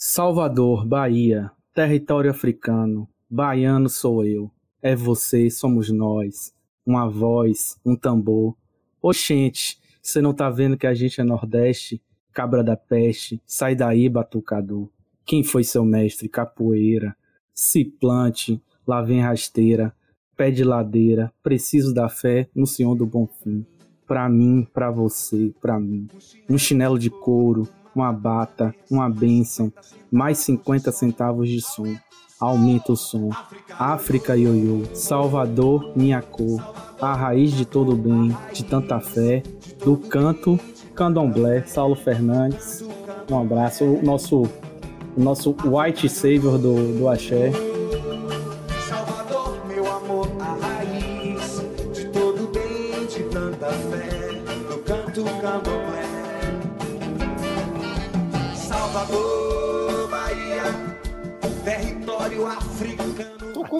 Salvador, 0.00 0.86
Bahia, 0.86 1.50
território 1.74 2.30
africano, 2.30 3.08
baiano 3.28 3.88
sou 3.88 4.24
eu, 4.24 4.48
é 4.80 4.94
você, 4.94 5.50
somos 5.50 5.90
nós, 5.90 6.54
uma 6.86 7.08
voz, 7.08 7.76
um 7.84 7.96
tambor. 7.96 8.54
Oxente, 9.02 9.76
você 10.00 10.20
não 10.20 10.32
tá 10.32 10.48
vendo 10.50 10.76
que 10.76 10.86
a 10.86 10.94
gente 10.94 11.20
é 11.20 11.24
Nordeste? 11.24 12.00
Cabra 12.32 12.62
da 12.62 12.76
peste, 12.76 13.42
sai 13.44 13.74
daí, 13.74 14.08
batucador. 14.08 14.88
Quem 15.26 15.42
foi 15.42 15.64
seu 15.64 15.84
mestre? 15.84 16.28
Capoeira. 16.28 17.16
Se 17.52 17.84
plante, 17.84 18.62
lá 18.86 19.02
vem 19.02 19.20
rasteira, 19.20 19.92
pé 20.36 20.52
de 20.52 20.62
ladeira, 20.62 21.32
preciso 21.42 21.92
da 21.92 22.08
fé 22.08 22.48
no 22.54 22.68
Senhor 22.68 22.94
do 22.94 23.04
Bom 23.04 23.26
Fim. 23.42 23.66
Pra 24.06 24.28
mim, 24.28 24.64
pra 24.72 24.92
você, 24.92 25.52
pra 25.60 25.80
mim. 25.80 26.08
Um 26.48 26.56
chinelo 26.56 27.00
de 27.00 27.10
couro, 27.10 27.68
uma 27.94 28.12
bata, 28.12 28.74
uma 28.90 29.08
bênção, 29.08 29.72
mais 30.10 30.38
50 30.38 30.92
centavos 30.92 31.48
de 31.48 31.60
som. 31.60 31.94
Aumenta 32.40 32.92
o 32.92 32.96
som. 32.96 33.30
África 33.76 34.36
ioiô, 34.36 34.84
Salvador, 34.94 35.92
minha 35.96 36.22
cor, 36.22 36.62
a 37.00 37.12
raiz 37.12 37.52
de 37.52 37.64
todo 37.64 37.96
bem, 37.96 38.36
de 38.52 38.64
tanta 38.64 39.00
fé, 39.00 39.42
do 39.84 39.96
canto, 39.96 40.58
candomblé, 40.94 41.62
Saulo 41.66 41.96
Fernandes. 41.96 42.84
Um 43.30 43.40
abraço, 43.40 43.84
o 43.84 44.02
nosso, 44.02 44.42
o 45.16 45.20
nosso 45.20 45.54
white 45.64 46.08
savior 46.08 46.58
do, 46.58 46.98
do 46.98 47.08
axé. 47.08 47.67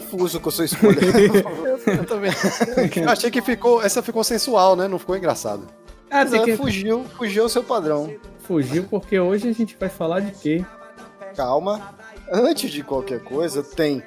Confuso 0.08 0.40
com 0.40 0.48
a 0.48 0.52
sua 0.52 0.64
escolha. 0.64 0.98
Eu 1.86 2.04
também. 2.04 2.30
Eu 2.96 3.10
achei 3.10 3.30
que 3.30 3.42
ficou, 3.42 3.82
essa 3.82 4.02
ficou 4.02 4.24
sensual, 4.24 4.74
né? 4.74 4.88
Não 4.88 4.98
ficou 4.98 5.16
engraçado. 5.16 5.66
Ah, 6.10 6.24
Mas 6.24 6.32
é, 6.32 6.42
que 6.42 6.56
fugiu, 6.56 7.04
fugiu 7.16 7.44
o 7.44 7.48
seu 7.48 7.62
padrão. 7.62 8.12
fugir 8.40 8.86
porque 8.88 9.20
hoje 9.20 9.48
a 9.48 9.52
gente 9.52 9.76
vai 9.78 9.88
falar 9.88 10.20
de 10.20 10.32
quê? 10.32 10.64
Calma. 11.36 11.94
Antes 12.32 12.70
de 12.70 12.82
qualquer 12.82 13.20
coisa, 13.22 13.62
tem 13.62 14.02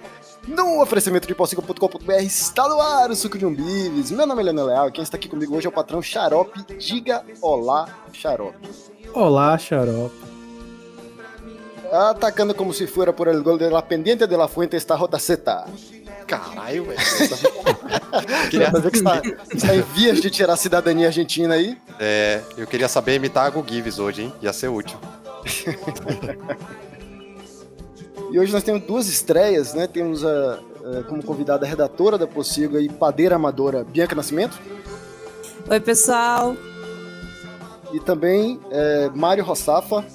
no 0.47 0.81
oferecimento 0.81 1.27
de 1.27 1.35
pocica.com.br 1.35 2.11
está 2.23 2.67
no 2.67 2.81
ar 2.81 3.11
o 3.11 3.16
suco 3.16 3.38
de 3.38 3.45
umbives. 3.45 4.09
Meu 4.09 4.25
nome 4.25 4.41
é 4.41 4.45
Leonel 4.45 4.66
Leal 4.66 4.89
e 4.89 4.91
quem 4.91 5.03
está 5.03 5.16
aqui 5.17 5.29
comigo 5.29 5.55
hoje 5.55 5.67
é 5.67 5.69
o 5.69 5.73
patrão 5.73 6.02
Xarope. 6.02 6.63
Diga 6.77 7.23
olá, 7.41 7.88
Xarope. 8.11 8.67
Olá, 9.13 9.57
xarope. 9.57 10.31
Atacando 11.92 12.56
como 12.56 12.72
se 12.73 12.88
fuera 12.88 13.14
por 13.14 13.28
el 13.28 13.42
gol 13.44 13.58
de 13.59 13.70
la 13.70 13.86
pendiente 13.86 14.25
de 14.25 14.38
la 14.38 14.47
fuente 14.47 14.78
está 14.78 14.95
Rotaceta. 14.95 15.66
Caralho, 16.25 16.86
velho. 16.88 17.00
Queria 18.50 18.72
fazer 18.72 18.92
que 18.92 18.97
está, 18.97 19.22
está 19.53 19.75
em 19.75 19.81
vias 19.94 20.22
de 20.22 20.30
tirar 20.31 20.53
a 20.53 20.58
cidadania 20.58 21.08
argentina 21.08 21.56
aí. 21.56 21.78
É, 22.00 22.42
eu 22.58 22.66
queria 22.66 22.88
saber 22.88 23.16
imitar 23.16 23.45
a 23.45 23.50
Go 23.50 23.66
Gives 23.67 24.00
hoje, 24.00 24.23
hein? 24.23 24.34
Ia 24.42 24.53
ser 24.53 24.69
útil. 24.69 24.97
E 28.31 28.39
hoje 28.39 28.53
nós 28.53 28.64
temos 28.64 28.84
duas 28.84 29.08
estreias, 29.08 29.73
né? 29.73 29.88
Temos 29.88 30.23
a, 30.23 30.53
a- 30.53 31.03
como 31.09 31.22
convidada 31.23 31.66
a 31.66 31.69
redatora 31.69 32.17
da 32.17 32.25
Pociga 32.28 32.80
e 32.80 32.88
padeira 32.88 33.36
amadora 33.36 33.84
Bianca 33.84 34.16
Nascimento. 34.16 34.58
Oi, 35.69 35.80
pessoal. 35.81 36.56
E 37.94 38.00
também 38.00 38.59
é, 38.72 39.09
Mário 39.14 39.44
Rossafa. 39.44 40.06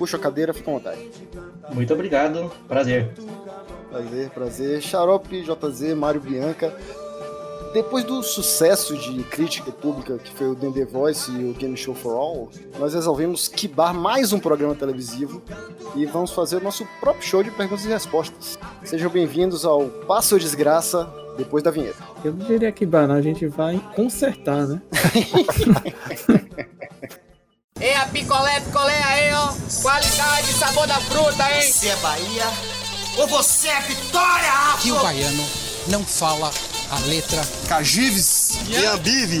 Puxa 0.00 0.16
a 0.16 0.20
cadeira, 0.20 0.54
fica 0.54 0.70
à 0.70 0.72
vontade. 0.72 1.10
Muito 1.74 1.92
obrigado, 1.92 2.50
prazer. 2.66 3.12
Prazer, 3.90 4.30
prazer. 4.30 4.80
Xarope, 4.80 5.42
JZ, 5.42 5.94
Mário 5.94 6.22
Bianca. 6.22 6.74
Depois 7.74 8.02
do 8.02 8.22
sucesso 8.22 8.96
de 8.96 9.22
crítica 9.24 9.70
pública 9.70 10.16
que 10.16 10.30
foi 10.30 10.48
o 10.48 10.56
The 10.56 10.86
Voice 10.86 11.30
e 11.30 11.50
o 11.50 11.52
Game 11.52 11.76
Show 11.76 11.94
for 11.94 12.16
All, 12.16 12.48
nós 12.78 12.94
resolvemos 12.94 13.46
quibar 13.46 13.92
mais 13.92 14.32
um 14.32 14.40
programa 14.40 14.74
televisivo 14.74 15.42
e 15.94 16.06
vamos 16.06 16.30
fazer 16.30 16.56
o 16.56 16.64
nosso 16.64 16.86
próprio 16.98 17.22
show 17.22 17.42
de 17.42 17.50
perguntas 17.50 17.84
e 17.84 17.88
respostas. 17.88 18.58
Sejam 18.82 19.10
bem-vindos 19.10 19.66
ao 19.66 19.84
Passo 20.06 20.34
ou 20.34 20.40
Desgraça 20.40 21.12
depois 21.36 21.62
da 21.62 21.70
vinheta. 21.70 22.02
Eu 22.24 22.32
não 22.32 22.46
diria 22.46 22.72
que 22.72 22.88
a 22.90 23.20
gente 23.20 23.46
vai 23.48 23.78
consertar, 23.94 24.66
né? 24.66 24.80
É 27.80 27.96
a 27.96 28.06
picolé, 28.06 28.60
picolé 28.60 29.02
aí, 29.02 29.32
ó. 29.32 29.52
Qualidade, 29.82 30.52
sabor 30.52 30.86
da 30.86 31.00
fruta, 31.00 31.50
hein? 31.54 31.62
Você 31.62 31.88
é 31.88 31.96
Bahia 31.96 32.46
ou 33.16 33.26
você 33.26 33.68
é 33.68 33.80
Vitória, 33.80 34.52
Afro? 34.52 34.82
que 34.82 34.92
o 34.92 35.00
baiano 35.00 35.46
não 35.88 36.04
fala 36.04 36.50
a 36.90 36.98
letra 37.06 37.42
Cagives? 37.68 38.58
Bive! 39.02 39.40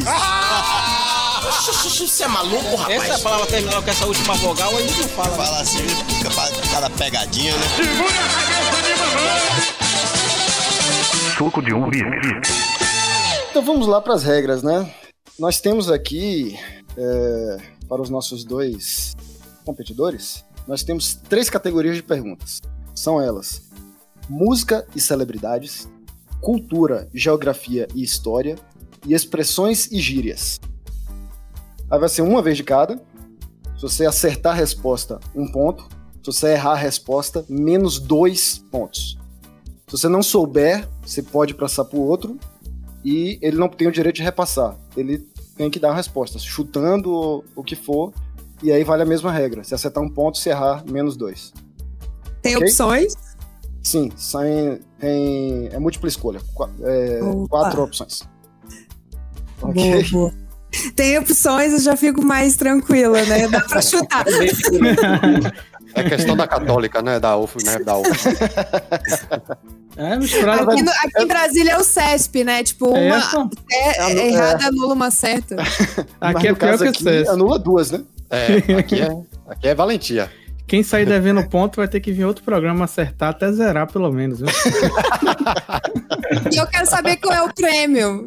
Você 1.98 2.22
é 2.24 2.28
maluco, 2.28 2.76
rapaz? 2.76 3.02
Essa 3.02 3.18
palavra 3.18 3.46
terminar 3.46 3.82
com 3.82 3.90
essa 3.90 4.06
última 4.06 4.34
vogal, 4.34 4.74
aí 4.76 4.90
não 4.90 5.08
fala. 5.08 5.36
Fala 5.36 5.60
assim, 5.60 5.86
fica 5.86 6.30
pra 6.30 6.48
cada 6.72 6.90
pegadinha, 6.90 7.52
né? 7.54 7.66
Suco 11.36 11.62
de 11.62 11.72
um 11.72 11.88
Então 13.50 13.62
vamos 13.62 13.86
lá 13.86 14.00
para 14.00 14.14
as 14.14 14.22
regras, 14.22 14.62
né? 14.62 14.90
Nós 15.38 15.60
temos 15.60 15.90
aqui, 15.90 16.58
é, 16.96 17.56
para 17.90 18.00
os 18.00 18.08
nossos 18.08 18.44
dois 18.44 19.16
competidores, 19.64 20.44
nós 20.68 20.84
temos 20.84 21.16
três 21.28 21.50
categorias 21.50 21.96
de 21.96 22.04
perguntas. 22.04 22.60
São 22.94 23.20
elas: 23.20 23.68
música 24.28 24.86
e 24.94 25.00
celebridades, 25.00 25.88
cultura, 26.40 27.08
geografia 27.12 27.88
e 27.92 28.04
história, 28.04 28.56
e 29.04 29.12
expressões 29.12 29.90
e 29.90 29.98
gírias. 29.98 30.60
Aí 31.90 31.98
vai 31.98 32.08
ser 32.08 32.22
uma 32.22 32.40
vez 32.40 32.56
de 32.56 32.62
cada. 32.62 32.96
Se 33.74 33.82
você 33.82 34.06
acertar 34.06 34.52
a 34.52 34.56
resposta, 34.56 35.18
um 35.34 35.50
ponto. 35.50 35.88
Se 36.22 36.26
você 36.26 36.52
errar 36.52 36.72
a 36.72 36.76
resposta, 36.76 37.44
menos 37.48 37.98
dois 37.98 38.58
pontos. 38.70 39.18
Se 39.88 39.96
você 39.96 40.06
não 40.06 40.22
souber, 40.22 40.88
você 41.02 41.22
pode 41.22 41.54
passar 41.54 41.86
para 41.86 41.98
o 41.98 42.06
outro 42.06 42.38
e 43.04 43.38
ele 43.42 43.56
não 43.56 43.68
tem 43.68 43.88
o 43.88 43.92
direito 43.92 44.16
de 44.16 44.22
repassar. 44.22 44.78
Ele 44.96 45.26
tem 45.60 45.68
que 45.68 45.78
dar 45.78 45.88
uma 45.88 45.94
resposta, 45.96 46.38
chutando 46.38 47.12
o, 47.12 47.44
o 47.54 47.62
que 47.62 47.76
for, 47.76 48.14
e 48.62 48.72
aí 48.72 48.82
vale 48.82 49.02
a 49.02 49.04
mesma 49.04 49.30
regra. 49.30 49.62
Se 49.62 49.74
acertar 49.74 50.02
um 50.02 50.08
ponto, 50.08 50.38
se 50.38 50.48
errar, 50.48 50.82
menos 50.90 51.18
dois. 51.18 51.52
Tem 52.40 52.56
Ok. 52.56 52.66
opções? 52.66 53.12
Sim, 53.82 54.10
saem, 54.16 54.80
tem, 54.98 55.68
é 55.70 55.78
múltipla 55.78 56.08
escolha. 56.08 56.40
É, 56.82 57.20
quatro 57.50 57.82
opções. 57.82 58.22
Boa, 59.60 59.70
Ok? 59.70 60.04
boa. 60.10 60.32
Tem 60.96 61.18
opções, 61.18 61.72
eu 61.74 61.80
já 61.80 61.94
fico 61.94 62.24
mais 62.24 62.56
tranquila, 62.56 63.22
né? 63.26 63.46
Dá 63.46 63.60
pra 63.60 63.82
chutar. 63.82 64.24
É 65.94 66.02
questão 66.08 66.36
da 66.36 66.46
católica, 66.46 67.02
né? 67.02 67.18
Da 67.18 67.36
UF, 67.36 67.56
né? 67.64 67.78
Da 67.80 67.96
UF. 67.96 68.10
É, 69.96 70.16
misturado 70.16 70.70
Aqui, 70.70 70.82
no- 70.82 70.90
aqui 70.90 71.22
em 71.22 71.26
Brasília 71.26 71.72
é 71.72 71.78
o 71.78 71.84
CESP, 71.84 72.44
né? 72.44 72.62
Tipo, 72.62 72.88
uma 72.90 73.16
É, 73.18 73.20
pô. 73.20 73.50
é, 73.72 74.00
Anu- 74.00 74.20
errada 74.20 74.66
anula 74.68 74.94
uma 74.94 75.10
certa. 75.10 75.56
Mas 75.56 76.36
Aqui 76.36 76.48
é 76.48 76.54
pior 76.54 76.56
caso 76.70 76.82
que 76.84 76.88
o 76.88 76.90
aqui, 76.90 77.02
CES. 77.02 77.28
anula 77.28 77.58
duas, 77.58 77.90
né? 77.90 78.02
É, 78.30 78.56
aqui 78.78 79.00
é, 79.02 79.08
aqui 79.48 79.68
é 79.68 79.74
valentia. 79.74 80.30
Quem 80.66 80.84
sair 80.84 81.04
devendo 81.04 81.42
ponto 81.48 81.76
vai 81.76 81.88
ter 81.88 81.98
que 81.98 82.12
vir 82.12 82.24
outro 82.24 82.44
programa 82.44 82.84
acertar 82.84 83.30
até 83.30 83.50
zerar, 83.50 83.90
pelo 83.92 84.10
menos. 84.12 84.38
Viu? 84.38 84.48
E 86.52 86.56
eu 86.56 86.66
quero 86.68 86.86
saber 86.86 87.16
qual 87.16 87.34
é 87.34 87.42
o 87.42 87.52
prêmio. 87.52 88.26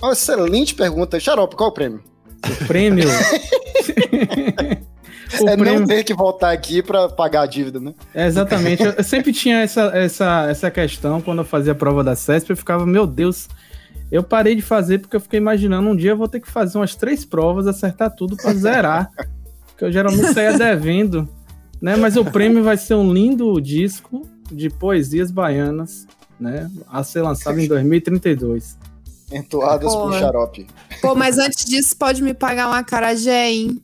Uma 0.00 0.12
excelente 0.12 0.74
pergunta. 0.74 1.18
Xarope, 1.18 1.56
qual 1.56 1.68
é 1.68 1.72
o 1.72 1.74
prêmio? 1.74 2.04
O 2.48 2.64
prêmio. 2.66 3.08
o 5.40 5.48
é 5.48 5.56
prêmio. 5.56 5.80
não 5.80 5.86
ter 5.86 6.04
que 6.04 6.14
voltar 6.14 6.52
aqui 6.52 6.82
pra 6.82 7.08
pagar 7.08 7.42
a 7.42 7.46
dívida, 7.46 7.80
né? 7.80 7.94
É, 8.14 8.26
exatamente. 8.26 8.82
Eu 8.82 9.02
sempre 9.02 9.32
tinha 9.32 9.60
essa, 9.60 9.90
essa, 9.94 10.46
essa 10.48 10.70
questão 10.70 11.20
quando 11.20 11.38
eu 11.38 11.44
fazia 11.44 11.72
a 11.72 11.74
prova 11.74 12.04
da 12.04 12.14
CESP. 12.14 12.50
Eu 12.50 12.56
ficava, 12.56 12.86
meu 12.86 13.06
Deus. 13.06 13.48
Eu 14.10 14.22
parei 14.22 14.54
de 14.54 14.62
fazer 14.62 15.00
porque 15.00 15.16
eu 15.16 15.20
fiquei 15.20 15.38
imaginando 15.38 15.88
um 15.90 15.96
dia 15.96 16.12
eu 16.12 16.16
vou 16.16 16.28
ter 16.28 16.40
que 16.40 16.50
fazer 16.50 16.78
umas 16.78 16.94
três 16.94 17.24
provas, 17.24 17.66
acertar 17.66 18.14
tudo 18.14 18.36
pra 18.36 18.54
zerar. 18.54 19.10
que 19.76 19.84
eu 19.84 19.92
geralmente 19.92 20.32
saía 20.32 20.56
devendo. 20.56 21.28
Né? 21.80 21.96
Mas 21.96 22.16
o 22.16 22.24
prêmio 22.24 22.62
vai 22.62 22.76
ser 22.76 22.94
um 22.94 23.12
lindo 23.12 23.60
disco 23.60 24.26
de 24.50 24.70
poesias 24.70 25.30
baianas, 25.30 26.06
né? 26.38 26.70
A 26.88 27.02
ser 27.02 27.22
lançado 27.22 27.58
em 27.58 27.66
2032. 27.66 28.78
Entoadas 29.32 29.92
por 29.92 30.04
Porra. 30.04 30.20
Xarope. 30.20 30.66
Pô, 31.02 31.14
mas 31.14 31.36
antes 31.36 31.64
disso, 31.64 31.96
pode 31.96 32.22
me 32.22 32.32
pagar 32.32 32.68
uma 32.68 32.82
carajé, 32.84 33.50
hein? 33.50 33.82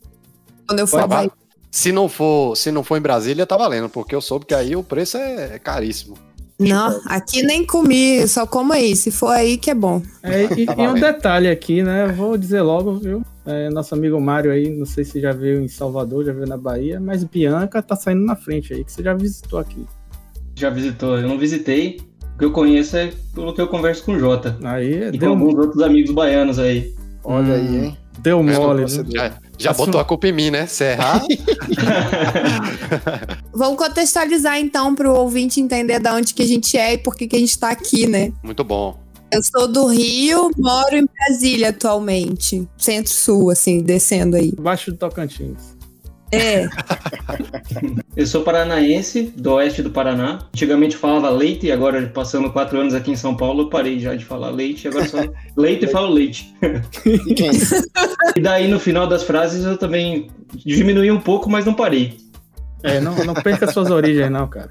Quando 0.72 0.80
eu 0.80 0.86
for 0.86 1.06
Bahia. 1.06 1.30
Se 1.70 1.90
não 1.90 2.08
for, 2.08 2.56
se 2.56 2.70
não 2.70 2.82
for 2.84 2.96
em 2.98 3.00
Brasília, 3.00 3.46
tá 3.46 3.56
valendo, 3.56 3.88
porque 3.88 4.14
eu 4.14 4.20
soube 4.20 4.44
que 4.44 4.54
aí 4.54 4.76
o 4.76 4.82
preço 4.82 5.16
é 5.16 5.58
caríssimo. 5.58 6.16
Não, 6.58 7.00
aqui 7.06 7.42
nem 7.42 7.66
comi, 7.66 8.26
só 8.28 8.46
como 8.46 8.72
aí. 8.72 8.94
Se 8.94 9.10
for 9.10 9.30
aí 9.30 9.56
que 9.56 9.70
é 9.70 9.74
bom. 9.74 10.02
É, 10.22 10.44
e, 10.56 10.66
Tá 10.66 10.74
e 10.78 10.86
um 10.86 10.94
detalhe 10.94 11.48
aqui, 11.48 11.82
né? 11.82 12.06
Eu 12.06 12.14
vou 12.14 12.36
dizer 12.36 12.60
logo, 12.60 12.96
viu? 12.96 13.22
É, 13.46 13.68
nosso 13.70 13.94
amigo 13.94 14.20
Mário 14.20 14.52
aí, 14.52 14.70
não 14.70 14.86
sei 14.86 15.04
se 15.04 15.20
já 15.20 15.32
veio 15.32 15.60
em 15.60 15.66
Salvador, 15.68 16.24
já 16.24 16.32
veio 16.32 16.46
na 16.46 16.56
Bahia, 16.58 17.00
mas 17.00 17.24
Bianca 17.24 17.82
tá 17.82 17.96
saindo 17.96 18.24
na 18.24 18.36
frente 18.36 18.72
aí, 18.72 18.84
que 18.84 18.92
você 18.92 19.02
já 19.02 19.14
visitou 19.14 19.58
aqui. 19.58 19.84
Já 20.54 20.70
visitou? 20.70 21.18
Eu 21.18 21.26
não 21.26 21.38
visitei. 21.38 22.00
O 22.34 22.38
que 22.38 22.44
eu 22.44 22.52
conheço 22.52 22.96
é 22.96 23.12
pelo 23.34 23.52
que 23.54 23.60
eu 23.60 23.66
converso 23.66 24.04
com 24.04 24.12
o 24.12 24.18
Jota. 24.18 24.56
Aí 24.62 25.08
E 25.08 25.12
com 25.12 25.18
deu, 25.18 25.30
alguns 25.30 25.54
outros 25.54 25.82
amigos 25.82 26.12
baianos 26.12 26.58
aí. 26.58 26.94
Olha 27.24 27.46
Hum. 27.48 27.54
aí, 27.54 27.76
hein? 27.86 27.98
deu 28.20 28.42
mole, 28.42 28.82
Você 28.82 29.02
né? 29.02 29.32
Já, 29.62 29.70
Assim, 29.70 29.84
botou 29.84 30.00
a 30.00 30.04
culpa 30.04 30.28
em 30.28 30.32
mim, 30.32 30.50
né? 30.50 30.66
Se 30.66 30.84
errar, 30.84 31.22
Vamos 33.54 33.78
contextualizar 33.78 34.58
então 34.58 34.94
para 34.94 35.10
o 35.10 35.14
ouvinte 35.14 35.60
entender 35.60 36.00
de 36.00 36.10
onde 36.10 36.34
que 36.34 36.42
a 36.42 36.46
gente 36.46 36.76
é 36.76 36.94
e 36.94 36.98
por 36.98 37.14
que 37.14 37.26
que 37.26 37.36
a 37.36 37.38
gente 37.38 37.58
tá 37.58 37.70
aqui, 37.70 38.06
né? 38.06 38.32
muito 38.42 38.64
bom. 38.64 38.98
Eu 39.32 39.42
sou 39.42 39.66
do 39.66 39.86
Rio, 39.86 40.50
moro 40.58 40.94
em 40.94 41.06
Brasília 41.06 41.70
atualmente. 41.70 42.68
Centro-sul, 42.76 43.50
assim, 43.50 43.82
descendo 43.82 44.36
aí. 44.36 44.52
Baixo 44.60 44.90
do 44.90 44.98
Tocantins. 44.98 45.71
É, 46.32 46.68
Eu 48.14 48.26
sou 48.26 48.42
paranaense, 48.42 49.32
do 49.36 49.52
oeste 49.54 49.82
do 49.82 49.90
Paraná. 49.90 50.40
Antigamente 50.54 50.96
falava 50.96 51.30
leite, 51.30 51.66
e 51.66 51.72
agora 51.72 52.06
passando 52.08 52.52
quatro 52.52 52.78
anos 52.78 52.94
aqui 52.94 53.10
em 53.10 53.16
São 53.16 53.34
Paulo, 53.34 53.62
eu 53.62 53.70
parei 53.70 53.98
já 53.98 54.14
de 54.14 54.24
falar 54.24 54.50
leite, 54.50 54.86
agora 54.86 55.08
só 55.08 55.18
leite 55.56 55.86
e 55.86 55.88
falo 55.88 56.12
leite. 56.12 56.54
E 57.06 57.18
quem? 57.34 57.50
E 58.36 58.40
daí 58.40 58.68
no 58.68 58.78
final 58.78 59.06
das 59.06 59.22
frases 59.22 59.64
eu 59.64 59.78
também 59.78 60.30
diminui 60.54 61.10
um 61.10 61.20
pouco, 61.20 61.48
mas 61.48 61.64
não 61.64 61.72
parei. 61.72 62.18
É, 62.82 63.00
não, 63.00 63.14
não 63.24 63.34
perca 63.34 63.70
suas 63.72 63.90
origens, 63.90 64.30
não, 64.30 64.46
cara. 64.46 64.70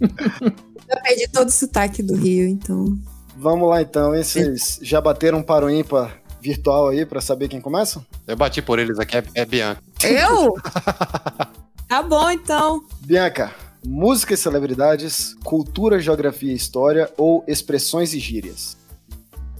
eu 0.00 1.02
perdi 1.02 1.28
todo 1.32 1.48
o 1.48 1.52
sotaque 1.52 2.02
do 2.02 2.14
Rio, 2.14 2.46
então. 2.46 2.96
Vamos 3.36 3.70
lá 3.70 3.80
então? 3.80 4.10
Vocês 4.10 4.78
já 4.82 5.00
bateram 5.00 5.42
para 5.42 5.64
o 5.64 5.70
ímpar 5.70 6.21
virtual 6.42 6.88
aí 6.88 7.06
pra 7.06 7.20
saber 7.20 7.48
quem 7.48 7.60
começa? 7.60 8.04
Eu 8.26 8.36
bati 8.36 8.60
por 8.60 8.78
eles 8.78 8.98
aqui, 8.98 9.16
é, 9.16 9.24
é 9.34 9.44
Bianca. 9.44 9.80
Eu? 10.04 10.54
tá 11.88 12.02
bom, 12.02 12.30
então. 12.30 12.82
Bianca, 13.00 13.52
música 13.84 14.34
e 14.34 14.36
celebridades, 14.36 15.34
cultura, 15.44 16.00
geografia 16.00 16.52
e 16.52 16.56
história 16.56 17.10
ou 17.16 17.44
expressões 17.46 18.12
e 18.12 18.18
gírias? 18.18 18.76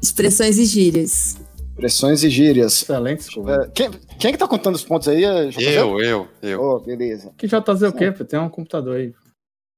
Expressões 0.03 0.59
e 0.59 0.65
gírias. 0.65 1.37
Expressões 1.71 2.23
e 2.25 2.29
gírias. 2.29 2.83
Excelente 2.83 3.21
escolha. 3.21 3.63
É, 3.65 3.69
quem, 3.71 3.91
quem 4.19 4.29
é 4.29 4.33
que 4.33 4.39
tá 4.39 4.49
contando 4.49 4.75
os 4.75 4.85
pontos 4.85 5.09
aí? 5.09 5.25
é 5.25 5.47
JZ? 5.47 5.63
Eu, 5.69 6.01
eu, 6.01 6.29
eu. 6.43 6.61
Oh, 6.61 6.81
beleza. 6.81 7.33
Que 7.39 7.47
JZ 7.47 7.83
o 7.89 7.93
quê? 7.93 8.13
Tem 8.13 8.39
um 8.39 8.49
computador 8.49 8.97
aí. 8.97 9.13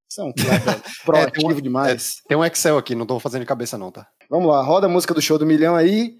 Você 0.08 0.20
é 0.20 0.24
um 0.24 0.32
cara 0.32 0.82
proativo 1.04 1.50
É, 1.50 1.54
uma- 1.54 1.62
demais. 1.62 2.14
Tem 2.26 2.36
um 2.36 2.44
Excel 2.44 2.78
aqui, 2.78 2.94
não 2.94 3.06
tô 3.06 3.18
fazendo 3.20 3.42
de 3.42 3.46
cabeça 3.46 3.76
não, 3.78 3.90
tá? 3.90 4.06
Vamos 4.30 4.48
lá, 4.48 4.62
roda 4.62 4.86
a 4.86 4.88
música 4.90 5.12
do 5.14 5.20
show 5.22 5.38
do 5.38 5.46
milhão 5.46 5.74
aí. 5.76 6.14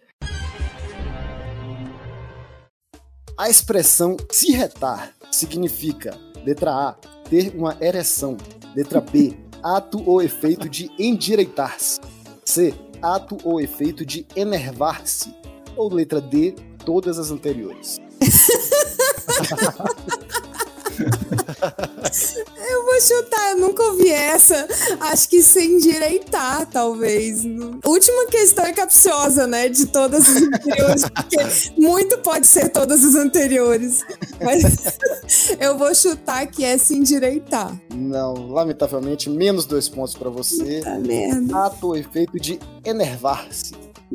A 3.36 3.50
expressão 3.50 4.16
se 4.31 4.52
retar 4.52 5.12
significa, 5.28 6.16
letra 6.46 6.70
A, 6.70 6.92
ter 7.28 7.52
uma 7.56 7.76
ereção. 7.81 8.36
Letra 8.76 9.00
B, 9.00 9.36
ato 9.60 10.08
ou 10.08 10.22
efeito 10.22 10.69
de 10.69 10.88
endireitar-se. 10.96 12.00
C, 12.44 12.72
ato 13.02 13.36
ou 13.42 13.60
efeito 13.60 14.06
de 14.06 14.25
enervar-se. 14.36 15.34
Ou 15.76 15.92
letra 15.92 16.20
D, 16.20 16.54
todas 16.84 17.19
as 17.19 17.32
anteriores. 17.32 17.98
Eu 22.68 22.84
vou 22.84 23.00
chutar, 23.00 23.50
eu 23.50 23.58
nunca 23.58 23.82
ouvi 23.82 24.08
essa. 24.10 24.66
Acho 25.00 25.28
que 25.28 25.42
sem 25.42 25.72
endireitar, 25.72 26.66
talvez. 26.66 27.44
Última 27.84 28.26
questão 28.26 28.64
é 28.64 28.72
capciosa, 28.72 29.46
né? 29.46 29.68
De 29.68 29.86
todas 29.86 30.28
as 30.28 30.42
anteriores, 30.42 31.04
porque 31.10 31.36
muito 31.76 32.18
pode 32.18 32.46
ser 32.46 32.68
todas 32.70 33.04
as 33.04 33.14
anteriores. 33.14 34.04
Mas 34.42 34.98
eu 35.60 35.76
vou 35.76 35.94
chutar 35.94 36.46
que 36.46 36.64
é 36.64 36.78
se 36.78 36.94
endireitar. 36.94 37.78
Não, 37.94 38.34
lamentavelmente, 38.48 39.28
menos 39.28 39.66
dois 39.66 39.88
pontos 39.88 40.14
pra 40.14 40.30
você. 40.30 40.80
Tá 40.80 40.98
merda. 40.98 41.66
Ato 41.66 41.96
efeito 41.96 42.38
de 42.38 42.58
enervar-se. 42.84 43.72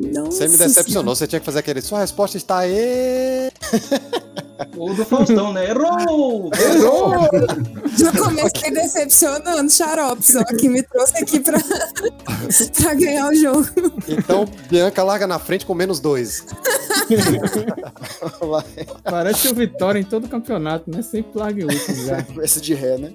Nossa 0.07 0.31
Você 0.31 0.47
me 0.47 0.57
decepcionou, 0.57 1.15
você 1.15 1.27
tinha 1.27 1.39
que 1.39 1.45
fazer 1.45 1.59
aquele. 1.59 1.81
Sua 1.81 1.99
resposta 1.99 2.37
está 2.37 2.59
aí. 2.59 3.51
O 4.75 4.93
do 4.93 5.05
Faustão, 5.05 5.53
né? 5.53 5.69
Errou! 5.69 6.49
Errou! 6.53 7.13
Já 7.97 8.11
comecei 8.11 8.71
decepcionando, 8.71 9.71
xarope, 9.71 10.21
só 10.21 10.43
que 10.43 10.67
me 10.67 10.83
trouxe 10.83 11.17
aqui 11.17 11.39
pra, 11.39 11.59
pra 12.81 12.93
ganhar 12.93 13.29
o 13.29 13.35
jogo. 13.35 13.67
Então, 14.07 14.45
Bianca 14.69 15.01
larga 15.01 15.25
na 15.25 15.39
frente 15.39 15.65
com 15.65 15.73
menos 15.73 16.01
dois. 16.01 16.45
Parece 19.03 19.47
o 19.47 19.55
Vitória 19.55 19.99
em 19.99 20.03
todo 20.03 20.27
campeonato, 20.27 20.91
né? 20.91 21.01
Sempre 21.01 21.39
larga 21.39 21.61
em 21.61 21.65
último 21.65 22.05
já. 22.05 22.25
esse 22.43 22.59
de 22.59 22.73
ré, 22.73 22.97
né? 22.97 23.13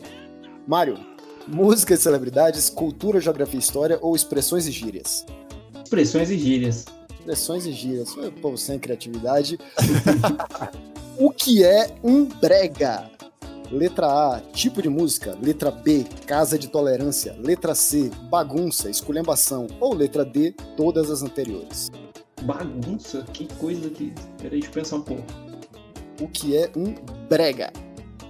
Mário, 0.66 0.98
música 1.46 1.92
e 1.92 1.96
celebridades, 1.96 2.70
cultura, 2.70 3.20
geografia 3.20 3.58
e 3.58 3.62
história 3.62 3.98
ou 4.00 4.16
expressões 4.16 4.66
e 4.66 4.70
gírias? 4.70 5.26
Expressões 5.84 6.30
e 6.30 6.38
gírias. 6.38 6.84
Expressões 7.18 7.66
e 7.66 7.72
gírias. 7.72 8.14
Povo 8.40 8.56
sem 8.56 8.78
criatividade. 8.78 9.58
o 11.18 11.30
que 11.30 11.62
é 11.64 11.94
um 12.02 12.24
brega? 12.24 13.10
Letra 13.70 14.06
A, 14.06 14.40
tipo 14.52 14.82
de 14.82 14.88
música. 14.88 15.36
Letra 15.42 15.70
B, 15.70 16.04
casa 16.26 16.58
de 16.58 16.68
tolerância. 16.68 17.36
Letra 17.38 17.74
C, 17.74 18.10
bagunça, 18.30 18.90
esculhambação. 18.90 19.66
Ou 19.80 19.94
letra 19.94 20.24
D, 20.24 20.54
todas 20.76 21.10
as 21.10 21.22
anteriores. 21.22 21.90
Bagunça? 22.42 23.24
Que 23.32 23.46
coisa 23.54 23.88
que. 23.88 24.12
Peraí, 24.38 24.60
deixa 24.60 24.68
eu 24.68 24.72
pensar 24.72 24.96
um 24.96 25.02
pouco. 25.02 25.22
O 26.20 26.28
que 26.28 26.56
é 26.56 26.70
um 26.76 26.94
brega? 27.28 27.72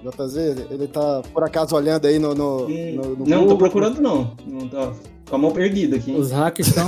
JZ, 0.03 0.37
ele 0.71 0.87
tá 0.87 1.23
por 1.33 1.43
acaso 1.43 1.75
olhando 1.75 2.07
aí 2.07 2.19
no. 2.19 2.35
no, 2.35 2.67
Hum, 2.67 2.95
no, 2.95 3.17
no 3.17 3.27
não, 3.27 3.39
tô 3.39 3.43
Google. 3.43 3.59
procurando 3.59 4.01
não. 4.01 4.37
Não 4.47 4.69
tá. 4.69 4.93
Com 5.29 5.37
a 5.37 5.39
mão 5.39 5.59
erguida 5.59 5.97
aqui. 5.97 6.13
Os 6.13 6.31
hacks 6.31 6.67
estão. 6.69 6.87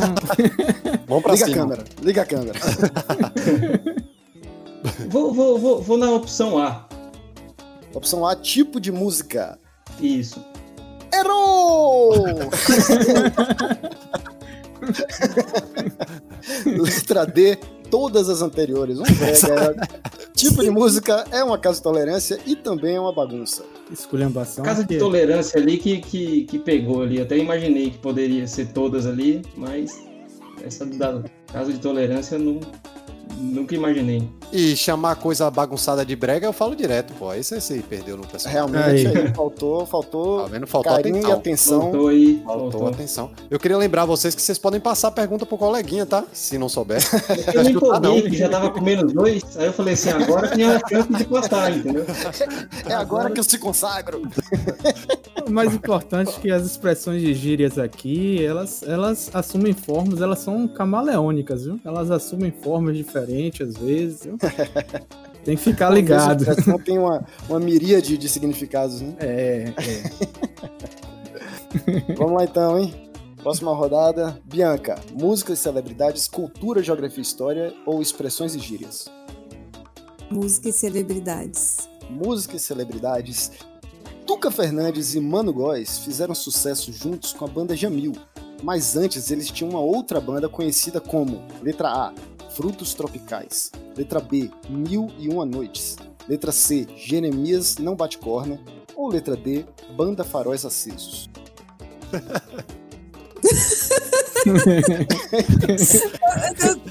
Vamos 1.09 1.23
pra 1.25 1.33
Liga 1.33 1.45
a 1.45 1.49
cima. 1.49 1.57
câmera, 1.63 1.85
liga 2.03 2.23
a 2.23 2.27
câmera. 2.27 2.59
Vou, 5.09 5.33
vou, 5.35 5.59
vou, 5.59 5.83
vou 5.83 5.97
na 5.99 6.11
opção 6.13 6.59
A. 6.59 6.87
Opção 7.93 8.25
A, 8.25 8.37
tipo 8.37 8.79
de 8.81 8.93
música. 8.93 9.59
Isso. 10.01 10.41
Errou! 11.13 12.15
Letra 16.65 17.27
D, 17.27 17.57
todas 17.91 18.29
as 18.29 18.43
anteriores. 18.43 18.99
Um 18.99 19.03
brega. 19.03 19.89
tipo 20.35 20.63
de 20.63 20.71
música 20.71 21.25
é 21.31 21.43
uma 21.43 21.59
casa 21.59 21.79
de 21.79 21.83
tolerância 21.83 22.39
e 22.47 22.55
também 22.55 22.97
é 22.97 23.01
uma 23.01 23.13
bagunça. 23.13 23.65
Esculhambação. 23.91 24.65
Casa 24.65 24.83
de 24.83 24.95
que- 24.95 24.99
tolerância 24.99 25.61
ali 25.61 25.79
que, 25.79 25.99
que, 26.01 26.45
que 26.45 26.59
pegou 26.59 27.03
ali. 27.03 27.21
Até 27.21 27.39
imaginei 27.39 27.91
que 27.91 27.99
poderia 27.99 28.47
ser 28.47 28.73
todas 28.73 29.07
ali, 29.07 29.43
mas 29.57 30.03
essa 30.63 30.85
da 30.85 31.23
casa 31.53 31.73
de 31.73 31.79
tolerância 31.79 32.39
não, 32.39 32.61
nunca 33.37 33.75
imaginei. 33.75 34.29
E 34.53 34.77
chamar 34.77 35.17
coisa 35.17 35.51
bagunçada 35.51 36.05
de 36.07 36.15
brega, 36.15 36.47
eu 36.47 36.53
falo 36.53 36.75
direto, 36.77 37.13
pô. 37.15 37.31
Aí 37.31 37.43
você 37.43 37.61
se 37.61 37.79
perdeu 37.81 38.17
no 38.17 38.27
pessoal. 38.27 38.53
Realmente 38.53 39.07
Aí. 39.07 39.07
aí 39.07 39.35
faltou, 39.35 39.85
faltou 39.87 40.43
Tá 40.43 40.49
vendo? 40.49 40.67
Faltou 40.67 40.93
carinho 40.93 41.17
atenção. 41.17 41.31
e 41.31 41.39
atenção. 41.39 41.81
Faltou 41.83 42.09
aí. 42.09 42.43
Faltou 42.45 42.71
Faltou. 42.71 42.89
atenção. 42.89 43.31
Eu 43.51 43.59
queria 43.59 43.77
lembrar 43.77 44.05
vocês 44.05 44.35
que 44.35 44.41
vocês 44.43 44.59
podem 44.59 44.81
passar 44.81 45.09
a 45.09 45.11
pergunta 45.11 45.45
pro 45.45 45.59
coleguinha, 45.59 46.07
tá? 46.07 46.25
Se 46.33 46.57
não 46.59 46.69
souber. 46.69 47.01
Eu 47.53 47.65
me 47.65 47.75
tá, 47.75 48.01
não. 48.01 48.17
empolguei, 48.17 48.31
que 48.31 48.37
já 48.37 48.49
tava 48.49 48.71
com 48.71 48.81
menos 48.81 49.13
dois. 49.13 49.43
Aí 49.57 49.67
eu 49.67 49.73
falei 49.73 49.95
assim, 49.95 50.11
agora 50.11 50.49
tem 50.49 50.65
a 50.65 50.81
chance 50.89 51.13
de 51.13 51.25
passar, 51.25 51.73
entendeu? 51.77 52.05
É 52.89 52.95
agora 52.95 53.31
que 53.31 53.41
eu 53.41 53.45
se 53.45 53.59
consagro. 53.59 54.23
O 55.47 55.51
mais 55.51 55.73
importante 55.73 56.35
é 56.37 56.41
que 56.41 56.51
as 56.51 56.67
expressões 56.67 57.23
de 57.23 57.33
gírias 57.33 57.79
aqui, 57.79 58.45
elas, 58.45 58.83
elas 58.83 59.31
assumem 59.33 59.73
formas, 59.73 60.21
elas 60.21 60.41
são 60.41 60.67
camaleônicas, 60.67 61.65
viu? 61.65 61.79
Elas 61.85 62.11
assumem 62.11 62.51
formas 62.51 62.97
diferentes 62.97 63.69
às 63.69 63.77
vezes, 63.77 64.25
viu? 64.25 64.37
Tem 65.45 65.57
que 65.57 65.63
ficar 65.63 65.91
ligado. 65.91 66.41
A 66.41 66.51
expressão 66.51 66.77
tem 66.77 66.99
uma, 66.99 67.25
uma 67.49 67.61
miríade 67.61 68.19
de 68.19 68.29
significados, 68.29 69.01
né? 69.01 69.15
É, 69.21 69.73
é. 69.79 70.03
Vamos 72.19 72.33
lá 72.33 72.43
então, 72.43 72.77
hein? 72.77 72.93
Próxima 73.41 73.73
rodada. 73.73 74.37
Bianca, 74.45 75.01
música 75.13 75.53
e 75.53 75.57
celebridades, 75.57 76.27
cultura, 76.27 76.83
geografia 76.83 77.21
e 77.21 77.23
história 77.23 77.73
ou 77.87 78.03
expressões 78.03 78.57
e 78.57 78.59
gírias? 78.59 79.09
Música 80.29 80.71
e 80.71 80.73
celebridades. 80.73 81.89
Música 82.11 82.57
e 82.57 82.59
celebridades. 82.59 83.53
Tuca 84.27 84.51
Fernandes 84.51 85.15
e 85.15 85.21
Mano 85.21 85.53
Góes 85.53 85.99
fizeram 85.99 86.35
sucesso 86.35 86.93
juntos 86.93 87.33
com 87.33 87.45
a 87.45 87.49
banda 87.49 87.77
Jamil, 87.77 88.13
mas 88.61 88.97
antes 88.97 89.31
eles 89.31 89.49
tinham 89.49 89.71
uma 89.71 89.79
outra 89.79 90.21
banda 90.21 90.49
conhecida 90.49 91.01
como 91.01 91.47
letra 91.63 91.89
A, 91.89 92.13
Frutos 92.51 92.93
Tropicais, 92.93 93.71
letra 93.97 94.19
B, 94.19 94.51
Mil 94.69 95.07
e 95.17 95.29
Uma 95.29 95.47
Noites, 95.47 95.97
letra 96.29 96.51
C, 96.51 96.89
Jeremias 96.97 97.79
Não 97.79 97.95
Bate 97.95 98.19
Corna, 98.19 98.61
ou 98.97 99.09
letra 99.09 99.37
D, 99.37 99.65
Banda 99.97 100.25
Faróis 100.25 100.65
Acesos. 100.65 101.31
Eu- 104.47 104.55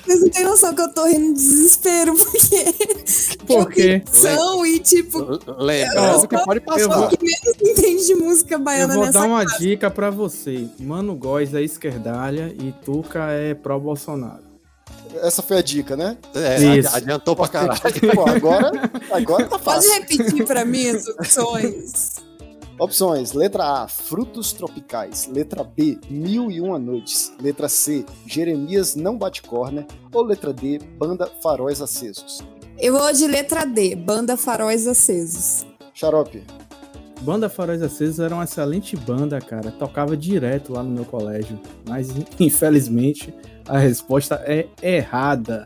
Vocês 0.06 0.22
não 0.22 0.30
têm 0.30 0.44
noção 0.44 0.76
que 0.76 0.82
eu 0.82 0.94
tô 0.94 1.06
rindo 1.06 1.34
de 1.34 1.40
desespero, 1.44 2.16
porque. 2.16 2.66
Por 3.48 3.70
quê? 3.72 4.04
São 4.12 4.66
e, 4.66 4.80
tipo, 4.80 5.20
Lembrando 5.58 6.28
que 6.28 6.38
pode 6.44 6.60
Eu 6.60 6.66
passar. 6.66 6.88
vou- 7.00 7.08
que 7.10 7.18
menos 7.24 7.62
entende 7.62 8.06
de 8.08 8.16
música 8.16 8.56
Eu 8.56 8.60
baiana 8.60 8.94
vou 8.94 9.06
nessa 9.06 9.20
dar 9.20 9.26
uma 9.28 9.46
dica 9.46 9.90
pra 9.90 10.10
você. 10.10 10.68
Mano 10.80 11.16
Góes 11.16 11.54
é 11.54 11.62
esquerdalha 11.62 12.54
e 12.62 12.72
Tuca 12.84 13.32
é 13.32 13.54
pró-Bolsonaro. 13.54 14.44
Essa 15.22 15.42
foi 15.42 15.58
a 15.58 15.62
dica, 15.62 15.96
né? 15.96 16.18
É, 16.36 16.78
Isso. 16.78 16.96
adiantou 16.96 17.36
pra 17.36 17.48
caralho. 17.48 17.80
Pô, 18.14 18.30
agora, 18.30 18.72
agora 19.12 19.46
tá 19.46 19.58
Pode 19.58 19.88
fácil. 19.88 19.94
repetir 19.94 20.46
pra 20.46 20.66
mim 20.66 20.90
as 20.90 21.08
opções? 21.08 22.16
Opções: 22.78 23.34
letra 23.34 23.84
A, 23.84 23.88
frutos 23.88 24.54
tropicais. 24.54 25.28
Letra 25.28 25.64
B, 25.64 25.98
mil 26.10 26.52
e 26.52 26.60
uma 26.60 26.78
noites. 26.78 27.34
Letra 27.42 27.70
C, 27.70 28.06
Jeremias 28.26 28.96
não 28.96 29.18
bate 29.18 29.42
corner. 29.42 29.86
Ou 30.14 30.24
letra 30.24 30.54
D, 30.54 30.80
banda 30.98 31.28
faróis 31.42 31.82
acesos. 31.82 32.44
Eu 32.78 32.98
vou 32.98 33.14
de 33.14 33.26
letra 33.26 33.66
D, 33.66 33.96
Banda 33.96 34.36
Faróis 34.36 34.86
Acesos. 34.86 35.66
Xarope, 35.94 36.44
Banda 37.22 37.48
Faróis 37.48 37.82
Acesos 37.82 38.20
era 38.20 38.36
uma 38.36 38.44
excelente 38.44 38.98
banda, 38.98 39.40
cara. 39.40 39.72
Tocava 39.72 40.18
direto 40.18 40.74
lá 40.74 40.84
no 40.84 40.92
meu 40.92 41.06
colégio. 41.06 41.58
Mas, 41.88 42.10
infelizmente, 42.38 43.34
a 43.66 43.78
resposta 43.78 44.44
é 44.46 44.68
errada. 44.82 45.66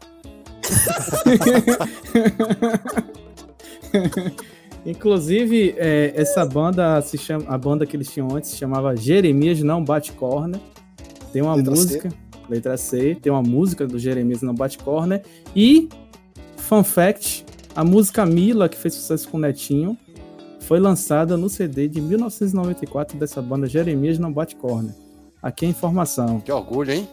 Inclusive, 4.86 5.76
é, 5.78 6.14
essa 6.16 6.46
banda 6.46 7.02
se 7.02 7.18
chama, 7.18 7.46
a 7.48 7.58
banda 7.58 7.86
que 7.86 7.96
eles 7.96 8.10
tinham 8.12 8.30
antes 8.34 8.52
se 8.52 8.58
chamava 8.58 8.96
Jeremias 8.96 9.62
Não 9.62 9.84
Bate 9.84 10.12
Corner. 10.14 10.60
Tem 11.32 11.42
uma 11.42 11.56
Letra 11.56 11.76
C. 11.76 11.82
música, 11.82 12.10
letra 12.50 12.78
C, 12.78 13.16
tem 13.22 13.32
uma 13.32 13.44
música 13.44 13.86
do 13.86 14.00
Jeremias 14.00 14.42
Não 14.42 14.54
Bate 14.54 14.78
Corner. 14.78 15.22
E, 15.56 15.90
fun 16.58 16.84
fact, 16.84 17.46
a 17.76 17.84
música 17.84 18.26
Mila, 18.26 18.68
que 18.68 18.78
fez 18.78 18.96
sucesso 18.96 19.30
com 19.30 19.38
o 19.38 19.40
Netinho, 19.40 19.98
foi 20.62 20.80
lançada 20.80 21.38
no 21.38 21.50
CD 21.50 21.88
de 21.88 22.02
1994 22.02 23.18
dessa 23.18 23.42
banda 23.42 23.68
Jeremias 23.68 24.18
Não 24.18 24.32
Bate 24.32 24.56
Corner. 24.56 24.94
Aqui 25.42 25.66
é 25.66 25.68
a 25.68 25.72
informação. 25.72 26.40
Que 26.42 26.52
orgulho, 26.52 26.92
hein? 26.92 27.08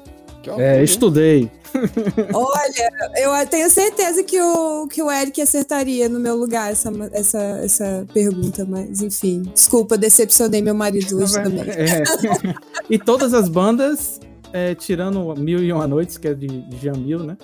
É, 0.59 0.83
estudei. 0.83 1.51
Olha, 2.33 3.13
eu 3.17 3.47
tenho 3.47 3.69
certeza 3.71 4.23
que 4.23 4.41
o, 4.41 4.87
que 4.89 5.03
o 5.03 5.11
Eric 5.11 5.41
acertaria 5.41 6.09
no 6.09 6.19
meu 6.19 6.37
lugar 6.37 6.73
essa, 6.73 6.91
essa, 7.13 7.39
essa 7.63 8.07
pergunta, 8.13 8.65
mas 8.65 9.03
enfim. 9.03 9.43
Desculpa, 9.53 9.99
decepcionei 9.99 10.63
meu 10.63 10.75
marido 10.75 11.19
hoje 11.19 11.35
também. 11.35 11.65
É. 11.69 12.03
e 12.89 12.99
todas 12.99 13.35
as 13.35 13.49
bandas, 13.49 14.21
é, 14.53 14.75
tirando 14.75 15.35
Mil 15.37 15.63
e 15.63 15.73
Uma 15.73 15.87
Noites, 15.87 16.17
que 16.17 16.29
é 16.29 16.35
de, 16.35 16.47
de 16.47 16.85
Jamil, 16.85 17.21
né? 17.21 17.37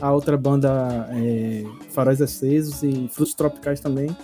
A 0.00 0.12
outra 0.12 0.36
banda 0.36 1.08
é 1.10 1.64
Faróis 1.90 2.22
Acesos 2.22 2.82
e 2.82 3.08
Frutos 3.12 3.34
Tropicais 3.34 3.80
também 3.80 4.16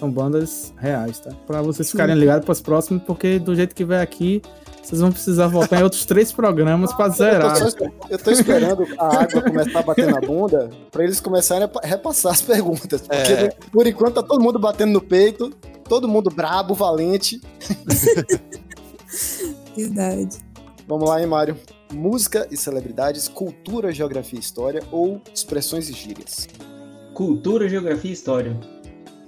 são 0.00 0.10
bandas 0.10 0.72
reais, 0.78 1.20
tá? 1.20 1.30
Pra 1.46 1.62
vocês 1.62 1.90
ficarem 1.90 2.14
ligados 2.16 2.44
pras 2.44 2.60
próximas, 2.60 3.02
porque 3.04 3.38
do 3.38 3.54
jeito 3.54 3.74
que 3.74 3.84
vai 3.84 4.00
aqui, 4.00 4.40
vocês 4.82 5.00
vão 5.00 5.12
precisar 5.12 5.46
voltar 5.46 5.78
em 5.78 5.82
outros 5.82 6.04
três 6.06 6.32
programas 6.32 6.92
pra 6.94 7.06
eu 7.06 7.10
tô, 7.10 7.16
zerar. 7.16 7.56
só 7.56 7.66
esper- 7.66 7.92
eu 8.08 8.18
tô 8.18 8.30
esperando 8.30 8.86
a 8.98 9.22
água 9.22 9.42
começar 9.42 9.78
a 9.78 9.82
bater 9.82 10.06
na 10.10 10.20
bunda 10.20 10.70
pra 10.90 11.04
eles 11.04 11.20
começarem 11.20 11.64
a 11.64 11.68
pa- 11.68 11.80
repassar 11.84 12.32
as 12.32 12.40
perguntas. 12.42 13.02
Porque, 13.02 13.32
É. 13.32 13.48
por 13.70 13.86
enquanto, 13.86 14.14
tá 14.14 14.22
todo 14.22 14.42
mundo 14.42 14.58
batendo 14.58 14.92
no 14.92 15.00
peito, 15.02 15.50
todo 15.88 16.08
mundo 16.08 16.30
brabo, 16.30 16.74
valente. 16.74 17.40
Verdade. 19.76 20.38
Vamos 20.88 21.08
lá, 21.08 21.20
hein, 21.20 21.26
Mário? 21.26 21.56
Música 21.92 22.46
e 22.50 22.56
celebridades, 22.56 23.28
cultura, 23.28 23.92
geografia 23.92 24.38
e 24.38 24.42
história 24.42 24.82
ou 24.90 25.20
expressões 25.34 25.88
e 25.88 25.92
gírias? 25.92 26.48
Cultura, 27.14 27.68
geografia 27.68 28.10
e 28.10 28.14
história. 28.14 28.56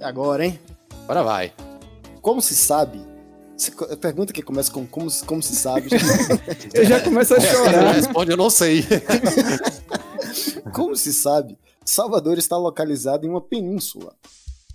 É 0.03 0.07
Agora, 0.07 0.45
hein? 0.45 0.59
Agora 1.05 1.23
vai. 1.23 1.53
Como 2.21 2.41
se 2.43 2.55
sabe? 2.55 3.01
A 3.91 3.97
pergunta 3.97 4.33
que 4.33 4.43
começa 4.43 4.71
com 4.73 4.85
como, 4.87 5.09
se- 5.11 5.25
como 5.25 5.43
se 5.43 5.55
sabe. 5.55 5.89
Eu 6.75 6.85
já 6.85 7.01
começo 7.01 7.35
a 7.35 7.41
chorar. 7.41 7.93
responde, 7.93 8.33
eu 8.33 8.37
não 8.37 8.51
sei. 8.51 8.85
como 10.75 10.97
se 10.97 11.13
sabe, 11.13 11.57
Salvador 11.85 12.39
está 12.39 12.57
localizado 12.57 13.27
em 13.27 13.31
uma 13.31 13.41
península. 13.41 14.15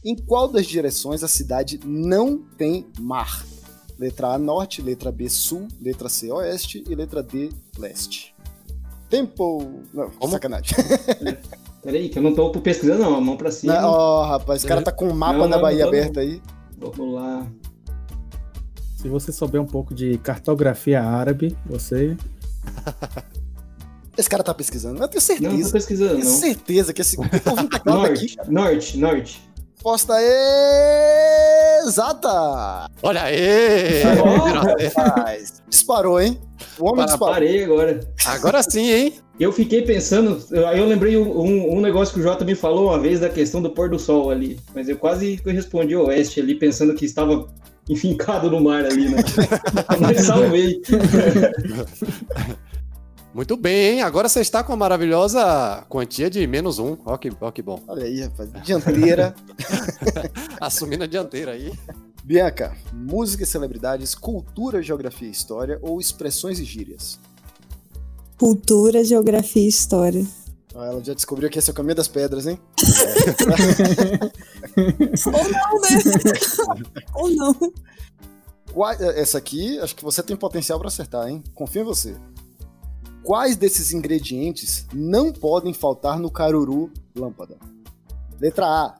Em 0.05 0.15
qual 0.15 0.47
das 0.47 0.65
direções 0.65 1.23
a 1.23 1.27
cidade 1.27 1.79
não 1.83 2.37
tem 2.57 2.87
mar? 2.99 3.45
Letra 3.99 4.27
A, 4.33 4.37
norte, 4.37 4.81
letra 4.81 5.11
B, 5.11 5.27
sul, 5.27 5.67
letra 5.81 6.07
C, 6.07 6.31
oeste 6.31 6.83
e 6.87 6.95
letra 6.95 7.21
D, 7.23 7.49
leste. 7.77 8.33
Tempo. 9.09 9.81
Não, 9.93 10.09
Como? 10.11 10.31
sacanagem. 10.33 10.77
Peraí, 11.87 12.09
que 12.09 12.19
eu 12.19 12.21
não 12.21 12.35
tô 12.35 12.49
pesquisando, 12.51 12.99
não. 13.01 13.21
Mão 13.21 13.37
pra 13.37 13.49
cima. 13.49 13.79
Ó, 13.87 14.25
rapaz, 14.25 14.61
o 14.61 14.67
cara 14.67 14.81
tá 14.81 14.91
com 14.91 15.07
o 15.07 15.15
mapa 15.15 15.37
Não, 15.37 15.49
da 15.49 15.57
Bahia 15.57 15.83
não 15.83 15.87
aberto 15.87 16.19
aí. 16.19 16.41
Vamos 16.77 17.13
lá. 17.15 17.47
Se 18.97 19.07
você 19.07 19.31
souber 19.31 19.61
um 19.61 19.65
pouco 19.65 19.95
de 19.95 20.17
cartografia 20.17 21.01
árabe, 21.01 21.55
você. 21.65 22.17
Esse 24.17 24.29
cara 24.29 24.43
tá 24.43 24.53
pesquisando. 24.53 25.01
Eu 25.01 25.07
tenho 25.07 25.23
Não, 25.39 25.51
não 25.51 25.57
tô 25.61 25.63
certeza. 25.69 25.71
pesquisando, 25.71 26.13
Tenho 26.15 26.25
não. 26.25 26.31
certeza 26.33 26.93
que 26.93 27.01
esse 27.01 27.15
povo 27.15 27.29
um 27.61 27.67
teclado 27.69 28.05
aqui. 28.05 28.35
Norte, 28.35 28.51
norte, 28.51 28.97
norte. 28.97 29.46
Resposta 29.87 30.15
exata! 31.81 32.89
Olha 33.01 33.23
aí! 33.23 34.03
Disparou, 35.69 36.19
hein? 36.19 36.37
O 36.77 36.87
homem 36.89 36.97
Para- 36.97 37.05
disparou. 37.05 37.33
Parei 37.33 37.63
agora. 37.63 38.01
Agora 38.25 38.61
sim, 38.63 38.91
hein? 38.91 39.13
Eu 39.39 39.53
fiquei 39.53 39.83
pensando, 39.83 40.43
aí 40.67 40.79
eu 40.79 40.85
lembrei 40.85 41.15
um, 41.15 41.77
um 41.77 41.79
negócio 41.79 42.13
que 42.13 42.19
o 42.19 42.23
Jota 42.23 42.43
me 42.43 42.53
falou 42.53 42.89
uma 42.89 42.99
vez 42.99 43.21
da 43.21 43.29
questão 43.29 43.61
do 43.61 43.69
pôr 43.69 43.89
do 43.89 43.97
sol 43.97 44.29
ali. 44.29 44.59
Mas 44.75 44.89
eu 44.89 44.97
quase 44.97 45.41
respondi 45.45 45.95
oeste 45.95 46.41
ali, 46.41 46.55
pensando 46.55 46.93
que 46.93 47.05
estava 47.05 47.47
enfincado 47.89 48.51
no 48.51 48.59
mar 48.59 48.83
ali, 48.83 49.07
né? 49.07 49.23
mas 50.01 50.19
salvei. 50.25 50.81
Muito 53.37 53.55
bem, 53.55 53.97
hein? 53.97 54.01
Agora 54.01 54.27
você 54.27 54.41
está 54.41 54.63
com 54.63 54.73
a 54.73 54.75
maravilhosa 54.75 55.85
quantia 55.87 56.27
de 56.27 56.47
menos 56.47 56.79
um. 56.79 56.97
Ó 57.05 57.15
que, 57.17 57.31
ó 57.39 57.51
que 57.51 57.61
bom. 57.61 57.79
Olha 57.87 58.03
aí, 58.03 58.21
rapaz. 58.21 58.49
Dianteira. 58.63 59.35
Assumindo 60.59 61.03
a 61.03 61.07
dianteira 61.07 61.51
aí. 61.51 61.71
Bianca, 62.23 62.75
música 62.91 63.43
e 63.43 63.45
celebridades, 63.45 64.15
cultura, 64.15 64.81
geografia 64.81 65.27
e 65.27 65.31
história 65.31 65.77
ou 65.83 65.99
expressões 65.99 66.59
e 66.59 66.63
gírias? 66.63 67.19
Cultura, 68.39 69.03
geografia 69.03 69.61
e 69.61 69.67
história. 69.67 70.25
Ah, 70.73 70.87
ela 70.87 71.03
já 71.03 71.13
descobriu 71.13 71.47
que 71.47 71.59
esse 71.59 71.69
é 71.69 71.73
o 71.73 71.75
caminho 71.75 71.93
das 71.93 72.07
pedras, 72.07 72.47
hein? 72.47 72.59
Ou 75.27 75.43
não, 75.43 75.81
né? 75.81 75.89
Ou 77.13 77.29
não. 77.29 77.55
Essa 79.15 79.37
aqui, 79.37 79.77
acho 79.77 79.95
que 79.95 80.03
você 80.03 80.23
tem 80.23 80.35
potencial 80.35 80.79
pra 80.79 80.87
acertar, 80.87 81.27
hein? 81.27 81.43
Confio 81.53 81.83
em 81.83 81.85
você. 81.85 82.15
Quais 83.27 83.57
desses 83.57 83.91
ingredientes 83.91 84.87
não 84.93 85.33
podem 85.33 85.73
faltar 85.73 86.17
no 86.17 86.31
caruru 86.31 86.89
lâmpada? 87.13 87.57
Letra 88.39 88.65
A, 88.65 88.95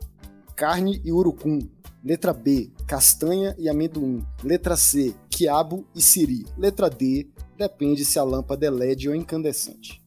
carne 0.54 1.02
e 1.06 1.14
urucum. 1.14 1.60
Letra 2.04 2.34
B, 2.34 2.70
castanha 2.86 3.56
e 3.58 3.70
amendoim. 3.70 4.28
Letra 4.44 4.76
C, 4.76 5.16
quiabo 5.30 5.86
e 5.96 6.02
siri. 6.02 6.46
Letra 6.58 6.90
D, 6.90 7.30
depende 7.58 8.04
se 8.04 8.20
a 8.20 8.24
lâmpada 8.24 8.66
é 8.66 8.70
LED 8.70 9.08
ou 9.08 9.16
incandescente. 9.16 10.04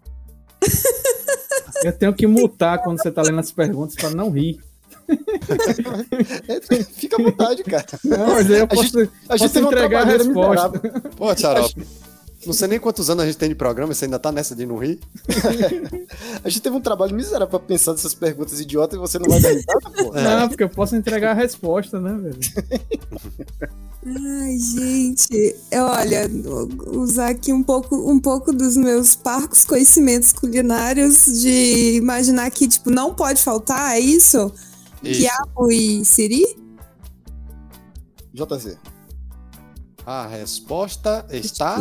Eu 1.82 1.96
tenho 1.96 2.12
que 2.12 2.26
mutar 2.26 2.82
quando 2.82 3.00
você 3.00 3.10
tá 3.10 3.22
lendo 3.22 3.40
as 3.40 3.50
perguntas 3.50 3.94
pra 3.94 4.10
não 4.10 4.28
rir. 4.28 4.62
Fica 6.92 7.16
à 7.16 7.24
vontade, 7.24 7.64
cara. 7.64 7.86
Não, 8.04 8.26
mas 8.26 8.50
aí 8.50 8.58
eu 8.58 8.64
A 8.64 8.66
posso, 8.66 8.98
A 8.98 9.02
gente 9.02 9.16
posso 9.28 9.48
teve 9.48 9.60
uma 9.60 9.72
entregar 9.72 10.02
a 10.02 10.04
resposta. 10.04 10.78
Pô, 11.16 11.34
Tcharope. 11.34 11.86
Não 12.46 12.54
sei 12.54 12.68
nem 12.68 12.80
quantos 12.80 13.10
anos 13.10 13.22
a 13.22 13.26
gente 13.26 13.36
tem 13.36 13.50
de 13.50 13.54
programa, 13.54 13.92
você 13.92 14.06
ainda 14.06 14.18
tá 14.18 14.32
nessa 14.32 14.56
de 14.56 14.64
não 14.64 14.78
rir. 14.78 14.98
A 16.42 16.48
gente 16.48 16.62
teve 16.62 16.74
um 16.74 16.80
trabalho 16.80 17.14
miserável 17.14 17.48
pra 17.48 17.58
pensar 17.58 17.92
nessas 17.92 18.14
perguntas 18.14 18.58
idiotas 18.58 18.96
e 18.96 19.00
você 19.00 19.18
não 19.18 19.28
vai 19.28 19.40
dar 19.40 19.50
risada, 19.50 19.90
pô. 19.90 20.12
Não, 20.14 20.48
porque 20.48 20.62
eu 20.62 20.68
posso 20.68 20.96
entregar 20.96 21.32
a 21.32 21.34
resposta, 21.34 22.00
né, 22.00 22.18
velho? 22.18 22.38
Ai, 24.06 24.56
gente, 24.58 25.54
olha, 25.74 26.30
usar 26.86 27.28
aqui 27.28 27.52
um 27.52 27.62
pouco, 27.62 27.94
um 28.10 28.18
pouco 28.18 28.50
dos 28.50 28.74
meus 28.74 29.14
parcos 29.14 29.62
conhecimentos 29.62 30.32
culinários 30.32 31.26
de 31.26 31.96
imaginar 31.96 32.50
que, 32.50 32.66
tipo, 32.66 32.90
não 32.90 33.14
pode 33.14 33.42
faltar, 33.42 33.96
é 33.96 34.00
isso? 34.00 34.50
Isso. 35.02 35.20
Quiabo 35.20 35.70
e 35.70 36.02
siri? 36.06 36.56
JZ. 38.32 38.78
A 40.12 40.26
resposta 40.26 41.24
está 41.30 41.76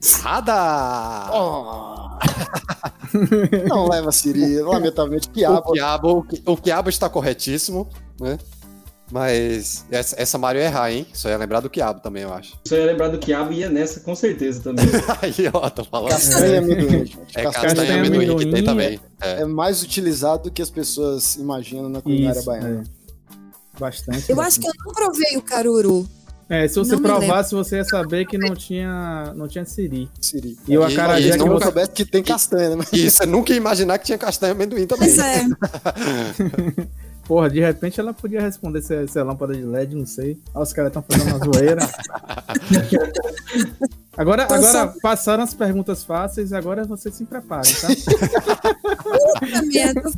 errada. 0.00 1.32
Oh. 1.34 2.16
Não 3.68 3.88
leva 3.88 4.12
Siri, 4.12 4.60
lamentavelmente, 4.60 5.28
O 5.28 5.32
quiabo. 5.32 5.72
quiabo, 5.72 6.08
o 6.18 6.22
qui- 6.22 6.42
o 6.46 6.56
quiabo 6.56 6.88
está 6.88 7.08
corretíssimo, 7.08 7.88
né? 8.20 8.38
Mas 9.10 9.84
essa, 9.90 10.14
essa 10.20 10.38
Mario 10.38 10.60
ia 10.60 10.66
errar, 10.66 10.90
hein? 10.92 11.04
Só 11.12 11.28
ia 11.28 11.36
lembrar 11.36 11.58
do 11.60 11.68
quiabo 11.70 11.98
também, 12.00 12.22
eu 12.22 12.32
acho. 12.32 12.56
Só 12.66 12.76
ia 12.76 12.86
lembrar 12.86 13.08
do 13.08 13.18
quiabo 13.18 13.52
e 13.52 13.58
ia 13.58 13.68
nessa 13.68 13.98
com 14.00 14.14
certeza 14.14 14.60
também. 14.62 14.84
Aí, 15.20 15.34
ó, 15.52 15.68
tô 15.68 15.84
falando. 15.84 16.10
Castanha 16.10 16.54
e 16.54 16.58
amendoim, 16.58 16.90
gente. 17.06 17.18
É 17.34 17.42
Castanha 17.42 17.52
castanha 17.52 17.72
e 17.72 17.76
castanha, 17.76 18.00
amendoim 18.00 18.18
que 18.26 18.32
amendoim, 18.32 18.52
tem 18.52 18.64
também. 18.64 19.00
É. 19.20 19.42
é 19.42 19.44
mais 19.44 19.82
utilizado 19.82 20.44
do 20.44 20.50
que 20.52 20.62
as 20.62 20.70
pessoas 20.70 21.34
imaginam 21.36 21.88
na 21.88 22.00
culinária 22.00 22.38
Isso, 22.38 22.46
baiana. 22.46 22.84
é. 22.84 22.95
Bastante. 23.78 24.30
Eu 24.30 24.40
acho 24.40 24.60
que 24.60 24.66
eu 24.66 24.72
não 24.84 24.92
provei 24.92 25.36
o 25.36 25.42
caruru. 25.42 26.08
É, 26.48 26.68
se 26.68 26.76
você 26.76 26.94
Não 26.94 27.02
provasse, 27.02 27.52
você 27.52 27.76
ia 27.76 27.84
saber 27.84 28.24
que 28.24 28.38
não 28.38 28.54
tinha, 28.54 29.32
não 29.34 29.48
tinha 29.48 29.64
siri. 29.64 30.08
Siri. 30.20 30.56
E 30.68 30.78
o 30.78 30.84
acarajé 30.84 31.32
que 31.32 31.38
não 31.38 31.48
você... 31.48 31.64
soubesse 31.64 31.90
que 31.90 32.04
tem 32.04 32.22
castanha, 32.22 32.76
né? 32.76 32.84
E 32.92 33.10
você 33.10 33.26
nunca 33.26 33.52
ia 33.52 33.56
imaginar 33.56 33.98
que 33.98 34.06
tinha 34.06 34.18
castanha 34.18 34.52
e 34.52 34.54
amendoim 34.54 34.86
também. 34.86 35.08
Pois 35.08 35.18
é. 35.18 35.44
Porra, 37.26 37.50
de 37.50 37.58
repente 37.58 37.98
ela 37.98 38.14
podia 38.14 38.40
responder 38.40 38.80
se, 38.80 39.08
se 39.08 39.18
é 39.18 39.22
lâmpada 39.24 39.54
de 39.54 39.62
LED, 39.62 39.96
não 39.96 40.06
sei. 40.06 40.38
Olha 40.54 40.62
os 40.62 40.72
caras 40.72 40.90
estão 40.90 41.02
fazendo 41.02 41.34
uma 41.34 41.44
zoeira. 41.44 41.82
Agora, 44.16 44.46
Tô 44.46 44.54
agora 44.54 44.94
passaram 45.02 45.44
as 45.44 45.52
perguntas 45.52 46.02
fáceis, 46.02 46.52
agora 46.52 46.84
você 46.84 47.10
se 47.12 47.24
prepare, 47.24 47.68
tá? 47.74 47.88
Puta 49.02 49.62
merda. 49.66 50.10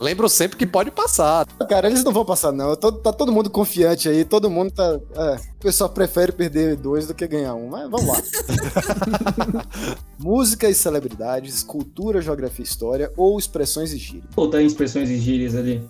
Lembro 0.00 0.28
sempre 0.28 0.56
que 0.56 0.66
pode 0.66 0.90
passar. 0.90 1.46
Cara, 1.68 1.86
eles 1.88 2.02
não 2.02 2.12
vão 2.12 2.24
passar, 2.24 2.50
não. 2.50 2.74
Tô- 2.74 2.90
tá 2.90 3.12
todo 3.12 3.30
mundo 3.30 3.48
confiante 3.48 4.08
aí, 4.08 4.24
todo 4.24 4.50
mundo 4.50 4.72
tá. 4.72 4.98
É, 5.14 5.36
o 5.36 5.60
pessoal 5.60 5.88
prefere 5.88 6.32
perder 6.32 6.76
dois 6.76 7.06
do 7.06 7.14
que 7.14 7.26
ganhar 7.28 7.54
um, 7.54 7.68
mas 7.68 7.88
vamos 7.88 8.06
lá. 8.08 8.22
Música 10.18 10.68
e 10.68 10.74
celebridades, 10.74 11.62
cultura, 11.62 12.20
geografia 12.20 12.64
e 12.64 12.68
história 12.68 13.12
ou 13.16 13.38
expressões 13.38 13.92
e 13.92 13.98
gírias. 13.98 14.24
Voltar 14.34 14.62
em 14.62 14.66
expressões 14.66 15.08
e 15.10 15.16
gírias 15.18 15.54
ali. 15.54 15.86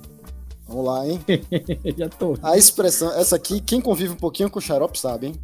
Vamos 0.69 0.85
lá, 0.85 1.07
hein? 1.07 1.21
Já 1.97 2.09
tô. 2.09 2.37
A 2.43 2.57
expressão, 2.57 3.11
essa 3.13 3.37
aqui, 3.37 3.61
quem 3.61 3.81
convive 3.81 4.13
um 4.13 4.17
pouquinho 4.17 4.51
com 4.51 4.59
o 4.59 4.63
xarope 4.63 4.99
sabe, 4.99 5.29
hein? 5.29 5.35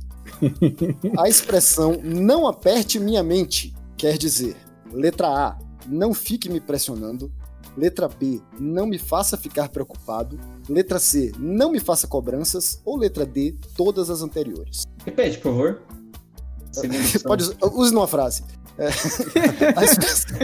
A 1.18 1.28
expressão 1.28 2.00
não 2.02 2.46
aperte 2.46 2.98
minha 2.98 3.22
mente 3.22 3.74
quer 3.96 4.16
dizer: 4.16 4.56
letra 4.92 5.28
A, 5.28 5.58
não 5.86 6.14
fique 6.14 6.48
me 6.48 6.60
pressionando. 6.60 7.30
Letra 7.76 8.08
B, 8.08 8.40
não 8.58 8.84
me 8.86 8.98
faça 8.98 9.36
ficar 9.36 9.68
preocupado. 9.68 10.38
Letra 10.68 10.98
C, 10.98 11.32
não 11.38 11.70
me 11.70 11.78
faça 11.78 12.06
cobranças. 12.08 12.80
Ou 12.84 12.96
letra 12.96 13.24
D, 13.24 13.54
todas 13.76 14.10
as 14.10 14.22
anteriores. 14.22 14.82
Repete, 15.04 15.38
por 15.38 15.52
favor. 15.52 15.82
Pode 17.24 17.44
usar, 17.44 17.56
use 17.72 17.94
numa 17.94 18.06
frase. 18.08 18.42
É, 18.78 18.86
a, 19.76 19.84
expressão, 19.84 20.38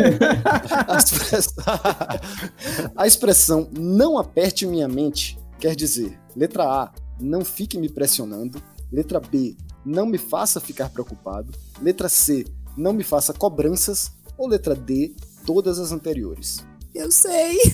a 0.88 0.96
expressão- 0.98 1.64
a 2.96 3.06
expressão 3.06 3.70
não 3.76 4.18
aperte 4.18 4.66
minha 4.66 4.86
mente 4.88 5.38
quer 5.58 5.74
dizer: 5.74 6.18
letra 6.36 6.64
A, 6.64 6.92
não 7.20 7.44
fique 7.44 7.78
me 7.78 7.88
pressionando. 7.88 8.62
Letra 8.92 9.18
B, 9.20 9.56
não 9.86 10.04
me 10.04 10.18
faça 10.18 10.60
ficar 10.60 10.90
preocupado. 10.90 11.52
Letra 11.80 12.08
C, 12.08 12.44
não 12.76 12.92
me 12.92 13.04
faça 13.04 13.32
cobranças. 13.32 14.10
Ou 14.36 14.48
letra 14.48 14.74
D, 14.74 15.14
todas 15.46 15.78
as 15.78 15.92
anteriores. 15.92 16.62
Eu 16.94 17.10
sei. 17.10 17.58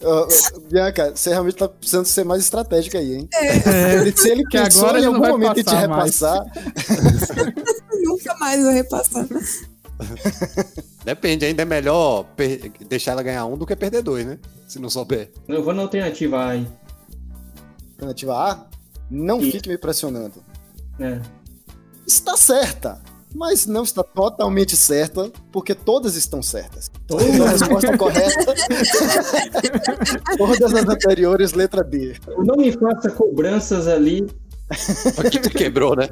Ah, 0.00 0.28
Bianca, 0.70 1.10
você 1.12 1.30
realmente 1.30 1.56
tá 1.56 1.68
precisando 1.68 2.06
ser 2.06 2.22
mais 2.24 2.44
estratégica 2.44 2.98
aí, 2.98 3.14
hein? 3.16 3.28
É, 3.34 3.94
Ele- 3.96 4.16
Se 4.16 4.30
ele 4.30 4.44
Que 4.48 4.56
pensou 4.56 4.84
agora 4.84 5.00
em 5.00 5.06
algum 5.06 5.18
momento 5.26 5.60
te 5.64 5.74
repassar, 5.74 6.44
Nunca 8.04 8.32
mais 8.38 8.62
vou 8.62 8.70
repassar. 8.70 9.26
Depende, 11.04 11.46
ainda 11.46 11.62
é 11.62 11.64
melhor 11.64 12.26
deixar 12.88 13.10
ela 13.12 13.24
ganhar 13.24 13.44
um 13.46 13.58
do 13.58 13.66
que 13.66 13.74
perder 13.74 14.02
dois, 14.02 14.24
né? 14.24 14.38
Se 14.68 14.78
não 14.78 14.88
souber. 14.88 15.32
Eu 15.48 15.64
vou 15.64 15.74
na 15.74 15.82
alternativa 15.82 16.46
A, 16.46 16.56
hein? 16.56 16.68
alternativa 17.94 18.34
A, 18.36 18.66
não 19.10 19.40
E- 19.42 19.50
fique 19.50 19.68
me 19.68 19.76
pressionando. 19.78 20.34
É. 21.00 21.20
está 22.06 22.36
certa, 22.36 23.00
mas 23.34 23.66
não 23.66 23.82
está 23.82 24.02
totalmente 24.02 24.76
certa, 24.76 25.30
porque 25.52 25.74
todas 25.74 26.16
estão 26.16 26.42
certas. 26.42 26.90
Todas? 27.06 27.26
Então, 27.26 27.46
a 27.46 27.50
resposta 27.50 27.98
correta. 27.98 28.54
todas 30.36 30.74
as 30.74 30.88
anteriores, 30.88 31.52
letra 31.52 31.84
D. 31.84 32.16
Não 32.38 32.56
me 32.56 32.72
faça 32.72 33.10
cobranças 33.10 33.86
ali. 33.86 34.26
Aqui 35.16 35.38
tu 35.38 35.48
quebrou, 35.50 35.96
né? 35.96 36.08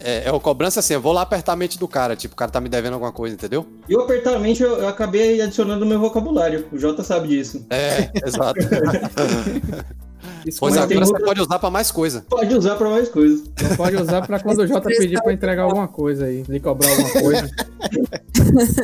É, 0.00 0.24
é 0.28 0.32
o 0.32 0.40
cobrança 0.40 0.80
assim, 0.80 0.94
eu 0.94 1.00
vou 1.00 1.12
lá 1.12 1.22
apertar 1.22 1.52
a 1.52 1.56
mente 1.56 1.78
do 1.78 1.86
cara, 1.86 2.16
tipo, 2.16 2.34
o 2.34 2.36
cara 2.36 2.50
tá 2.50 2.60
me 2.60 2.68
devendo 2.68 2.94
alguma 2.94 3.12
coisa, 3.12 3.34
entendeu? 3.34 3.64
E 3.88 3.92
eu 3.92 4.00
apertar 4.00 4.34
a 4.34 4.38
mente, 4.40 4.60
eu, 4.62 4.78
eu 4.78 4.88
acabei 4.88 5.40
adicionando 5.40 5.80
no 5.80 5.86
meu 5.86 6.00
vocabulário. 6.00 6.66
O 6.72 6.78
Jota 6.78 7.04
sabe 7.04 7.28
disso. 7.28 7.64
É, 7.70 8.10
exato. 8.26 8.60
Isso 10.46 10.60
Pois 10.60 10.74
Mas 10.74 10.82
agora 10.84 10.88
tem 10.88 11.14
você 11.14 11.24
pode 11.24 11.40
usar 11.40 11.58
pra 11.58 11.70
mais 11.70 11.90
coisa. 11.90 12.24
Pode 12.28 12.54
usar 12.54 12.76
pra 12.76 12.90
mais 12.90 13.08
coisas. 13.08 13.48
pode 13.76 13.96
usar 13.96 14.26
pra 14.26 14.40
quando 14.40 14.58
o 14.60 14.66
Jota 14.66 14.88
pedir 14.88 15.20
pra 15.22 15.32
entregar 15.32 15.62
alguma 15.62 15.88
coisa 15.88 16.26
aí, 16.26 16.42
lhe 16.48 16.60
cobrar 16.60 16.90
alguma 16.90 17.10
coisa. 17.10 17.50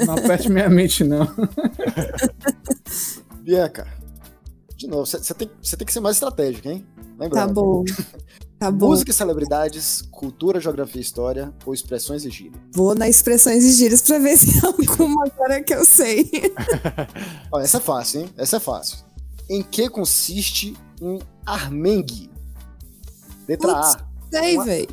Não 0.06 0.14
aperte 0.14 0.50
minha 0.50 0.68
mente, 0.68 1.04
não. 1.04 1.28
Bianca, 3.42 3.86
de 4.76 4.86
novo, 4.86 5.06
você 5.06 5.34
tem, 5.34 5.50
cê 5.62 5.76
tem 5.76 5.86
que 5.86 5.92
ser 5.92 6.00
mais 6.00 6.16
estratégico, 6.16 6.68
hein? 6.68 6.86
Lembra? 7.18 7.40
Tá 7.40 7.48
bom. 7.48 7.84
Tá 8.58 8.70
bom. 8.70 8.88
Música 8.88 9.10
e 9.10 9.14
celebridades, 9.14 10.02
cultura, 10.10 10.60
geografia 10.60 11.00
e 11.00 11.04
história 11.04 11.54
ou 11.64 11.72
expressões 11.72 12.24
e 12.24 12.30
gírias. 12.30 12.60
Vou 12.72 12.94
nas 12.94 13.08
expressões 13.10 13.64
e 13.64 13.72
gírias 13.72 14.02
pra 14.02 14.18
ver 14.18 14.36
se 14.36 14.58
é 14.58 14.66
alguma 14.66 15.26
agora 15.26 15.62
que 15.62 15.74
eu 15.74 15.84
sei. 15.84 16.30
Ó, 17.52 17.60
essa 17.60 17.78
é 17.78 17.80
fácil, 17.80 18.20
hein? 18.22 18.30
Essa 18.36 18.56
é 18.56 18.60
fácil. 18.60 18.98
Em 19.48 19.62
que 19.62 19.88
consiste 19.88 20.76
um 21.00 21.18
armengue? 21.46 22.30
Letra 23.48 23.74
Putz. 23.74 23.94
A. 23.96 24.08
Sei, 24.30 24.54
Uma- 24.56 24.64
velho. 24.66 24.88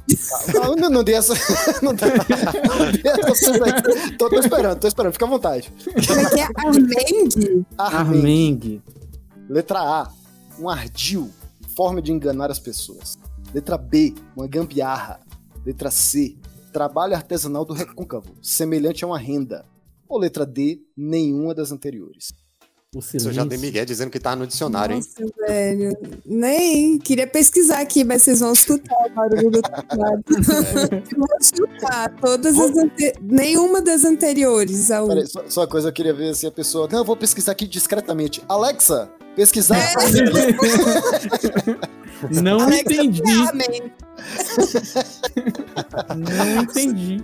Não, 0.54 0.76
não, 0.78 0.90
não 0.90 1.04
dei 1.04 1.16
essa. 1.16 1.34
Não 1.84 1.94
dei, 1.94 2.10
não 2.10 2.92
dei 2.92 3.12
essa 3.12 3.30
opção 3.30 3.54
aí. 3.66 4.18
tô, 4.18 4.30
tô 4.30 4.40
esperando, 4.40 4.80
tô 4.80 4.88
esperando, 4.88 5.12
fica 5.14 5.26
à 5.26 5.30
vontade. 5.30 5.74
Como 6.08 6.20
é 6.22 6.30
que 6.30 6.40
é? 6.40 6.44
Armengue? 6.56 7.66
Armengue. 7.78 7.98
Armengue. 7.98 8.84
Letra 9.50 9.80
A. 9.80 10.12
Um 10.58 10.70
ardil, 10.70 11.30
forma 11.76 12.02
de 12.02 12.14
enganar 12.14 12.50
as 12.50 12.60
pessoas. 12.60 13.18
Letra 13.54 13.78
B. 13.78 14.16
Uma 14.38 14.48
gambiarra. 14.48 15.20
Letra 15.66 15.92
C. 15.92 16.38
Trabalho 16.72 17.14
artesanal 17.16 17.66
do 17.66 17.74
recôncavo, 17.74 18.36
semelhante 18.42 19.04
a 19.04 19.08
uma 19.08 19.20
renda. 19.20 19.66
Ou 20.08 20.18
letra 20.18 20.46
D. 20.46 20.80
Nenhuma 20.96 21.54
das 21.54 21.74
anteriores. 21.74 22.34
O 22.96 23.00
Isso 23.00 23.10
silêncio. 23.10 23.34
já 23.34 23.44
dei 23.44 23.58
Miguel 23.58 23.84
dizendo 23.84 24.10
que 24.10 24.22
tá 24.22 24.38
no 24.38 24.48
dicionário, 24.48 24.96
hein? 24.96 25.04
Nossa, 25.20 25.34
velho. 25.46 25.98
Nem 26.26 26.98
queria 26.98 27.28
pesquisar 27.28 27.82
aqui, 27.82 28.06
mas 28.06 28.22
vocês 28.22 28.40
vão 28.40 28.54
escutar 28.54 28.96
o 29.06 29.10
barulho 29.14 29.52
do 29.52 29.62
teclado. 29.62 30.24
Eu 31.12 31.18
Vou 31.20 31.28
chutar 31.42 32.16
todas 32.22 32.58
as 32.58 32.70
ante... 32.78 33.14
nenhuma 33.22 33.82
das 33.82 34.06
anteriores. 34.06 34.92
A 34.92 35.06
Peraí, 35.06 35.28
só, 35.28 35.44
só 35.50 35.62
uma 35.62 35.68
coisa, 35.68 35.90
eu 35.90 35.94
queria 35.94 36.14
ver 36.14 36.34
se 36.36 36.48
a 36.48 36.52
pessoa. 36.52 36.88
Não, 36.90 37.00
eu 37.00 37.06
vou 37.06 37.18
pesquisar 37.18 37.52
aqui 37.52 37.68
discretamente. 37.68 38.42
Alexa, 38.48 39.10
pesquisar. 39.36 39.78
Não 42.32 42.62
Alexa, 42.62 42.94
entendi. 42.94 43.22
Não 46.16 46.62
entendi. 46.64 47.24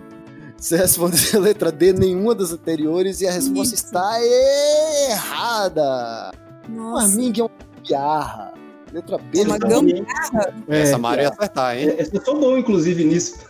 Você 0.62 0.78
respondeu 0.78 1.17
a 1.34 1.39
letra 1.39 1.71
D, 1.71 1.91
nenhuma 1.91 2.36
das 2.36 2.52
anteriores, 2.54 3.19
e 3.21 3.28
a 3.28 3.32
resposta 3.32 3.74
Isso. 3.74 3.86
está 3.86 4.12
errada. 5.10 6.32
Um 6.69 6.74
Nossa. 6.76 7.08
armingue 7.08 7.41
é 7.41 7.43
uma 7.43 7.52
gambiarra. 7.76 8.54
Letra 8.93 9.17
B. 9.17 9.39
É 9.39 9.43
uma 9.43 9.54
letra 9.54 9.69
gam- 9.69 9.86
B. 9.86 10.06
É, 10.67 10.82
Essa 10.82 10.97
Mario 10.97 11.24
ia 11.24 11.30
acertar, 11.30 11.78
hein? 11.78 11.89
É, 11.97 12.08
Eu 12.13 12.21
sou 12.26 12.39
bom, 12.39 12.58
inclusive, 12.58 13.04
nisso. 13.06 13.36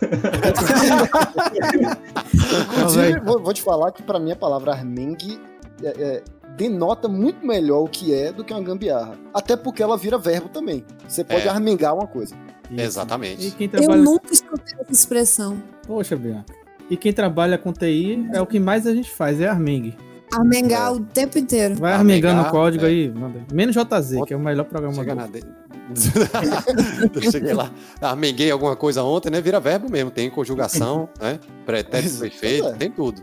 Inclusive, 2.78 3.20
vou, 3.20 3.42
vou 3.42 3.52
te 3.52 3.60
falar 3.62 3.92
que 3.92 4.02
pra 4.02 4.18
mim 4.18 4.32
a 4.32 4.36
palavra 4.36 4.72
armengue 4.72 5.40
é, 5.82 5.88
é, 5.88 6.22
denota 6.56 7.08
muito 7.08 7.44
melhor 7.46 7.82
o 7.82 7.88
que 7.88 8.14
é 8.14 8.32
do 8.32 8.44
que 8.44 8.52
uma 8.52 8.62
gambiarra. 8.62 9.16
Até 9.34 9.56
porque 9.56 9.82
ela 9.82 9.96
vira 9.96 10.16
verbo 10.16 10.48
também. 10.48 10.84
Você 11.08 11.24
pode 11.24 11.46
É. 11.46 11.50
armengar 11.50 11.94
uma 11.94 12.06
coisa. 12.06 12.34
Isso. 12.70 12.80
Exatamente. 12.80 13.54
Eu 13.72 13.96
nunca 13.96 14.32
escutei 14.32 14.74
essa 14.80 14.92
expressão. 14.92 15.62
Poxa, 15.86 16.16
Bianca. 16.16 16.61
E 16.90 16.96
quem 16.96 17.12
trabalha 17.12 17.56
com 17.56 17.72
TI 17.72 18.28
é 18.32 18.40
o 18.40 18.46
que 18.46 18.58
mais 18.58 18.86
a 18.86 18.94
gente 18.94 19.10
faz, 19.10 19.40
é 19.40 19.48
armengue. 19.48 19.96
Armengar 20.32 20.88
É. 20.88 20.90
o 20.90 21.00
tempo 21.00 21.38
inteiro. 21.38 21.74
Vai 21.76 21.92
armengando 21.92 22.42
o 22.42 22.50
código 22.50 22.84
é. 22.84 22.88
aí, 22.88 23.10
manda 23.10 23.38
aí. 23.38 23.44
Menos 23.52 23.74
JZ, 23.74 24.24
que 24.26 24.32
é 24.32 24.36
o 24.36 24.40
melhor 24.40 24.64
programa 24.64 24.94
Chega 24.94 25.14
do 25.14 25.20
na 25.20 25.26
de... 25.26 25.42
Eu 27.14 27.30
cheguei 27.30 27.52
lá, 27.52 27.70
armenguei 28.00 28.50
alguma 28.50 28.74
coisa 28.74 29.02
ontem, 29.02 29.30
né? 29.30 29.40
Vira 29.40 29.60
verbo 29.60 29.90
mesmo, 29.90 30.10
tem 30.10 30.30
conjugação, 30.30 31.08
né? 31.20 31.38
Pretérito 31.66 32.18
perfeito, 32.18 32.68
é. 32.68 32.72
tem 32.72 32.90
tudo. 32.90 33.22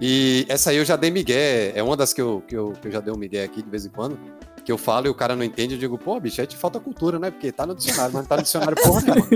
E 0.00 0.46
essa 0.48 0.70
aí 0.70 0.76
eu 0.76 0.84
já 0.84 0.96
dei 0.96 1.10
migué, 1.10 1.72
é 1.74 1.82
uma 1.82 1.96
das 1.96 2.12
que 2.12 2.20
eu, 2.20 2.42
que 2.46 2.56
eu, 2.56 2.72
que 2.80 2.88
eu 2.88 2.92
já 2.92 3.00
dei 3.00 3.12
um 3.12 3.18
migué 3.18 3.44
aqui 3.44 3.62
de 3.62 3.68
vez 3.68 3.84
em 3.84 3.90
quando. 3.90 4.18
Que 4.66 4.72
eu 4.72 4.76
falo 4.76 5.06
e 5.06 5.08
o 5.08 5.14
cara 5.14 5.36
não 5.36 5.44
entende, 5.44 5.74
eu 5.74 5.78
digo, 5.78 5.96
pô, 5.96 6.18
bicho, 6.18 6.40
aí 6.40 6.46
te 6.46 6.56
falta 6.56 6.80
cultura, 6.80 7.20
né? 7.20 7.30
Porque 7.30 7.52
tá 7.52 7.64
no 7.64 7.72
dicionário, 7.72 8.12
mas 8.12 8.22
não 8.22 8.28
tá 8.28 8.36
no 8.36 8.42
dicionário 8.42 8.76
porra 8.82 9.00
nenhuma. 9.00 9.28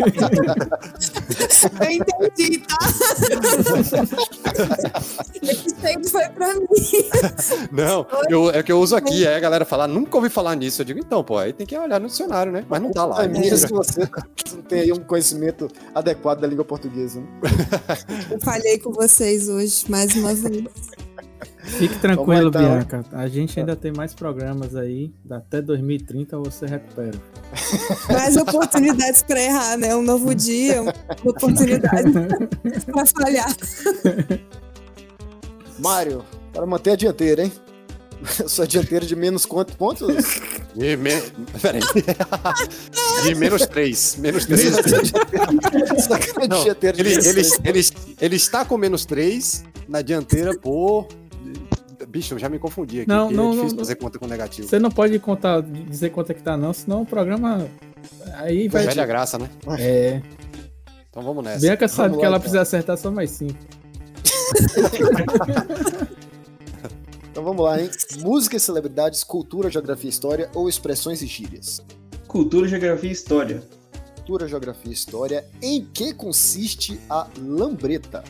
Eu 1.81 1.91
entendi, 1.93 2.59
tá? 2.59 2.79
Esse 5.41 5.71
sempre 5.81 6.09
foi 6.09 6.29
pra 6.31 6.53
mim. 6.53 6.67
Não, 7.71 8.05
eu, 8.29 8.51
é 8.51 8.61
que 8.61 8.73
eu 8.73 8.81
uso 8.81 8.97
aqui, 8.97 9.25
é 9.25 9.37
a 9.37 9.41
galera 9.41 9.65
falar, 9.65 9.87
nunca 9.87 10.17
ouvi 10.17 10.29
falar 10.29 10.57
nisso. 10.57 10.83
Eu 10.83 10.87
digo, 10.87 10.99
então, 10.99 11.23
pô, 11.23 11.39
aí 11.39 11.53
tem 11.53 11.65
que 11.65 11.79
olhar 11.79 12.01
no 12.01 12.09
dicionário, 12.09 12.51
né? 12.51 12.65
Mas 12.69 12.83
não 12.83 12.91
tá 12.91 13.05
lá. 13.05 13.23
É 13.23 13.29
minha 13.29 13.57
se 13.57 13.69
você 13.69 14.09
não 14.53 14.63
tem 14.63 14.81
aí 14.81 14.93
um 14.93 14.99
conhecimento 14.99 15.69
adequado 15.95 16.41
da 16.41 16.49
língua 16.49 16.65
portuguesa. 16.65 17.21
Né? 17.21 17.27
Eu 18.33 18.41
falhei 18.41 18.81
com 18.81 18.91
vocês 18.91 19.49
hoje, 19.49 19.85
mais 19.89 20.13
uma 20.17 20.35
vez. 20.35 20.65
Fique 21.63 21.99
tranquilo, 21.99 22.49
então. 22.49 22.63
Bianca. 22.63 23.05
A 23.13 23.29
gente 23.29 23.59
ainda 23.59 23.77
tem 23.77 23.93
mais 23.93 24.15
programas 24.15 24.75
aí. 24.77 25.13
Até 25.31 25.63
2030 25.63 26.39
você 26.39 26.67
recupera. 26.67 27.19
Mais 28.13 28.37
oportunidades 28.37 29.23
pra 29.23 29.41
errar, 29.41 29.77
né? 29.77 29.95
Um 29.95 30.03
novo 30.03 30.35
dia, 30.35 30.83
uma 30.83 30.93
oportunidade 31.25 32.13
pra 32.87 33.07
falhar. 33.07 33.57
Mário, 35.79 36.25
para 36.53 36.67
manter 36.67 36.93
a 36.93 36.97
dianteira, 36.97 37.45
hein? 37.45 37.53
Sua 38.47 38.67
dianteira 38.67 39.07
de 39.07 39.17
menos 39.17 39.47
quantos 39.47 39.75
pontos? 39.75 40.09
De, 40.75 40.97
me... 40.97 41.11
Peraí. 41.61 41.81
De 43.23 43.35
menos 43.35 43.67
3. 43.67 44.17
Menos 44.17 44.45
3. 44.47 44.61
Sua 46.05 46.19
Não, 46.49 46.63
dianteira 46.63 46.97
de 46.97 47.03
ele, 47.03 47.13
ele, 47.15 47.33
três. 47.33 47.61
ele, 47.65 48.15
ele 48.21 48.37
está 48.37 48.65
com 48.65 48.77
menos 48.77 49.05
3 49.05 49.65
na 49.89 50.03
dianteira 50.03 50.57
por. 50.57 51.09
Bicho, 52.09 52.35
eu 52.35 52.39
já 52.39 52.49
me 52.49 52.59
confundi 52.59 53.01
aqui. 53.01 53.09
Não, 53.09 53.27
porque 53.27 53.37
não, 53.37 53.49
é 53.49 53.51
difícil 53.51 53.77
não, 53.77 53.85
fazer 53.85 53.95
conta 53.97 54.19
com 54.19 54.27
negativo. 54.27 54.69
Você 54.69 54.79
não 54.79 54.91
pode 54.91 55.19
contar, 55.19 55.63
dizer 55.63 56.11
quanto 56.11 56.31
é 56.31 56.35
que 56.35 56.43
tá, 56.43 56.57
não, 56.57 56.73
senão 56.73 57.03
o 57.03 57.07
programa. 57.07 57.69
Aí 58.35 58.69
vai. 58.69 58.85
Perde 58.85 59.01
a 59.01 59.07
graça, 59.07 59.39
né? 59.39 59.49
É. 59.79 60.23
Então 61.11 61.23
vamos 61.23 61.45
nessa. 61.45 61.61
Bianca 61.61 61.89
sabe 61.89 62.11
Vamos 62.11 62.19
que 62.19 62.23
lá, 62.23 62.29
ela 62.29 62.37
então. 62.37 62.41
precisa 62.41 62.63
acertar 62.63 62.97
só 62.97 63.11
mais 63.11 63.31
cinco. 63.31 63.55
Então 67.31 67.45
vamos 67.45 67.65
lá, 67.65 67.81
hein? 67.81 67.89
Música 68.19 68.57
e 68.57 68.61
celebridades, 68.61 69.23
cultura, 69.23 69.71
geografia 69.71 70.09
e 70.09 70.13
história 70.13 70.51
ou 70.53 70.69
expressões 70.69 71.23
e 71.23 71.27
gírias? 71.27 71.81
Cultura, 72.27 72.67
geografia 72.67 73.09
e 73.09 73.13
história. 73.13 73.63
Cultura, 74.17 74.49
geografia 74.49 74.91
e 74.91 74.95
história. 74.95 75.45
Em 75.63 75.85
que 75.85 76.13
consiste 76.13 77.01
a 77.09 77.29
lambreta? 77.39 78.25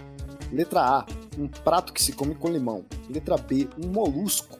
Letra 0.53 0.81
A, 0.81 1.07
um 1.39 1.47
prato 1.47 1.93
que 1.93 2.03
se 2.03 2.13
come 2.13 2.35
com 2.35 2.49
limão. 2.49 2.85
Letra 3.09 3.37
B, 3.37 3.69
um 3.83 3.89
molusco. 3.89 4.59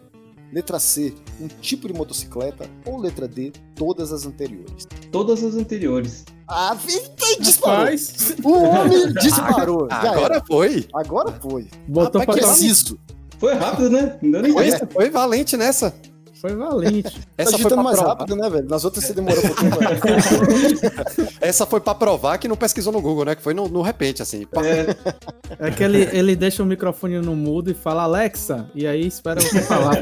Letra 0.53 0.81
C, 0.81 1.15
um 1.41 1.47
tipo 1.47 1.87
de 1.87 1.95
motocicleta. 1.95 2.69
Ou 2.85 2.99
letra 2.99 3.29
D, 3.29 3.53
todas 3.77 4.13
as 4.13 4.27
anteriores. 4.27 4.87
Todas 5.13 5.45
as 5.45 5.55
anteriores. 5.55 6.25
Ah, 6.49 6.75
vida, 6.75 7.09
disparou. 7.41 7.79
Rapaz, 7.79 8.35
O 8.43 8.53
homem 8.53 9.13
disparou. 9.23 9.87
Agora 9.91 10.43
foi. 10.45 10.89
Agora 10.93 11.33
foi. 11.41 11.69
botou 11.87 12.21
pra 12.25 12.35
Rapaz, 12.35 12.41
trás. 12.41 12.59
Preciso. 12.59 12.99
Foi 13.39 13.55
rápido, 13.55 13.91
né? 13.91 14.19
Não 14.21 14.31
deu 14.33 14.43
nem 14.43 14.53
Foi, 14.53 14.71
foi 14.93 15.11
valente 15.11 15.57
nessa. 15.57 15.95
Foi 16.41 16.55
valente. 16.55 17.21
Essa 17.37 17.53
tá 17.53 17.59
foi, 17.59 17.77
mais 17.77 17.97
provar, 17.99 18.15
rápido, 18.19 18.37
né, 18.37 18.49
velho? 18.49 18.69
Nas 18.69 18.85
outras 18.85 19.05
você 19.05 19.13
demorou 19.13 19.45
um 19.45 19.49
pouquinho. 19.49 19.71
pra- 19.71 21.29
essa 21.47 21.67
foi 21.67 21.81
pra 21.81 21.95
provar 21.95 22.39
que 22.39 22.49
não 22.49 22.57
pesquisou 22.57 22.93
no 22.93 23.01
Google, 23.01 23.25
né? 23.27 23.35
Que 23.35 23.43
foi 23.43 23.53
no, 23.55 23.69
no 23.69 23.83
repente, 23.83 24.23
assim. 24.23 24.47
É, 24.57 25.67
É 25.67 25.71
que 25.71 25.83
ele, 25.83 26.09
ele 26.13 26.35
deixa 26.37 26.63
o 26.63 26.67
microfone 26.67 27.19
no 27.21 27.35
mudo 27.37 27.71
e 27.71 27.75
fala 27.75 28.03
Alexa, 28.05 28.71
e 28.75 28.87
aí 28.87 29.07
espera 29.07 29.41
você 29.41 29.61
falar. 29.61 29.97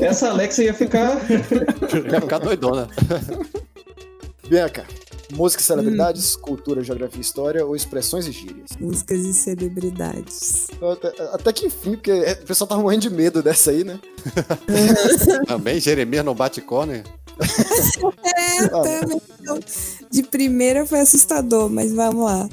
essa 0.00 0.30
Alexa 0.30 0.64
ia 0.64 0.74
ficar. 0.74 1.16
Ia 2.12 2.20
ficar 2.20 2.38
doidona. 2.38 2.88
Bianca, 4.48 4.84
música 5.34 5.62
e 5.62 5.64
celebridades, 5.64 6.36
cultura, 6.36 6.82
geografia 6.82 7.18
e 7.18 7.22
história 7.22 7.64
ou 7.64 7.74
expressões 7.74 8.26
e 8.26 8.32
gírias? 8.32 8.70
Músicas 8.78 9.20
e 9.20 9.34
celebridades. 9.34 10.66
Até, 10.92 11.22
até 11.32 11.52
que 11.52 11.66
enfim, 11.66 11.92
porque 11.92 12.10
é, 12.10 12.32
o 12.32 12.46
pessoal 12.46 12.68
tava 12.68 12.82
morrendo 12.82 13.02
de 13.02 13.10
medo 13.10 13.42
dessa 13.42 13.70
aí, 13.70 13.84
né? 13.84 13.98
Também, 15.46 15.80
Jeremias 15.80 16.24
não 16.24 16.34
bate 16.34 16.60
corner. 16.60 17.04
É, 18.36 18.68
também. 18.68 19.20
Então, 19.40 19.58
de 20.10 20.22
primeira 20.22 20.86
foi 20.86 21.00
assustador, 21.00 21.68
mas 21.68 21.92
vamos 21.92 22.24
lá. 22.24 22.48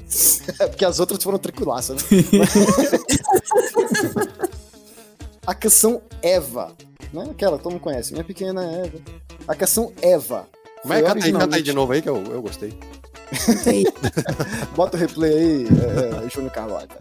É 0.59 0.67
porque 0.67 0.83
as 0.83 0.99
outras 0.99 1.23
foram 1.23 1.37
tranquilaças, 1.37 2.01
né? 2.01 2.09
A 5.45 5.53
canção 5.53 6.01
Eva, 6.21 6.71
né? 7.13 7.27
Aquela 7.31 7.57
que 7.57 7.63
todo 7.63 7.73
mundo 7.73 7.81
conhece, 7.81 8.13
minha 8.13 8.23
pequena 8.23 8.63
Eva. 8.63 8.99
A 9.47 9.55
canção 9.55 9.91
Eva. 10.01 10.47
Mas 10.83 11.03
canta 11.03 11.25
aí, 11.25 11.31
canta 11.31 11.55
aí 11.55 11.63
de 11.63 11.73
novo 11.73 11.93
aí 11.93 12.01
que 12.01 12.09
eu, 12.09 12.23
eu 12.25 12.41
gostei. 12.41 12.73
Bota 14.75 14.97
o 14.97 14.99
replay 14.99 15.33
aí, 15.33 15.65
é, 15.65 16.25
é, 16.25 16.29
Júnior 16.29 16.51
Carlota. 16.51 16.97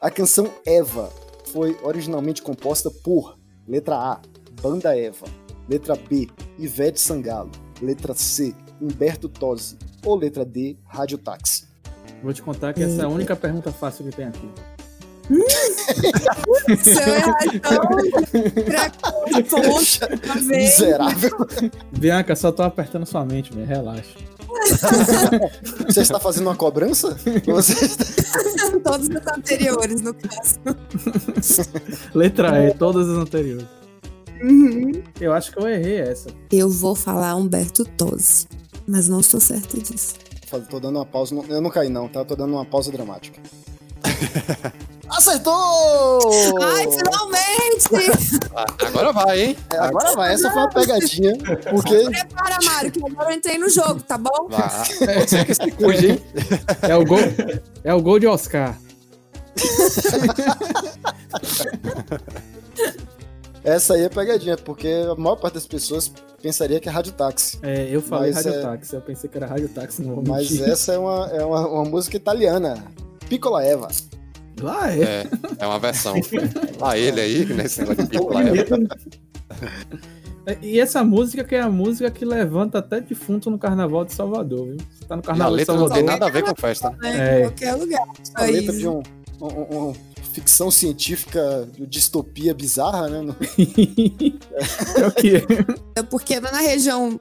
A 0.00 0.10
canção 0.10 0.50
Eva 0.66 1.10
foi 1.52 1.76
originalmente 1.82 2.40
composta 2.40 2.90
por 2.90 3.38
letra 3.66 3.96
A, 3.96 4.20
Banda 4.62 4.96
Eva, 4.96 5.26
letra 5.68 5.94
B, 5.96 6.28
Ivete 6.58 7.00
Sangalo, 7.00 7.50
letra 7.80 8.14
C, 8.14 8.54
Humberto 8.80 9.28
Tosi 9.28 9.76
ou 10.04 10.16
letra 10.16 10.44
D, 10.44 10.76
Rádio 10.84 11.18
Táxi. 11.18 11.66
Vou 12.22 12.32
te 12.32 12.42
contar 12.42 12.72
que 12.72 12.82
essa 12.82 13.02
é 13.02 13.04
a 13.04 13.08
única 13.08 13.34
pergunta 13.34 13.72
fácil 13.72 14.04
que 14.04 14.16
tem 14.16 14.26
aqui. 14.26 14.48
Se 16.82 16.90
eu 16.90 17.14
errar, 17.14 17.38
então, 17.54 17.80
pra 18.64 18.90
ponto, 19.42 20.20
pra 20.20 20.34
ver. 20.34 20.56
Miserável. 20.58 21.30
Bianca, 21.92 22.34
só 22.36 22.50
tô 22.50 22.62
apertando 22.62 23.06
sua 23.06 23.24
mente, 23.24 23.52
velho. 23.52 23.66
Relaxa. 23.66 24.18
Você 25.86 26.02
está 26.02 26.20
fazendo 26.20 26.48
uma 26.48 26.56
cobrança? 26.56 27.16
Você 27.46 27.84
está... 27.84 28.04
Todos 28.84 29.08
os 29.08 29.26
anteriores, 29.26 30.02
no 30.02 30.14
caso. 30.14 30.58
Letra 32.14 32.68
E, 32.68 32.74
todas 32.74 33.08
as 33.08 33.16
anteriores. 33.16 33.66
Uhum. 34.42 35.02
Eu 35.20 35.32
acho 35.32 35.52
que 35.52 35.58
eu 35.58 35.68
errei 35.68 36.00
essa. 36.00 36.28
Eu 36.50 36.68
vou 36.68 36.94
falar 36.94 37.34
Humberto 37.36 37.84
Tosi, 37.84 38.48
mas 38.86 39.08
não 39.08 39.20
estou 39.20 39.40
certa 39.40 39.78
disso. 39.78 40.14
Tô 40.68 40.80
dando 40.80 40.96
uma 40.96 41.06
pausa. 41.06 41.34
Eu 41.48 41.60
não 41.60 41.70
caí, 41.70 41.88
não, 41.88 42.08
tá? 42.08 42.24
Tô 42.24 42.36
dando 42.36 42.52
uma 42.52 42.64
pausa 42.64 42.90
dramática. 42.90 43.40
Acertou! 45.16 46.30
Ai, 46.62 46.86
finalmente! 46.90 48.42
Ah, 48.54 48.66
agora 48.86 49.12
vai, 49.12 49.40
hein? 49.42 49.56
É, 49.72 49.78
agora 49.78 50.14
vai, 50.14 50.32
essa 50.34 50.50
foi 50.50 50.60
uma 50.62 50.70
pegadinha, 50.70 51.32
porque 51.70 52.04
Prepara, 52.10 52.58
Mário, 52.64 52.90
que 52.90 53.04
agora 53.04 53.30
eu 53.30 53.36
entrei 53.36 53.58
no 53.58 53.68
jogo, 53.68 54.02
tá 54.02 54.16
bom? 54.16 54.48
Ser 55.26 55.44
que 55.44 55.54
se 55.54 55.70
cuide, 55.72 56.10
hein? 56.12 56.22
É 56.82 56.96
o 56.96 57.04
gol, 57.04 57.18
é 57.84 57.94
o 57.94 58.00
gol 58.00 58.18
de 58.18 58.26
Oscar. 58.26 58.76
essa 63.64 63.94
aí 63.94 64.02
é 64.04 64.08
pegadinha, 64.08 64.56
porque 64.56 64.88
a 65.10 65.14
maior 65.14 65.36
parte 65.36 65.54
das 65.54 65.66
pessoas 65.66 66.10
pensaria 66.42 66.80
que 66.80 66.88
é 66.88 66.92
rádio 66.92 67.12
táxi. 67.12 67.58
É, 67.62 67.86
eu 67.90 68.00
falei 68.02 68.32
Rádio 68.32 68.54
é- 68.54 68.60
Táxi. 68.62 68.94
Eu 68.94 69.00
pensei 69.00 69.30
que 69.30 69.36
era 69.36 69.46
Rádio 69.46 69.68
Táxi, 69.68 70.02
não 70.02 70.16
vou 70.16 70.24
Mas 70.26 70.50
mentir. 70.50 70.68
essa 70.68 70.92
é 70.94 70.98
uma, 70.98 71.26
é 71.28 71.44
uma, 71.44 71.68
uma 71.68 71.84
música 71.84 72.16
italiana. 72.16 72.82
Piccola 73.28 73.62
Eva. 73.64 73.88
Lá 74.60 74.92
é. 74.92 75.00
É, 75.02 75.26
é 75.60 75.66
uma 75.66 75.78
versão. 75.78 76.14
Ah, 76.80 76.98
ele 76.98 77.20
aí, 77.20 77.44
nesse 77.46 77.80
negócio 77.80 78.02
de 78.04 78.08
pico 78.10 78.32
lá. 78.32 78.42
É, 80.46 80.58
E 80.60 80.80
essa 80.80 81.04
música 81.04 81.44
que 81.44 81.54
é 81.54 81.60
a 81.60 81.70
música 81.70 82.10
que 82.10 82.24
levanta 82.24 82.78
até 82.78 83.00
defunto 83.00 83.48
no 83.50 83.58
Carnaval 83.58 84.04
de 84.04 84.12
Salvador, 84.12 84.66
viu? 84.66 84.76
Você 84.90 85.04
tá 85.06 85.14
no 85.16 85.22
Carnaval 85.22 85.52
de 85.52 85.56
letra 85.58 85.74
não 85.74 85.80
Salvador. 85.82 86.04
tem 86.04 86.12
nada 86.12 86.26
a 86.26 86.30
ver 86.30 86.42
com 86.42 86.54
festa. 86.60 86.90
Né? 87.00 87.36
É. 87.36 87.38
Em 87.38 87.42
qualquer 87.42 87.74
lugar. 87.74 88.02
A 88.34 88.44
letra 88.44 88.76
de 88.76 88.88
um, 88.88 89.02
um- 89.40 89.46
um- 89.46 89.88
um 89.90 89.94
ficção 90.32 90.70
científica, 90.70 91.68
de 91.76 91.86
distopia 91.86 92.52
bizarra, 92.54 93.08
né? 93.08 93.34
É 94.96 95.06
o 95.06 95.12
que? 95.12 95.36
É 95.94 96.02
porque 96.02 96.40
na 96.40 96.58
região 96.58 97.20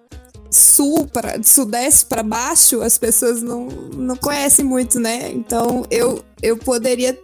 sul, 0.51 1.07
pra, 1.07 1.37
de 1.37 1.47
sudeste 1.47 2.05
para 2.05 2.21
baixo, 2.21 2.81
as 2.81 2.97
pessoas 2.97 3.41
não, 3.41 3.67
não 3.95 4.15
conhecem 4.17 4.65
muito, 4.65 4.99
né? 4.99 5.31
Então 5.31 5.85
eu, 5.89 6.23
eu 6.43 6.57
poderia 6.57 7.17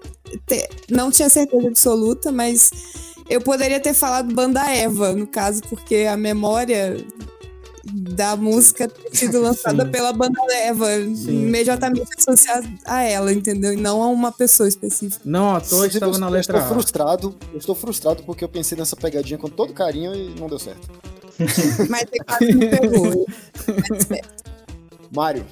ter. 0.45 0.69
Não 0.89 1.11
tinha 1.11 1.29
certeza 1.29 1.67
absoluta, 1.67 2.31
mas 2.31 2.71
eu 3.29 3.41
poderia 3.41 3.79
ter 3.81 3.93
falado 3.93 4.33
Banda 4.33 4.61
Eva, 4.71 5.11
no 5.13 5.27
caso, 5.27 5.61
porque 5.69 6.07
a 6.09 6.15
memória 6.15 6.97
da 7.83 8.35
música 8.35 8.87
ter 8.87 9.15
sido 9.15 9.39
lançada 9.41 9.85
Sim. 9.85 9.91
pela 9.91 10.11
Banda 10.13 10.41
Eva, 10.55 10.87
Sim. 11.15 11.43
imediatamente 11.43 12.09
associada 12.17 12.67
a 12.85 13.01
ela, 13.01 13.31
entendeu? 13.31 13.73
E 13.73 13.77
não 13.77 14.01
a 14.03 14.07
uma 14.07 14.31
pessoa 14.31 14.67
específica. 14.67 15.21
Não, 15.25 15.55
à 15.55 15.61
toa 15.61 15.87
estava 15.87 16.13
eu- 16.13 16.19
na 16.19 16.27
eu 16.27 16.31
letra 16.31 16.57
estou 16.59 16.71
A. 16.71 16.73
frustrado. 16.73 17.35
Eu 17.51 17.57
estou 17.59 17.75
frustrado 17.75 18.23
porque 18.23 18.43
eu 18.43 18.49
pensei 18.49 18.77
nessa 18.77 18.95
pegadinha 18.95 19.37
com 19.37 19.47
todo 19.49 19.73
carinho 19.73 20.13
e 20.13 20.37
não 20.39 20.47
deu 20.47 20.59
certo. 20.59 20.87
Mas 21.89 22.06
ele 22.12 22.23
quase 22.26 22.54
me 22.54 22.67
pegou. 22.67 23.26
Mas, 23.89 24.12
é, 24.12 24.21
Mário, 25.12 25.45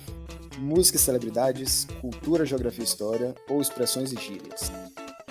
música 0.58 0.98
e 0.98 1.02
celebridades, 1.02 1.88
cultura, 2.02 2.46
geografia 2.46 2.84
e 2.84 2.88
história 2.88 3.36
ou 3.50 3.62
expressões 3.62 4.12
e 4.12 4.16
gírias. 4.16 4.72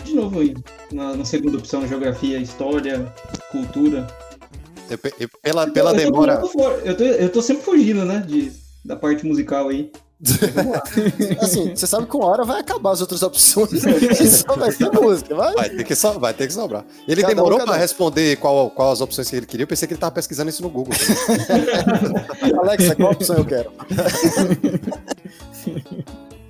De 0.05 0.15
novo 0.15 0.41
aí, 0.41 0.55
na, 0.93 1.17
na 1.17 1.25
segunda 1.25 1.59
opção, 1.59 1.87
geografia, 1.89 2.39
história, 2.39 3.13
cultura. 3.51 4.07
Eu 4.91 4.99
eu- 5.19 5.29
pela, 5.43 5.67
pela 5.71 5.91
eu 5.91 5.95
tô 5.97 6.03
demora. 6.03 6.43
Eu 6.85 6.97
tô, 6.97 7.05
eu 7.05 7.29
tô 7.33 7.43
sempre 7.43 7.63
fugindo, 7.63 8.05
né? 8.05 8.23
De, 8.27 8.53
da 8.85 8.95
parte 8.97 9.25
musical 9.27 9.69
aí. 9.69 9.91
Assim, 11.43 11.75
você 11.75 11.87
sabe 11.87 12.07
que 12.07 12.17
uma 12.17 12.27
hora 12.27 12.45
vai 12.45 12.61
acabar 12.61 12.93
as 12.93 13.01
outras 13.01 13.23
opções 13.23 13.85
e 13.85 14.27
só 14.31 14.55
vai 14.57 14.73
ter 14.73 14.91
música, 14.91 15.35
vai? 15.35 15.53
Vai 15.55 15.71
ter 15.71 15.85
que, 15.85 15.95
so, 15.95 16.19
vai 16.19 16.33
ter 16.33 16.47
que 16.47 16.53
sobrar. 16.53 16.85
Ele 17.07 17.21
Cada 17.21 17.35
demorou 17.35 17.61
um. 17.61 17.71
responder 17.73 18.37
qual, 18.37 18.71
qual 18.71 18.93
as 18.93 19.01
opções 19.01 19.29
que 19.29 19.37
ele 19.37 19.47
queria. 19.47 19.65
Eu 19.65 19.69
pensei 19.69 19.87
que 19.89 19.95
ele 19.95 20.01
tava 20.01 20.15
pesquisando 20.15 20.49
isso 20.51 20.63
no 20.63 20.71
Google. 20.71 20.95
Alexa, 22.63 22.95
qual 22.95 23.13
opção 23.13 23.37
eu 23.37 23.45
quero? 23.45 23.73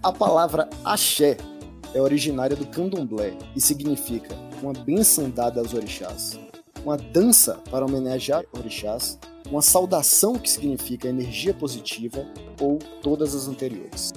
A 0.03 0.13
palavra 0.13 0.69
axé 0.85 1.37
é 1.95 2.01
originária 2.01 2.55
do 2.57 2.67
candomblé 2.67 3.33
e 3.57 3.61
significa 3.61 4.35
uma 4.63 4.73
benção 4.73 5.31
dada 5.31 5.61
aos 5.61 5.73
orixás, 5.73 6.39
uma 6.85 6.97
dança 6.97 7.59
para 7.71 7.85
homenagear 7.85 8.45
orixás, 8.53 9.19
uma 9.51 9.63
saudação 9.63 10.39
que 10.39 10.51
significa 10.51 11.09
energia 11.09 11.55
positiva 11.55 12.25
ou 12.61 12.79
todas 13.03 13.35
as 13.35 13.49
anteriores. 13.49 14.13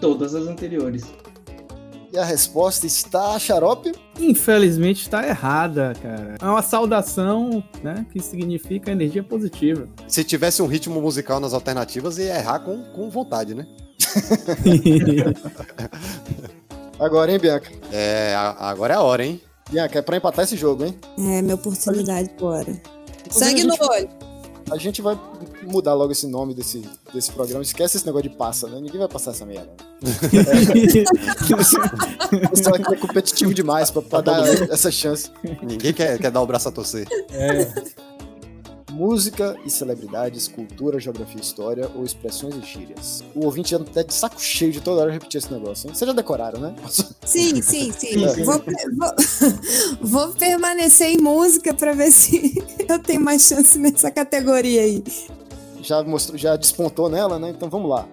Todas 0.00 0.34
as 0.34 0.46
anteriores. 0.46 1.04
E 2.12 2.18
a 2.18 2.24
resposta 2.24 2.86
está 2.86 3.38
xarope? 3.38 3.92
Infelizmente 4.18 5.02
está 5.02 5.26
errada, 5.26 5.92
cara. 6.02 6.36
É 6.40 6.44
uma 6.44 6.62
saudação, 6.62 7.62
né? 7.84 8.04
Que 8.12 8.20
significa 8.20 8.90
energia 8.90 9.22
positiva. 9.22 9.88
Se 10.08 10.24
tivesse 10.24 10.60
um 10.60 10.66
ritmo 10.66 11.00
musical 11.00 11.38
nas 11.38 11.54
alternativas, 11.54 12.18
ia 12.18 12.36
errar 12.36 12.58
com, 12.60 12.82
com 12.92 13.08
vontade, 13.08 13.54
né? 13.54 13.64
Agora, 16.98 17.32
hein, 17.32 17.38
Bianca? 17.38 17.70
É, 17.90 18.34
agora 18.58 18.92
é 18.92 18.96
a 18.96 19.00
hora, 19.00 19.24
hein? 19.24 19.40
Bianca, 19.70 20.00
é 20.00 20.02
pra 20.02 20.18
empatar 20.18 20.44
esse 20.44 20.54
jogo, 20.54 20.84
hein? 20.84 20.94
É, 21.16 21.40
minha 21.40 21.54
oportunidade 21.54 22.30
agora. 22.36 22.78
Inclusive, 23.30 23.50
Sangue 23.50 23.64
no 23.64 23.74
olho. 23.80 24.08
A 24.70 24.76
gente 24.76 25.02
vai 25.02 25.18
mudar 25.62 25.94
logo 25.94 26.12
esse 26.12 26.26
nome 26.28 26.54
desse, 26.54 26.82
desse 27.12 27.32
programa. 27.32 27.62
Esquece 27.62 27.96
esse 27.96 28.06
negócio 28.06 28.28
de 28.28 28.36
passa, 28.36 28.68
né? 28.68 28.80
Ninguém 28.80 28.98
vai 28.98 29.08
passar 29.08 29.32
essa 29.32 29.44
merda. 29.44 29.68
O 32.32 32.48
pessoal 32.50 32.76
aqui 32.76 32.94
é 32.94 32.96
competitivo 32.96 33.52
demais 33.52 33.90
pra, 33.90 34.02
pra 34.02 34.20
dar 34.20 34.46
essa 34.70 34.90
chance. 34.90 35.30
Ninguém 35.62 35.92
quer, 35.92 36.18
quer 36.18 36.30
dar 36.30 36.40
o 36.40 36.46
braço 36.46 36.68
a 36.68 36.72
torcer. 36.72 37.08
Música 39.00 39.56
e 39.64 39.70
celebridades, 39.70 40.46
cultura, 40.46 41.00
geografia 41.00 41.38
e 41.38 41.40
história 41.40 41.90
ou 41.94 42.04
expressões 42.04 42.54
e 42.54 42.60
gírias. 42.60 43.24
O 43.34 43.46
ouvinte 43.46 43.70
já 43.70 43.78
tá 43.78 44.02
de 44.02 44.12
saco 44.12 44.38
cheio 44.38 44.70
de 44.72 44.82
toda 44.82 45.00
hora 45.00 45.10
repetir 45.10 45.38
esse 45.38 45.50
negócio, 45.50 45.88
hein? 45.88 45.94
Vocês 45.94 46.06
já 46.06 46.12
decoraram, 46.14 46.60
né? 46.60 46.74
Sim, 47.24 47.62
sim, 47.64 47.90
sim. 47.92 47.92
Sim. 47.92 48.44
Vou, 48.44 48.58
vou- 48.98 49.14
vou 50.26 50.28
permanecer 50.34 51.08
em 51.14 51.16
música 51.16 51.72
pra 51.72 51.94
ver 51.94 52.10
se 52.12 52.62
eu 52.86 52.98
tenho 52.98 53.22
mais 53.22 53.40
chance 53.46 53.78
nessa 53.78 54.10
categoria 54.10 54.82
aí. 54.82 55.02
Já, 55.80 56.02
mostrou, 56.02 56.36
já 56.36 56.54
despontou 56.54 57.08
nela, 57.08 57.38
né? 57.38 57.48
Então 57.48 57.70
vamos 57.70 57.88
lá. 57.88 58.06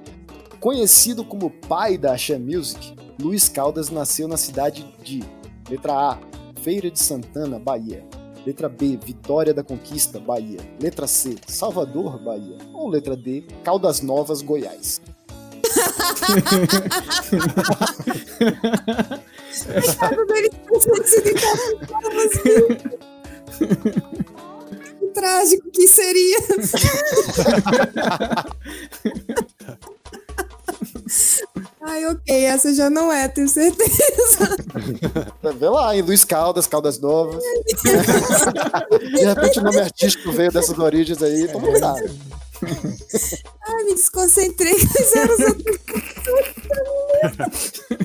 Conhecido 0.62 1.26
como 1.26 1.50
pai 1.68 1.98
da 1.98 2.14
Axé 2.14 2.40
Music, 2.40 2.96
Luiz 3.22 3.50
Caldas 3.50 3.90
nasceu 3.90 4.26
na 4.26 4.38
cidade 4.38 4.88
de 5.04 5.22
letra 5.70 5.92
A, 5.92 6.18
Feira 6.62 6.90
de 6.90 6.98
Santana, 6.98 7.60
Bahia. 7.60 8.07
Letra 8.48 8.70
B, 8.70 8.98
Vitória 9.04 9.54
da 9.54 9.62
Conquista, 9.62 10.22
Bahia. 10.22 10.62
Letra 10.82 11.06
C, 11.06 11.36
Salvador, 11.46 12.18
Bahia. 12.18 12.58
Ou 12.74 12.88
letra 12.88 13.14
D, 13.14 13.44
Caldas 13.62 14.00
Novas, 14.00 14.42
Goiás. 14.42 15.02
Ele 19.68 20.50
Que 24.98 25.08
trágico 25.14 25.70
que 25.70 25.88
seria. 25.90 26.38
Ai, 31.88 32.06
ok, 32.06 32.44
essa 32.44 32.74
já 32.74 32.90
não 32.90 33.10
é, 33.12 33.30
tenho 33.30 33.48
certeza. 33.48 34.58
Vê 35.58 35.70
lá, 35.70 35.96
hein? 35.96 36.02
Luiz 36.02 36.26
Caldas, 36.26 36.68
Caldas 36.68 37.00
Novas. 37.00 37.42
de 39.16 39.24
repente 39.24 39.60
o 39.60 39.64
nome 39.64 39.80
artístico 39.80 40.34
veio 40.34 40.52
dessas 40.52 40.78
origens 40.78 41.24
aí, 41.24 41.48
toma 41.48 41.70
cuidado. 41.70 42.10
Ai, 43.66 43.84
me 43.86 43.94
desconcentrei. 43.94 44.74
Os 44.74 45.40
outros. 45.48 45.78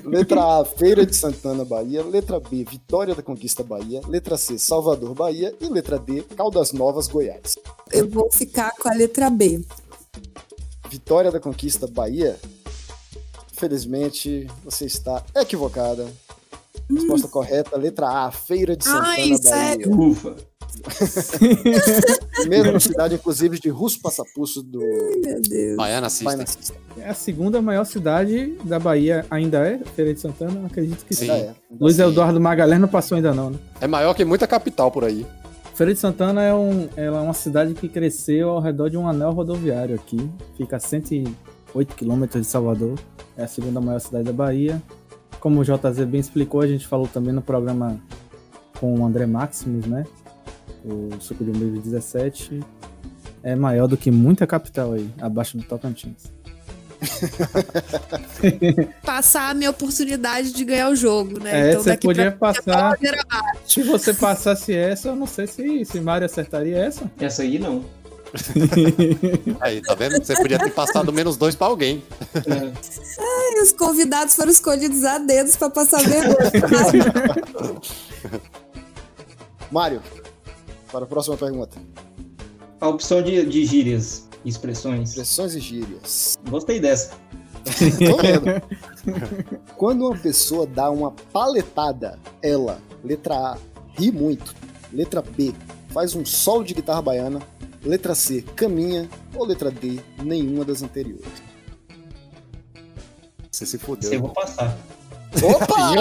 Letra 0.05 0.61
A, 0.61 0.65
Feira 0.65 1.05
de 1.05 1.17
Santana, 1.17 1.65
Bahia. 1.65 2.05
Letra 2.05 2.39
B, 2.39 2.65
Vitória 2.71 3.17
da 3.17 3.23
Conquista, 3.23 3.65
Bahia. 3.65 4.01
Letra 4.07 4.37
C, 4.37 4.59
Salvador, 4.59 5.13
Bahia. 5.13 5.53
E 5.61 5.67
letra 5.67 5.99
D, 5.99 6.23
Caldas 6.37 6.73
Novas, 6.73 7.09
Goiás. 7.09 7.59
Eu 7.91 8.09
vou 8.09 8.31
ficar 8.31 8.71
com 8.79 8.89
a 8.89 8.95
letra 8.95 9.29
B. 9.29 9.65
Vitória 10.89 11.33
da 11.33 11.41
Conquista, 11.41 11.89
Bahia. 11.89 12.39
Infelizmente, 13.53 14.47
você 14.65 14.87
está 14.87 15.23
equivocada. 15.37 16.07
Resposta 16.91 17.29
correta, 17.29 17.77
letra 17.77 18.09
A, 18.09 18.31
Feira 18.31 18.77
de 18.77 18.85
Santana, 18.85 19.09
Ai, 19.09 19.17
Bahia. 19.19 19.37
sério? 19.39 20.01
Ufa. 20.01 20.37
Mesma 22.49 22.81
cidade, 22.81 23.15
inclusive, 23.15 23.59
de 23.61 23.69
Russo 23.69 24.01
Passapuço 24.01 24.63
do 24.63 24.79
Meu 24.79 25.41
Deus. 25.43 25.77
Baiana 25.77 26.09
System. 26.09 26.47
É 26.99 27.11
a 27.11 27.15
segunda 27.15 27.61
maior 27.61 27.85
cidade 27.85 28.57
da 28.65 28.79
Bahia, 28.79 29.27
ainda 29.31 29.59
é? 29.67 29.79
Feira 29.95 30.15
de 30.15 30.21
Santana? 30.21 30.67
Acredito 30.67 31.05
que 31.05 31.15
sim. 31.15 31.27
Sim. 31.27 31.33
É. 31.33 31.55
Luiz 31.79 31.99
Eduardo 31.99 32.41
Magalhães 32.41 32.81
não 32.81 32.89
passou 32.89 33.17
ainda 33.17 33.35
não, 33.35 33.51
né? 33.51 33.59
É 33.81 33.87
maior 33.87 34.15
que 34.15 34.25
muita 34.25 34.47
capital 34.47 34.91
por 34.91 35.05
aí. 35.05 35.27
Feira 35.75 35.93
de 35.93 36.01
Santana 36.01 36.43
é, 36.43 36.55
um, 36.55 36.89
ela 36.97 37.19
é 37.19 37.21
uma 37.21 37.35
cidade 37.35 37.75
que 37.75 37.89
cresceu 37.89 38.51
ao 38.51 38.61
redor 38.61 38.89
de 38.89 38.97
um 38.97 39.07
anel 39.09 39.33
rodoviário 39.33 39.95
aqui. 39.95 40.31
Fica 40.57 40.77
a 40.77 40.81
108 41.73 41.95
quilômetros 41.95 42.43
de 42.43 42.49
Salvador. 42.51 42.99
É 43.37 43.45
a 43.45 43.49
segunda 43.49 43.81
maior 43.81 43.99
cidade 43.99 44.25
da 44.25 44.33
Bahia. 44.33 44.83
Como 45.41 45.61
o 45.61 45.65
JZ 45.65 46.05
bem 46.07 46.21
explicou, 46.21 46.61
a 46.61 46.67
gente 46.67 46.87
falou 46.87 47.09
também 47.09 47.33
no 47.33 47.43
programa 47.43 47.99
com 48.79 49.01
o 49.01 49.05
André 49.05 49.27
Maximus, 49.27 49.87
né? 49.87 50.05
O 50.85 51.11
Suco 51.21 51.45
de 51.45 51.51
2017. 51.53 52.61
É 53.43 53.57
maior 53.57 53.89
do 53.89 53.97
que 53.97 54.11
muita 54.11 54.47
capital 54.47 54.93
aí, 54.93 55.11
abaixo 55.21 55.57
do 55.57 55.65
Tocantins. 55.65 56.31
Passar 59.05 59.51
a 59.51 59.55
minha 59.55 59.71
oportunidade 59.71 60.53
de 60.53 60.65
ganhar 60.65 60.89
o 60.91 60.95
jogo, 60.95 61.41
né? 61.41 61.51
É, 61.53 61.71
Então 61.71 61.83
você 61.83 61.91
daqui 61.91 62.07
podia 62.07 62.31
pra 62.31 62.53
passar. 62.55 62.91
ladeira 62.91 63.19
abaixo. 63.29 63.59
Se 63.67 63.83
você 63.83 64.15
passasse 64.15 64.73
essa, 64.75 65.09
eu 65.09 65.17
não 65.17 65.27
sei 65.27 65.49
se, 65.49 65.85
se 65.85 66.01
Mário 66.01 66.25
acertaria 66.25 66.79
essa. 66.79 67.11
Essa 67.19 67.43
aí 67.43 67.59
não. 67.59 67.85
Aí, 69.61 69.81
tá 69.83 69.95
vendo? 69.95 70.25
Você 70.25 70.35
podia 70.35 70.59
ter 70.59 70.71
passado 70.71 71.13
menos 71.13 71.37
dois 71.37 71.55
pra 71.55 71.67
alguém. 71.67 72.03
É. 72.35 72.73
E 73.55 73.63
os 73.63 73.73
convidados 73.73 74.35
foram 74.35 74.51
escolhidos 74.51 75.05
a 75.05 75.19
dedos 75.19 75.57
pra 75.57 75.69
passar 75.71 76.03
vergonha. 76.03 76.51
Mário, 79.71 80.03
para 80.91 81.05
a 81.05 81.09
próxima 81.09 81.37
pergunta. 81.37 81.77
A 82.81 82.89
opção 82.89 83.23
de, 83.23 83.45
de 83.47 83.65
gírias 83.65 84.29
e 84.45 84.49
expressões. 84.49 85.11
Expressões 85.11 85.55
e 85.55 85.61
gírias. 85.61 86.39
Gostei 86.49 86.81
dessa. 86.81 87.13
Tô 87.65 88.17
vendo. 88.17 88.63
Quando 89.77 90.07
uma 90.07 90.19
pessoa 90.19 90.67
dá 90.67 90.91
uma 90.91 91.13
paletada, 91.33 92.19
ela, 92.43 92.81
letra 93.05 93.35
A, 93.35 93.59
ri 93.97 94.11
muito. 94.11 94.55
Letra 94.93 95.23
B, 95.23 95.55
faz 95.89 96.15
um 96.15 96.25
solo 96.25 96.65
de 96.65 96.75
guitarra 96.75 97.01
baiana. 97.03 97.41
Letra 97.85 98.15
C, 98.15 98.43
caminha. 98.55 99.09
Ou 99.35 99.45
letra 99.45 99.71
D, 99.71 100.01
nenhuma 100.23 100.65
das 100.65 100.83
anteriores. 100.83 101.25
Você 103.51 103.67
se 103.67 103.73
Você 103.73 103.79
fudeu. 103.79 104.21
vou 104.21 104.31
passar. 104.31 104.77
Opa! 105.43 105.95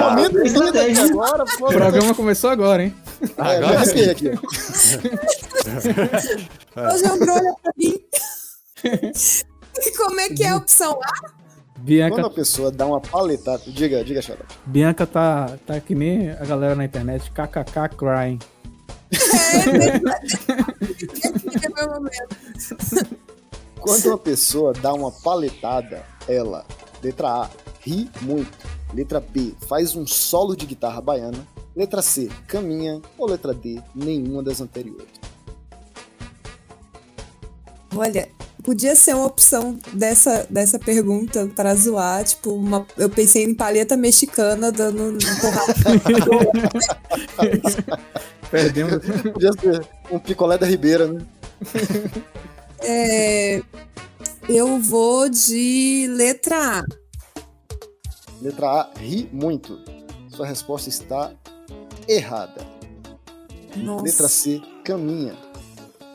Momento 0.10 0.38
Estratégia. 0.38 1.04
agora, 1.04 1.44
pô. 1.58 1.66
O 1.66 1.72
programa 1.72 2.14
começou 2.14 2.50
agora, 2.50 2.84
hein? 2.84 2.94
É, 3.38 3.58
me 3.60 3.64
Agora 3.66 3.84
sim. 3.84 4.10
aqui. 4.10 4.28
Hoje 6.76 7.06
André 7.06 7.32
olha 7.32 7.54
pra 7.62 7.72
mim. 7.76 7.98
Como 9.96 10.20
é 10.20 10.28
que 10.28 10.42
é 10.42 10.50
a 10.50 10.56
opção 10.56 10.92
A? 11.02 11.36
Quando 11.76 11.84
Bianca, 11.84 12.26
a 12.26 12.30
pessoa 12.30 12.70
dá 12.70 12.86
uma 12.86 13.00
paletada. 13.00 13.62
Diga, 13.66 14.02
diga, 14.02 14.22
Xarope. 14.22 14.54
Bianca 14.64 15.06
tá, 15.06 15.58
tá 15.66 15.78
que 15.78 15.94
nem 15.94 16.30
a 16.30 16.44
galera 16.44 16.74
na 16.74 16.84
internet, 16.84 17.30
kkk 17.30 17.96
crying. 17.96 18.38
É 21.62 21.68
meu 21.68 21.88
momento. 21.90 22.36
Quando 23.80 24.06
uma 24.06 24.18
pessoa 24.18 24.72
dá 24.72 24.92
uma 24.92 25.12
paletada, 25.12 26.04
ela, 26.26 26.66
letra 27.02 27.28
A, 27.28 27.50
ri 27.80 28.10
muito. 28.22 28.66
Letra 28.92 29.20
B, 29.20 29.54
faz 29.68 29.94
um 29.94 30.06
solo 30.06 30.56
de 30.56 30.66
guitarra 30.66 31.00
baiana. 31.00 31.46
Letra 31.74 32.02
C, 32.02 32.28
caminha. 32.46 33.00
Ou 33.18 33.28
letra 33.28 33.52
D, 33.54 33.80
nenhuma 33.94 34.42
das 34.42 34.60
anteriores. 34.60 35.06
Olha, 37.94 38.28
podia 38.62 38.96
ser 38.96 39.14
uma 39.14 39.26
opção 39.26 39.78
dessa, 39.92 40.46
dessa 40.50 40.78
pergunta 40.78 41.48
para 41.54 41.74
zoar, 41.74 42.24
tipo, 42.24 42.52
uma, 42.52 42.86
eu 42.98 43.08
pensei 43.08 43.44
em 43.44 43.54
paleta 43.54 43.96
mexicana 43.96 44.72
dando 44.72 45.02
um 45.02 45.18
porrada. 45.40 45.74
Perdemos. 48.50 48.98
Podia 49.32 49.52
ser 49.52 49.86
um 50.10 50.18
picolé 50.18 50.56
da 50.58 50.66
Ribeira, 50.66 51.06
né? 51.06 51.20
É, 52.80 53.62
eu 54.48 54.78
vou 54.78 55.28
de 55.28 56.06
letra 56.10 56.80
A. 56.80 56.84
Letra 58.40 58.66
A, 58.66 58.90
ri 58.98 59.28
muito. 59.32 59.78
Sua 60.28 60.46
resposta 60.46 60.88
está 60.88 61.32
errada. 62.06 62.60
Nossa. 63.76 64.04
Letra 64.04 64.28
C, 64.28 64.60
caminha. 64.84 65.34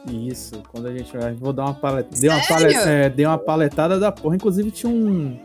Isso, 0.10 0.64
quando 0.72 0.88
a 0.88 0.94
gente 0.94 1.16
vai. 1.16 1.34
Vou 1.34 1.54
dar 1.54 1.66
uma 1.66 1.74
paletada. 1.74 2.20
Dei 2.20 2.30
uma, 2.30 2.48
paleta, 2.48 2.90
é, 2.90 3.10
dei 3.10 3.26
uma 3.26 3.38
paletada 3.38 4.00
da 4.00 4.12
porra. 4.12 4.36
Inclusive 4.36 4.72
tinha 4.72 4.92
um. 4.92 5.40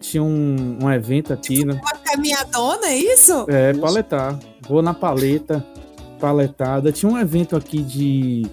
Tinha 0.00 0.22
um, 0.22 0.78
um 0.82 0.90
evento 0.90 1.32
aqui, 1.32 1.64
né? 1.64 1.74
Uma 1.74 1.98
caminhadona, 1.98 2.86
é 2.86 2.96
isso? 2.96 3.46
É, 3.48 3.72
paletar. 3.74 4.38
Vou 4.68 4.82
na 4.82 4.92
paleta, 4.92 5.64
paletada. 6.22 6.92
Tinha 6.92 7.10
um 7.10 7.18
evento 7.18 7.56
aqui 7.56 7.82
de. 7.82 8.46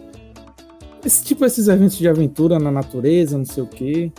Esse, 1.05 1.23
tipo 1.23 1.45
esses 1.45 1.67
eventos 1.67 1.97
de 1.97 2.09
aventura 2.09 2.57
na 2.57 2.71
natureza, 2.71 3.37
não 3.37 3.45
sei 3.45 3.61
o 3.61 3.67
quê. 3.67 4.11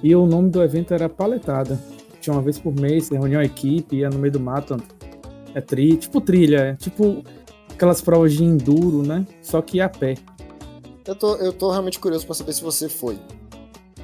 E 0.00 0.14
o 0.14 0.24
nome 0.26 0.48
do 0.48 0.62
evento 0.62 0.94
era 0.94 1.08
Paletada. 1.08 1.78
Tinha 2.20 2.34
uma 2.34 2.40
vez 2.40 2.58
por 2.58 2.72
mês, 2.72 3.08
reunião 3.08 3.40
a 3.40 3.44
equipe, 3.44 3.96
ia 3.96 4.08
no 4.08 4.18
meio 4.18 4.32
do 4.32 4.40
mato. 4.40 4.76
É 5.54 5.60
tri, 5.60 5.96
tipo 5.96 6.20
trilha, 6.20 6.58
é 6.58 6.74
tipo 6.74 7.22
aquelas 7.70 8.00
provas 8.00 8.32
de 8.32 8.44
enduro, 8.44 9.02
né? 9.02 9.26
Só 9.42 9.60
que 9.60 9.80
a 9.80 9.88
pé. 9.88 10.14
Eu 11.04 11.14
tô, 11.14 11.36
eu 11.36 11.52
tô 11.52 11.70
realmente 11.70 11.98
curioso 11.98 12.24
pra 12.24 12.34
saber 12.34 12.52
se 12.52 12.62
você 12.62 12.88
foi. 12.88 13.18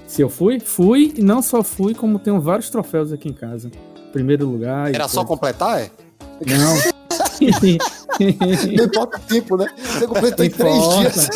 Se 0.06 0.20
eu 0.20 0.28
fui, 0.28 0.58
fui, 0.58 1.14
e 1.16 1.22
não 1.22 1.40
só 1.40 1.62
fui, 1.62 1.94
como 1.94 2.18
tenho 2.18 2.40
vários 2.40 2.68
troféus 2.68 3.12
aqui 3.12 3.28
em 3.28 3.32
casa. 3.32 3.70
Primeiro 4.12 4.46
lugar. 4.46 4.90
e 4.90 4.94
Era 4.94 5.08
só 5.08 5.24
completar, 5.24 5.80
é? 5.80 5.90
Não. 6.46 7.00
Não 8.76 8.84
importa 8.84 9.16
o 9.16 9.20
tempo, 9.20 9.56
né? 9.56 9.66
Você 9.76 10.06
completou 10.06 10.44
em 10.44 10.50
três 10.50 10.98
dias. 10.98 11.28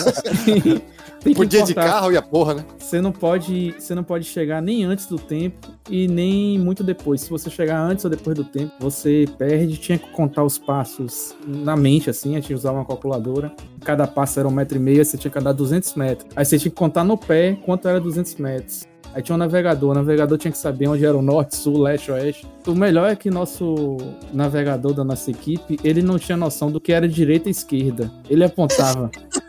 Tem 1.25 1.33
que 1.33 1.41
Podia 1.41 1.63
de 1.63 1.75
carro 1.75 2.13
e 2.13 2.19
a 2.19 2.23
porra, 2.23 2.53
né? 2.53 2.65
Você 2.79 3.01
não 3.01 3.11
pode, 3.11 3.75
você 3.79 3.95
não 3.95 4.05
pode 4.05 4.27
chegar 4.27 4.61
nem 4.61 4.85
antes 4.85 5.07
do 5.07 5.19
tempo 5.19 5.71
e 5.89 6.07
nem 6.07 6.59
muito 6.59 6.85
depois. 6.85 7.23
Se 7.23 7.31
você 7.31 7.49
chegar 7.49 7.81
antes 7.81 8.05
ou 8.05 8.11
depois 8.11 8.37
do 8.37 8.45
tempo, 8.45 8.75
você 8.79 9.25
perde. 9.39 9.79
Tinha 9.79 9.97
que 9.97 10.11
contar 10.11 10.45
os 10.45 10.59
passos 10.59 11.35
na 11.47 11.77
mente, 11.77 12.11
assim. 12.11 12.37
A 12.37 12.41
gente 12.41 12.53
usava 12.53 12.77
uma 12.77 12.85
calculadora. 12.85 13.51
Cada 13.83 14.07
passo 14.07 14.39
era 14.39 14.47
um 14.47 14.51
metro 14.51 14.77
e 14.77 14.81
meio, 14.81 15.03
você 15.03 15.17
tinha 15.17 15.31
que 15.31 15.39
andar 15.39 15.53
200 15.53 15.95
metros. 15.95 16.29
Aí 16.37 16.45
você 16.45 16.59
tinha 16.59 16.71
que 16.71 16.77
contar 16.77 17.05
no 17.05 17.17
pé 17.17 17.57
quanto 17.65 17.89
era 17.89 17.99
200 17.99 18.35
metros. 18.35 18.87
Aí 19.15 19.23
tinha 19.23 19.35
um 19.35 19.39
navegador. 19.39 19.93
O 19.93 19.95
navegador 19.95 20.37
tinha 20.37 20.51
que 20.51 20.59
saber 20.59 20.89
onde 20.89 21.05
era 21.05 21.17
o 21.17 21.23
norte, 21.23 21.57
sul, 21.57 21.81
leste, 21.81 22.11
oeste. 22.11 22.47
O 22.67 22.75
melhor 22.75 23.09
é 23.09 23.15
que 23.15 23.31
nosso 23.31 23.97
navegador 24.33 24.93
da 24.93 25.05
nossa 25.05 25.31
equipe, 25.31 25.79
ele 25.85 26.03
não 26.03 26.19
tinha 26.19 26.37
noção 26.37 26.71
do 26.71 26.81
que 26.81 26.93
era 26.93 27.09
direita 27.09 27.49
e 27.49 27.53
esquerda. 27.53 28.11
Ele 28.29 28.43
apontava. 28.45 29.11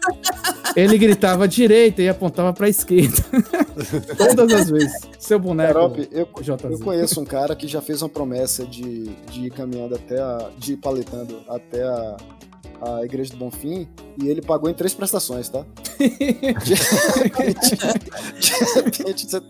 Ele 0.75 0.97
gritava 0.97 1.47
direita 1.47 2.01
e 2.01 2.09
apontava 2.09 2.51
pra 2.51 2.67
esquerda. 2.67 3.23
Todas 4.17 4.53
as 4.53 4.69
vezes. 4.69 5.01
Seu 5.17 5.39
boneco. 5.39 5.71
Xarope, 5.71 6.09
eu, 6.11 6.27
eu 6.69 6.79
conheço 6.79 7.21
um 7.21 7.23
cara 7.23 7.55
que 7.55 7.65
já 7.65 7.81
fez 7.81 8.01
uma 8.01 8.09
promessa 8.09 8.65
de, 8.65 9.05
de 9.31 9.45
ir 9.45 9.51
caminhando 9.51 9.95
até 9.95 10.19
a. 10.19 10.49
de 10.57 10.73
ir 10.73 10.77
paletando 10.77 11.39
até 11.47 11.81
a, 11.81 12.17
a 12.81 13.03
Igreja 13.03 13.31
do 13.31 13.37
Bonfim 13.37 13.87
e 14.21 14.27
ele 14.27 14.41
pagou 14.41 14.69
em 14.69 14.73
três 14.73 14.93
prestações, 14.93 15.49
tá? 15.49 15.65
De 15.99 16.07
repente, 18.97 19.29
você- 19.29 19.41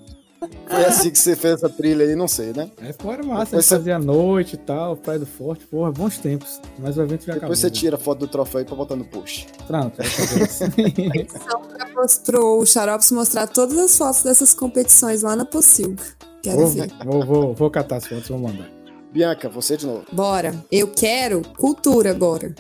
foi 0.68 0.86
assim 0.86 1.10
que 1.10 1.18
você 1.18 1.36
fez 1.36 1.56
essa 1.56 1.70
trilha 1.70 2.06
aí, 2.06 2.16
não 2.16 2.28
sei, 2.28 2.54
né? 2.54 2.70
É, 2.82 2.94
pô, 2.94 3.12
era 3.12 3.24
massa. 3.24 3.42
A 3.42 3.46
Depois 3.46 3.64
gente 3.64 3.70
você- 3.70 3.76
fazia 3.78 3.96
à 3.96 4.00
noite 4.00 4.54
e 4.54 4.58
tal, 4.58 4.96
Praia 4.96 5.18
do 5.20 5.26
Forte. 5.26 5.66
Porra, 5.66 5.92
bons 5.92 6.18
tempos. 6.20 6.62
Mas 6.78 6.98
o 6.98 7.02
evento 7.02 7.26
já 7.26 7.34
acabou. 7.34 7.48
Depois 7.48 7.60
você 7.60 7.68
né? 7.68 7.74
tira 7.74 7.96
a 7.96 8.00
foto 8.00 8.20
do 8.20 8.28
troféu 8.28 8.60
aí 8.60 8.66
pra 8.66 8.76
botar 8.76 8.96
no 8.96 9.06
post. 9.06 9.48
Pronto, 9.66 10.00
é 10.02 10.06
mostrou 11.96 12.62
o 12.62 12.66
Xarops 12.66 13.12
mostrar 13.12 13.48
todas 13.48 13.78
as 13.78 13.98
fotos 13.98 14.24
dessas 14.24 14.54
competições 14.54 15.24
lá 15.24 15.36
na 15.36 15.46
Pocilga. 15.46 16.04
Quero 16.44 16.58
vou, 16.60 16.68
ver. 16.68 16.92
vou, 17.04 17.26
vou, 17.26 17.54
vou 17.56 17.72
catar 17.72 17.96
as 17.98 18.06
fotos, 18.06 18.28
vou 18.28 18.38
mandar. 18.38 18.70
Bianca, 19.12 19.50
você 19.50 19.78
de 19.78 19.88
novo. 19.88 20.04
Bora. 20.12 20.54
Eu 20.72 20.90
quero 20.90 21.42
cultura 21.58 22.12
agora. 22.12 22.54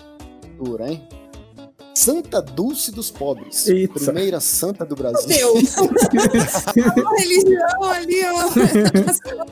Dura, 0.55 0.89
hein? 0.91 1.07
Santa 1.93 2.41
Dulce 2.41 2.91
dos 2.91 3.09
Pobres. 3.09 3.67
Eita. 3.67 3.93
Primeira 3.93 4.39
santa 4.41 4.85
do 4.85 4.95
Brasil. 4.95 5.27
Deus. 5.27 5.75
a 5.77 7.19
religião 7.19 7.83
ali, 7.83 8.21
ó. 8.25 8.49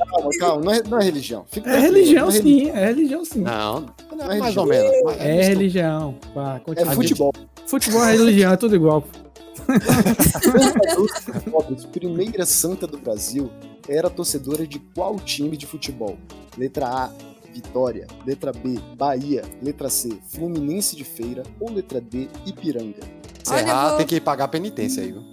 Calma, 0.09 0.29
calma, 0.39 0.61
não 0.65 0.71
é, 0.73 0.83
não 0.83 0.99
é 0.99 1.03
religião. 1.05 1.45
Fica 1.49 1.69
É 1.69 1.79
religião 1.79 2.27
não 2.27 2.35
é 2.35 2.41
sim, 2.41 2.69
é 2.69 2.85
religião 2.87 3.23
sim. 3.23 3.39
Não, 3.39 3.85
é 4.11 4.25
mais 4.25 4.41
religião. 4.55 4.63
ou 4.63 4.69
menos. 4.69 4.91
É 4.91 4.99
mistura. 4.99 5.23
religião. 5.45 6.15
Pá, 6.33 6.61
É 6.75 6.85
futebol. 6.85 7.33
Futebol 7.65 8.03
é 8.03 8.11
religião, 8.11 8.51
é 8.51 8.57
tudo 8.57 8.75
igual. 8.75 9.03
Santa 9.55 10.95
Dulce 10.95 11.31
dos 11.31 11.43
Pobres, 11.43 11.85
primeira 11.85 12.45
santa 12.45 12.85
do 12.85 12.97
Brasil, 12.97 13.49
era 13.87 14.09
torcedora 14.09 14.67
de 14.67 14.79
qual 14.93 15.15
time 15.17 15.55
de 15.55 15.65
futebol? 15.65 16.17
Letra 16.57 16.87
A, 16.87 17.09
Vitória. 17.53 18.07
Letra 18.25 18.51
B, 18.51 18.79
Bahia. 18.97 19.43
Letra 19.61 19.89
C, 19.89 20.09
Fluminense 20.33 20.95
de 20.95 21.03
Feira. 21.03 21.43
Ou 21.59 21.71
letra 21.71 22.01
D, 22.01 22.27
Ipiranga. 22.45 23.01
Se 23.43 23.51
Olha, 23.53 23.61
errar, 23.61 23.87
vou- 23.89 23.97
tem 23.97 24.07
que 24.07 24.19
pagar 24.19 24.47
penitência 24.47 25.03
aí, 25.03 25.11
viu? 25.11 25.23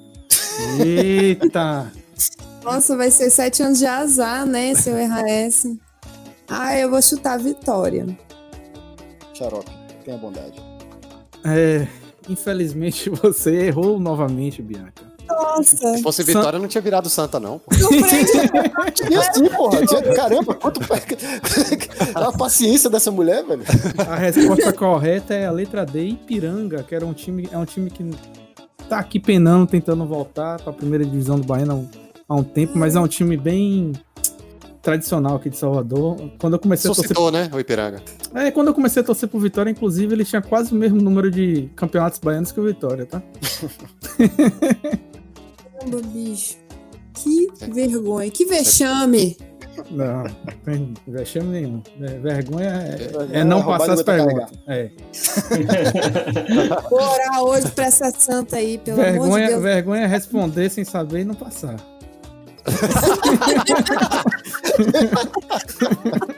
Eita! 0.84 1.90
Nossa, 2.62 2.96
vai 2.96 3.10
ser 3.10 3.30
sete 3.30 3.62
anos 3.62 3.78
de 3.78 3.86
azar, 3.86 4.44
né? 4.44 4.74
Se 4.74 4.90
eu 4.90 4.98
errar 4.98 5.26
essa. 5.26 5.74
Ah, 6.48 6.76
eu 6.76 6.90
vou 6.90 7.00
chutar 7.00 7.34
a 7.34 7.38
vitória. 7.38 8.06
Xarope, 9.34 9.70
tenha 10.04 10.18
bondade. 10.18 10.60
É, 11.44 11.86
infelizmente 12.28 13.08
você 13.22 13.66
errou 13.66 13.98
novamente, 13.98 14.60
Bianca. 14.60 15.09
Nossa. 15.30 15.96
Se 15.96 16.02
fosse 16.02 16.22
Vitória, 16.22 16.58
não 16.58 16.68
tinha 16.68 16.80
virado 16.80 17.08
Santa, 17.08 17.38
não. 17.38 17.58
pô. 17.58 17.70
Tinha 18.94 19.32
sim, 19.32 19.48
porra. 19.48 19.86
Tinha, 19.86 20.02
caramba, 20.14 20.54
quanto. 20.54 20.80
a 22.14 22.32
paciência 22.32 22.90
dessa 22.90 23.10
mulher, 23.10 23.44
velho. 23.44 23.62
A 23.98 24.16
resposta 24.16 24.72
correta 24.72 25.34
é 25.34 25.46
a 25.46 25.50
letra 25.50 25.84
D, 25.84 26.04
Ipiranga, 26.04 26.82
que 26.82 26.94
era 26.94 27.06
um 27.06 27.12
time, 27.12 27.48
é 27.50 27.58
um 27.58 27.64
time 27.64 27.90
que 27.90 28.04
tá 28.88 28.98
aqui 28.98 29.20
penando, 29.20 29.66
tentando 29.66 30.04
voltar 30.04 30.60
para 30.60 30.70
a 30.70 30.74
primeira 30.74 31.04
divisão 31.04 31.38
do 31.38 31.46
Bahia 31.46 31.66
há 31.70 31.74
um, 31.74 31.88
há 32.28 32.34
um 32.34 32.42
tempo, 32.42 32.76
mas 32.76 32.96
é 32.96 33.00
um 33.00 33.06
time 33.06 33.36
bem 33.36 33.92
tradicional 34.82 35.36
aqui 35.36 35.50
de 35.50 35.56
Salvador. 35.56 36.16
Quando 36.38 36.54
eu 36.54 36.58
comecei 36.58 36.90
a 36.90 36.94
torcer 36.94 37.08
Suscitou, 37.08 37.30
né, 37.30 37.50
o 37.52 37.60
Ipiranga? 37.60 38.02
É, 38.34 38.50
quando 38.50 38.68
eu 38.68 38.74
comecei 38.74 39.02
a 39.02 39.04
torcer 39.04 39.28
pro 39.28 39.38
Vitória, 39.38 39.70
inclusive, 39.70 40.12
ele 40.14 40.24
tinha 40.24 40.42
quase 40.42 40.72
o 40.72 40.74
mesmo 40.74 41.00
número 41.00 41.30
de 41.30 41.70
campeonatos 41.76 42.18
baianos 42.18 42.50
que 42.50 42.60
o 42.60 42.64
Vitória, 42.64 43.06
tá? 43.06 43.22
Caramba, 45.80 46.00
bicho. 46.08 46.56
Que 47.14 47.48
vergonha. 47.70 48.30
Que 48.30 48.44
vexame. 48.44 49.36
Não, 49.90 50.24
não 50.24 50.30
tem 50.64 50.94
vexame 51.06 51.48
nenhum. 51.48 51.82
É, 52.00 52.06
vergonha 52.18 52.70
é, 52.70 53.36
É, 53.36 53.40
é 53.40 53.44
não 53.44 53.60
roubar 53.60 53.78
passar 53.78 53.92
as 53.94 54.02
perguntas. 54.02 54.50
É. 54.66 54.90
Vou 56.90 57.00
orar 57.00 57.42
hoje 57.42 57.70
pra 57.72 57.86
essa 57.86 58.10
santa 58.10 58.56
aí, 58.56 58.78
pelo 58.78 59.00
amor 59.00 59.12
de 59.12 59.18
Vergonha, 59.18 59.48
Deus. 59.48 59.62
vergonha 59.62 60.02
é 60.02 60.06
responder 60.06 60.70
sem 60.70 60.84
saber 60.84 61.20
e 61.20 61.24
não 61.24 61.34
passar. 61.34 61.76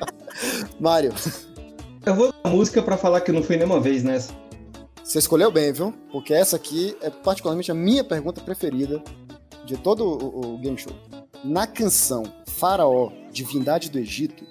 Mário, 0.81 1.13
Eu 2.07 2.15
vou 2.15 2.33
dar 2.43 2.51
música 2.51 2.83
pra 2.83 2.97
falar 2.97 3.21
que 3.21 3.31
eu 3.31 3.35
não 3.35 3.43
fui 3.43 3.57
nenhuma 3.57 3.81
vez 3.81 4.03
nessa. 4.03 4.33
você 5.03 5.19
escolheu 5.19 5.51
bem, 5.51 5.73
viu? 5.73 5.93
Porque 6.11 6.33
essa 6.35 6.57
aqui 6.57 6.97
é 7.03 7.11
particularmente 7.11 7.71
a 7.71 7.75
minha 7.75 8.03
pergunta 8.05 8.41
preferida 8.41 9.03
de 9.65 9.77
todo 9.77 10.05
o, 10.05 10.55
o 10.55 10.59
game 10.59 10.79
show. 10.79 10.93
Na 11.45 11.67
canção 11.67 12.25
Faraó, 12.47 13.11
Divindade 13.33 13.91
do 13.91 13.99
Egito, 13.99 14.45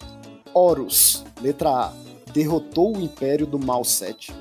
Horus, 0.53 1.23
letra 1.41 1.69
A, 1.69 1.93
derrotou 2.33 2.95
o 2.95 3.01
império 3.01 3.45
do 3.45 3.59
Mal 3.59 3.83
7. 3.83 4.33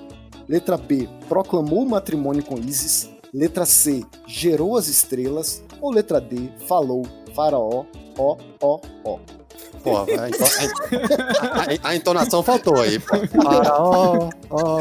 Letra 0.49 0.77
B, 0.77 1.09
proclamou 1.29 1.83
o 1.85 1.89
matrimônio 1.89 2.45
com 2.45 2.59
Isis. 2.59 3.11
Letra 3.33 3.65
C, 3.65 4.05
gerou 4.27 4.77
as 4.77 4.89
estrelas. 4.89 5.63
Ou 5.81 5.93
letra 5.93 6.21
D, 6.21 6.51
falou 6.67 7.07
Faraó, 7.35 7.85
ó, 8.19 8.37
ó, 8.61 8.81
ó. 9.05 9.40
Pô, 9.83 9.97
a, 9.99 10.03
ento- 10.29 10.45
a- 10.45 11.87
a- 11.87 11.89
a 11.91 11.97
entonação 11.97 12.43
faltou 12.43 12.77
aí. 12.81 12.99
pô. 12.99 13.17
Para, 13.43 13.75
ó, 13.79 14.29
ó, 14.51 14.81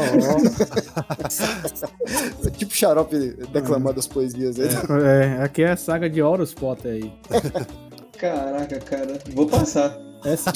Tipo 2.56 2.74
xarope 2.74 3.16
declamando 3.52 3.98
as 3.98 4.06
poesias 4.06 4.56
aí. 4.60 4.68
É, 5.38 5.42
aqui 5.42 5.62
é 5.62 5.70
a 5.72 5.76
saga 5.76 6.08
de 6.10 6.20
Horus 6.22 6.52
Potter 6.54 6.92
aí. 6.92 7.12
Caraca, 8.18 8.78
cara. 8.80 9.18
Vou 9.34 9.46
passar. 9.46 9.96
Essa, 10.24 10.52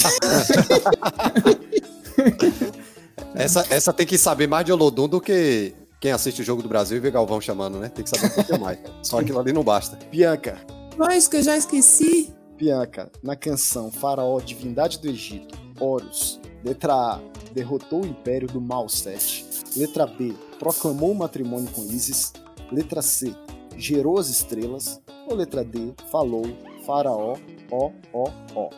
Essa, 3.35 3.67
essa 3.71 3.93
tem 3.93 4.07
que 4.07 4.17
saber 4.19 4.47
mais 4.47 4.65
de 4.65 4.73
Olodum 4.73 5.09
do 5.09 5.21
que 5.21 5.75
quem 6.01 6.13
assiste 6.13 6.43
o 6.43 6.45
Jogo 6.45 6.63
do 6.63 6.69
Brasil 6.69 6.97
e 6.99 7.01
vê 7.01 7.11
Galvão 7.11 7.41
chamando, 7.41 7.79
né? 7.79 7.89
Tem 7.89 8.05
que 8.05 8.11
saber 8.11 8.27
um 8.31 8.35
pouquinho 8.35 8.61
mais. 8.61 8.79
Só 9.03 9.19
aquilo 9.21 9.39
ali 9.41 9.53
não 9.53 9.65
basta. 9.65 9.99
Bianca, 10.11 10.59
Mas 10.99 11.27
que 11.27 11.37
eu 11.39 11.43
já 11.43 11.57
esqueci. 11.57 12.33
Bianca, 12.57 13.11
na 13.23 13.35
canção 13.35 13.91
Faraó, 13.91 14.41
Divindade 14.41 14.99
do 14.99 15.09
Egito, 15.09 15.59
Horus, 15.81 16.41
letra 16.65 16.95
A, 16.95 17.21
derrotou 17.53 18.03
o 18.03 18.07
império 18.07 18.49
do 18.49 18.61
Mal 18.61 18.89
7. 18.89 19.45
Letra 19.77 20.07
B, 20.07 20.35
proclamou 20.59 21.13
o 21.13 21.15
matrimônio 21.15 21.71
com 21.73 21.83
Isis. 21.83 22.33
Letra 22.71 23.03
C, 23.03 23.35
gerou 23.77 24.19
as 24.19 24.29
estrelas. 24.29 25.01
Ou 25.27 25.37
letra 25.37 25.65
D, 25.65 25.95
falou, 26.11 26.45
faraó, 26.87 27.37
ó, 27.71 27.91
ó, 28.13 28.31
ó. 28.55 28.71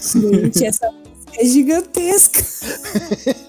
Gente, 0.00 0.64
essa 0.64 0.90
música 0.90 1.32
é 1.40 1.44
gigantesca. 1.44 2.42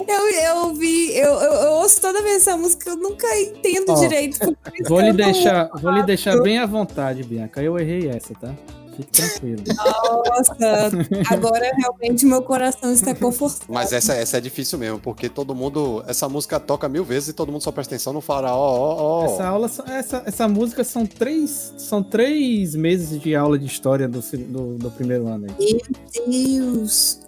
Eu, 0.00 0.30
eu, 0.30 0.56
eu 0.64 0.74
vi, 0.74 1.16
eu, 1.16 1.32
eu, 1.34 1.52
eu 1.52 1.70
ouço 1.72 2.00
toda 2.00 2.22
vez 2.22 2.36
essa 2.36 2.56
música, 2.56 2.90
eu 2.90 2.96
nunca 2.96 3.26
entendo 3.40 3.90
Ó, 3.90 3.94
direito. 3.94 4.56
Vou 4.88 5.00
lhe 5.00 5.12
deixar, 5.12 5.68
vou 5.80 5.92
lhe 5.92 6.02
deixar 6.02 6.40
bem 6.40 6.58
à 6.58 6.66
vontade, 6.66 7.22
Bianca. 7.22 7.62
Eu 7.62 7.78
errei 7.78 8.08
essa, 8.08 8.34
tá? 8.34 8.54
Fique 8.96 9.10
tranquilo. 9.10 9.62
Nossa, 10.26 10.90
agora 11.30 11.72
realmente 11.76 12.26
meu 12.26 12.42
coração 12.42 12.92
está 12.92 13.14
confortável. 13.14 13.74
Mas 13.74 13.92
essa, 13.92 14.14
essa 14.14 14.36
é 14.36 14.40
difícil 14.40 14.78
mesmo, 14.78 14.98
porque 14.98 15.28
todo 15.28 15.54
mundo. 15.54 16.04
Essa 16.06 16.28
música 16.28 16.60
toca 16.60 16.88
mil 16.88 17.04
vezes 17.04 17.30
e 17.30 17.32
todo 17.32 17.50
mundo 17.50 17.62
só 17.62 17.72
presta 17.72 17.94
atenção 17.94 18.12
no 18.12 18.20
faraó, 18.20 18.54
ó, 18.54 18.96
ó. 19.02 19.24
Essa 19.24 19.46
aula, 19.46 19.70
essa, 19.88 20.22
essa 20.26 20.48
música 20.48 20.84
são 20.84 21.06
três, 21.06 21.72
são 21.78 22.02
três 22.02 22.74
meses 22.74 23.20
de 23.20 23.34
aula 23.34 23.58
de 23.58 23.66
história 23.66 24.06
do, 24.06 24.20
do, 24.20 24.78
do 24.78 24.90
primeiro 24.90 25.26
ano 25.26 25.46
aí. 25.58 25.74
Meu 25.74 26.26
Deus. 26.26 27.21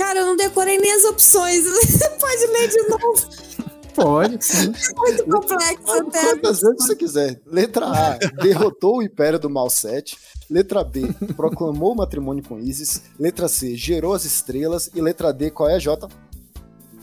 Cara, 0.00 0.20
eu 0.20 0.24
não 0.24 0.34
decorei 0.34 0.78
nem 0.78 0.92
as 0.94 1.04
opções. 1.04 1.62
Pode 2.18 2.46
ler 2.46 2.68
de 2.68 2.88
novo. 2.88 3.28
Pode, 3.94 4.42
sim. 4.42 4.72
Muito 4.96 5.24
complexo 5.24 5.92
até. 5.92 6.20
Quantas 6.20 6.62
vezes 6.62 6.76
você 6.78 6.96
quiser. 6.96 7.40
Letra 7.44 7.84
A, 7.84 8.16
derrotou 8.42 8.96
o 8.96 9.02
Império 9.02 9.38
do 9.38 9.50
Mal 9.50 9.68
7. 9.68 10.16
Letra 10.48 10.82
B, 10.82 11.12
proclamou 11.36 11.92
o 11.92 11.96
matrimônio 11.96 12.42
com 12.42 12.58
Isis. 12.58 13.02
Letra 13.18 13.46
C, 13.46 13.76
gerou 13.76 14.14
as 14.14 14.24
estrelas. 14.24 14.90
E 14.94 15.02
letra 15.02 15.34
D, 15.34 15.50
qual 15.50 15.68
é 15.68 15.74
a 15.74 15.78
J? 15.78 16.08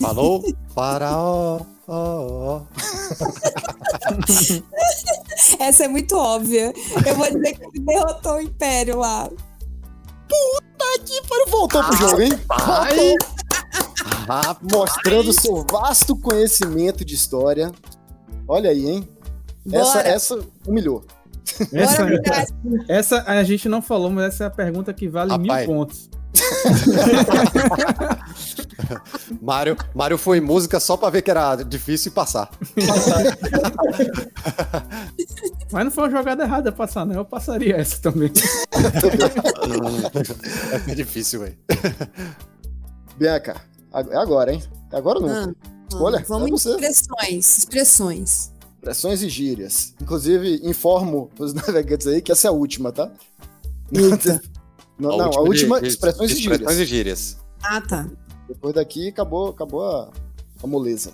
Falou? 0.01 0.43
Faraó, 0.73 1.61
ó, 1.87 1.91
ó. 1.91 2.61
Essa 5.59 5.85
é 5.85 5.87
muito 5.87 6.17
óbvia. 6.17 6.73
Eu 7.05 7.15
vou 7.15 7.27
dizer 7.27 7.59
que 7.59 7.63
ele 7.63 7.85
derrotou 7.85 8.37
o 8.37 8.41
Império 8.41 8.97
lá. 8.97 9.29
Voltou 11.49 11.83
pro 11.83 11.97
jogo, 11.97 12.21
hein? 12.21 12.31
Ai! 12.49 13.15
Rapaz, 14.27 14.57
Mostrando 14.71 15.33
seu 15.33 15.65
vasto 15.69 16.15
conhecimento 16.15 17.03
de 17.03 17.15
história. 17.15 17.71
Olha 18.47 18.69
aí, 18.69 18.87
hein? 18.89 19.07
Essa, 19.71 19.93
Bora. 19.93 20.07
essa 20.07 20.39
humilhou. 20.65 21.05
Essa, 21.73 22.03
Bora, 22.05 22.21
essa 22.87 23.23
a 23.23 23.43
gente 23.43 23.67
não 23.67 23.81
falou, 23.81 24.09
mas 24.09 24.33
essa 24.33 24.45
é 24.45 24.47
a 24.47 24.51
pergunta 24.51 24.93
que 24.93 25.07
vale 25.07 25.31
Rapaz. 25.31 25.67
mil 25.67 25.75
pontos. 25.75 26.09
Mário, 29.41 29.75
Mário 29.93 30.17
foi 30.17 30.37
em 30.37 30.41
música 30.41 30.79
só 30.79 30.95
pra 30.97 31.09
ver 31.09 31.21
que 31.21 31.29
era 31.31 31.55
difícil 31.55 32.11
e 32.11 32.15
passar. 32.15 32.49
Mas 35.71 35.85
não 35.85 35.91
foi 35.91 36.03
uma 36.05 36.11
jogada 36.17 36.43
errada 36.43 36.71
passar, 36.71 37.05
não. 37.05 37.15
Eu 37.15 37.25
passaria 37.25 37.75
essa 37.77 38.01
também. 38.01 38.31
É 40.87 40.95
difícil, 40.95 41.41
velho. 41.41 41.57
Bianca, 43.17 43.55
é 43.93 44.17
agora, 44.17 44.53
hein? 44.53 44.63
É 44.91 44.97
agora 44.97 45.19
ou 45.19 45.27
Ah, 45.27 45.47
nunca? 45.47 45.55
Escolha, 45.89 46.25
Vamos 46.27 46.65
é 46.65 46.69
expressões. 46.71 47.57
Expressões. 47.57 48.51
Expressões 48.75 49.21
e 49.21 49.29
gírias. 49.29 49.93
Inclusive, 50.01 50.59
informo 50.63 51.29
os 51.39 51.53
navegantes 51.53 52.07
aí 52.07 52.21
que 52.21 52.31
essa 52.31 52.47
é 52.47 52.49
a 52.49 52.53
última, 52.53 52.91
tá? 52.91 53.11
Não, 54.99 55.17
não, 55.17 55.31
a 55.31 55.41
última, 55.41 55.79
de- 55.79 55.87
expressões, 55.87 56.29
de 56.31 56.35
e 56.35 56.39
gírias. 56.39 56.59
Expressões 56.59 56.79
e 56.79 56.85
gírias. 56.85 57.37
Ah, 57.61 57.81
tá. 57.81 58.09
Depois 58.47 58.73
daqui 58.73 59.09
acabou, 59.09 59.49
acabou 59.49 59.83
a, 59.83 60.11
a 60.63 60.67
moleza. 60.67 61.13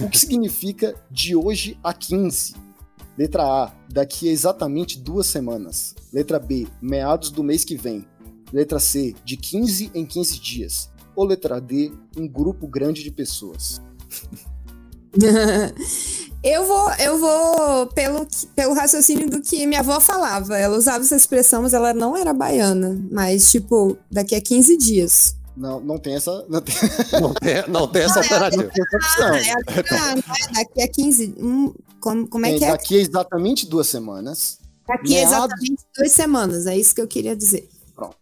O 0.00 0.10
que 0.10 0.18
significa 0.18 0.94
de 1.10 1.34
hoje 1.34 1.78
a 1.82 1.94
15? 1.94 2.54
Letra 3.16 3.42
A, 3.44 3.72
daqui 3.88 4.28
a 4.28 4.32
exatamente 4.32 4.98
duas 4.98 5.26
semanas. 5.26 5.94
Letra 6.12 6.38
B, 6.38 6.66
meados 6.80 7.30
do 7.30 7.42
mês 7.42 7.64
que 7.64 7.76
vem. 7.76 8.04
Letra 8.52 8.78
C, 8.78 9.14
de 9.24 9.36
15 9.36 9.90
em 9.94 10.04
15 10.04 10.38
dias. 10.40 10.90
Ou 11.14 11.24
letra 11.24 11.60
D, 11.60 11.92
um 12.16 12.26
grupo 12.26 12.66
grande 12.66 13.02
de 13.02 13.10
pessoas. 13.10 13.80
Eu 16.42 16.64
vou, 16.66 16.90
eu 16.94 17.18
vou 17.18 17.86
pelo, 17.88 18.26
pelo 18.56 18.72
raciocínio 18.74 19.28
do 19.28 19.42
que 19.42 19.66
minha 19.66 19.80
avó 19.80 20.00
falava. 20.00 20.56
Ela 20.56 20.76
usava 20.76 21.04
essa 21.04 21.14
expressão, 21.16 21.62
mas 21.62 21.74
ela 21.74 21.92
não 21.92 22.16
era 22.16 22.32
baiana. 22.32 22.98
Mas, 23.10 23.50
tipo, 23.50 23.98
daqui 24.10 24.34
a 24.34 24.40
15 24.40 24.76
dias. 24.78 25.36
Não, 25.54 25.78
não 25.80 25.98
tem 25.98 26.14
essa, 26.14 26.46
não 26.48 26.62
tem 26.62 26.74
Não 27.20 27.34
tem, 27.34 27.68
não 27.68 27.86
tem 27.88 28.02
essa 28.02 28.20
alternativa. 28.20 28.70
essa 28.74 28.96
opção. 28.96 29.26
Ah, 29.34 29.38
é 29.38 29.50
a- 29.52 29.56
ah, 30.12 30.14
não 30.14 30.34
é 30.58 30.64
daqui 30.64 30.82
a 30.82 30.88
15. 30.88 31.34
hum, 31.38 31.74
como, 32.00 32.26
como 32.26 32.46
é 32.46 32.50
Tem 32.50 32.58
que 32.58 32.64
é? 32.64 32.70
daqui 32.70 32.96
a 32.98 33.02
exatamente 33.02 33.66
duas 33.68 33.86
semanas. 33.88 34.58
Daqui 34.88 35.18
a 35.18 35.28
meados- 35.28 35.34
exatamente 35.36 35.82
duas 35.94 36.12
semanas. 36.12 36.66
É 36.66 36.76
isso 36.76 36.94
que 36.94 37.00
eu 37.02 37.06
queria 37.06 37.36
dizer. 37.36 37.68
Pronto. 37.94 38.16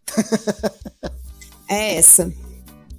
É 1.68 1.94
essa. 1.96 2.32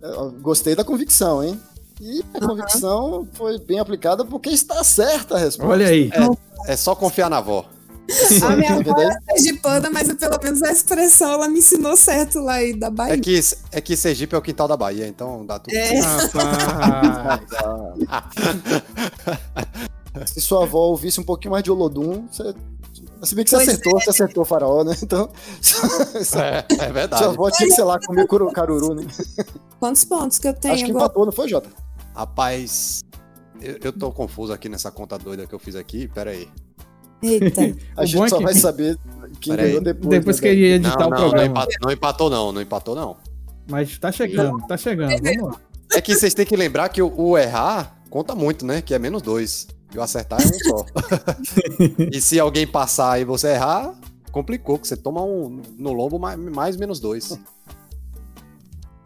Eu 0.01 0.31
Gostei 0.39 0.75
da 0.75 0.85
convicção, 0.85 1.43
hein? 1.43 1.59
E 1.99 2.23
a 2.33 2.39
convicção 2.39 3.27
foi 3.33 3.59
bem 3.59 3.79
aplicada 3.79 4.23
porque 4.25 4.49
está 4.49 4.83
certa 4.83 5.35
a 5.35 5.39
resposta. 5.39 5.71
Olha 5.71 5.87
aí. 5.87 6.09
É 6.65 6.75
só 6.77 6.95
confiar 6.95 7.29
na 7.29 7.37
avó. 7.37 7.65
A 8.43 8.55
minha 8.55 8.73
avó 8.73 8.95
de 9.37 9.53
panda, 9.59 9.87
mas 9.91 10.11
pelo 10.15 10.39
menos 10.41 10.63
a 10.63 10.71
expressão 10.71 11.31
ela 11.31 11.47
me 11.47 11.59
ensinou 11.59 11.95
certo 11.95 12.39
lá 12.39 12.53
aí 12.53 12.73
da 12.73 12.87
É 12.87 12.89
Bahia. 12.89 13.19
que, 13.19 13.39
é 13.71 13.79
que 13.79 13.95
Sergipe 13.95 14.33
é 14.33 14.37
o 14.37 14.41
quintal 14.41 14.67
da 14.67 14.75
Bahia, 14.75 15.07
então 15.07 15.45
dá 15.45 15.59
tudo. 15.59 15.75
É. 15.75 15.99
Rapaz. 15.99 17.41
se 20.25 20.41
sua 20.41 20.63
avó 20.63 20.79
ouvisse 20.87 21.19
um 21.19 21.23
pouquinho 21.23 21.51
mais 21.51 21.63
de 21.63 21.69
Olodum, 21.69 22.25
você. 22.31 22.53
Se 23.21 23.35
bem 23.35 23.43
que 23.43 23.49
você 23.51 23.57
Pois 23.57 23.67
acertou, 23.69 23.99
você 24.01 24.09
acertou 24.09 24.43
o 24.43 24.45
faraó, 24.45 24.83
né? 24.83 24.95
Então, 25.03 25.29
É, 26.37 26.85
é 26.85 26.91
verdade. 26.91 27.21
sua 27.23 27.31
avó 27.33 27.51
tinha 27.51 27.67
que, 27.69 27.75
sei 27.75 27.83
lá, 27.83 27.99
comer 27.99 28.25
curu- 28.27 28.51
caruru, 28.51 28.95
né? 28.95 29.05
Quantos 29.79 30.03
pontos 30.05 30.37
que 30.39 30.47
eu 30.47 30.53
tenho 30.53 30.73
Acho 30.73 30.85
que 30.85 30.89
agora? 30.91 31.05
empatou, 31.05 31.25
não 31.25 31.31
foi, 31.33 31.47
Jota? 31.49 31.69
Rapaz, 32.19 32.99
eu, 33.61 33.77
eu 33.81 33.93
tô 33.93 34.11
confuso 34.11 34.51
aqui 34.51 34.67
nessa 34.67 34.91
conta 34.91 35.17
doida 35.17 35.47
que 35.47 35.55
eu 35.55 35.59
fiz 35.59 35.73
aqui. 35.73 36.05
Pera 36.09 36.31
aí. 36.31 36.49
Eita. 37.23 37.61
A 37.95 38.01
O 38.03 38.05
gente 38.05 38.23
é 38.25 38.27
só 38.27 38.37
que- 38.39 38.43
vai 38.43 38.53
saber 38.53 38.97
quem 39.39 39.55
Peraí. 39.55 39.67
ganhou 39.69 39.81
depois. 39.81 40.09
Depois 40.09 40.35
né, 40.35 40.41
que 40.41 40.47
ele 40.49 40.65
editar 40.73 40.97
Não, 40.99 41.07
o 41.07 41.09
não, 41.11 41.17
não, 41.17 41.29
programa. 41.29 41.45
empatou, 41.45 41.77
não 41.81 41.91
empatou, 41.93 42.29
não. 42.29 42.51
Não 42.51 42.61
empatou, 42.61 42.95
não. 42.95 43.17
Mas 43.69 43.97
tá 43.97 44.11
chegando, 44.11 44.67
tá 44.67 44.75
chegando. 44.75 45.11
Vamos 45.23 45.53
lá. 45.53 45.61
É 45.93 46.01
que 46.01 46.13
vocês 46.13 46.33
têm 46.33 46.45
que 46.45 46.57
lembrar 46.57 46.89
que 46.89 47.01
o, 47.01 47.09
o 47.17 47.37
errar 47.37 48.01
conta 48.09 48.35
muito, 48.35 48.65
né? 48.65 48.81
Que 48.81 48.93
é 48.93 48.99
menos 48.99 49.21
dois. 49.21 49.67
E 49.93 49.97
o 49.97 50.01
acertar 50.01 50.41
é 50.41 50.45
um 50.45 50.77
só. 50.77 50.85
e 52.11 52.19
se 52.19 52.37
alguém 52.37 52.67
passar 52.67 53.21
e 53.21 53.23
você 53.23 53.53
errar, 53.53 53.95
complicou, 54.29 54.77
que 54.77 54.89
você 54.89 54.97
toma 54.97 55.23
um 55.23 55.61
no 55.77 55.93
lombo 55.93 56.19
mais, 56.19 56.37
mais 56.37 56.75
menos 56.75 56.99
dois. 56.99 57.39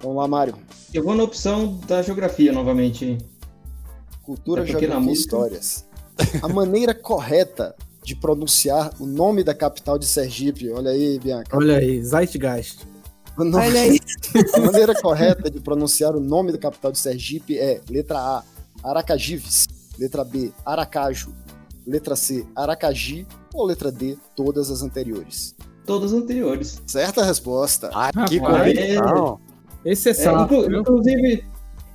Vamos 0.03 0.17
lá, 0.17 0.27
Mário. 0.27 0.55
Eu 0.93 1.01
vou 1.01 1.15
na 1.15 1.23
opção 1.23 1.79
da 1.87 2.01
geografia 2.01 2.51
novamente. 2.51 3.17
Cultura, 4.21 4.63
É 4.63 4.65
geografia 4.65 4.97
e 4.97 5.01
música- 5.01 5.21
histórias. 5.21 5.85
A 6.41 6.47
maneira 6.47 6.93
correta 6.93 7.73
de 8.03 8.15
pronunciar 8.15 8.91
o 8.99 9.05
nome 9.05 9.43
da 9.43 9.53
capital 9.55 9.97
de 9.97 10.05
Sergipe, 10.05 10.69
olha 10.69 10.91
aí, 10.91 11.17
Bianca. 11.19 11.55
Olha 11.55 11.77
aí, 11.77 12.03
Zeitgeist. 12.03 12.85
Nome- 13.37 13.55
Olha 13.55 13.81
aí. 13.81 13.99
A 14.53 14.59
maneira 14.59 14.93
correta 15.01 15.49
de 15.49 15.59
pronunciar 15.59 16.15
o 16.15 16.19
nome 16.19 16.51
da 16.51 16.57
capital 16.57 16.91
de 16.91 16.99
Sergipe 16.99 17.57
é 17.57 17.81
letra 17.89 18.19
A, 18.19 18.43
Aracajives, 18.83 19.65
letra 19.97 20.23
B, 20.23 20.51
Aracaju, 20.65 21.33
letra 21.87 22.15
C, 22.15 22.45
Aracagi 22.55 23.25
ou 23.53 23.65
letra 23.65 23.91
D, 23.91 24.17
todas 24.35 24.69
as 24.69 24.83
anteriores. 24.83 25.55
Todas 25.85 26.13
as 26.13 26.21
anteriores. 26.21 26.79
Certa 26.85 27.23
resposta. 27.23 27.89
Ah, 27.93 28.11
que 28.27 28.37
Rapaz, 28.37 28.63
convicção. 28.73 29.39
Esse 29.85 30.09
é 30.09 30.11
É, 30.11 30.15
sapo, 30.15 30.55
inclu- 30.55 30.79
inclusive, 30.79 31.43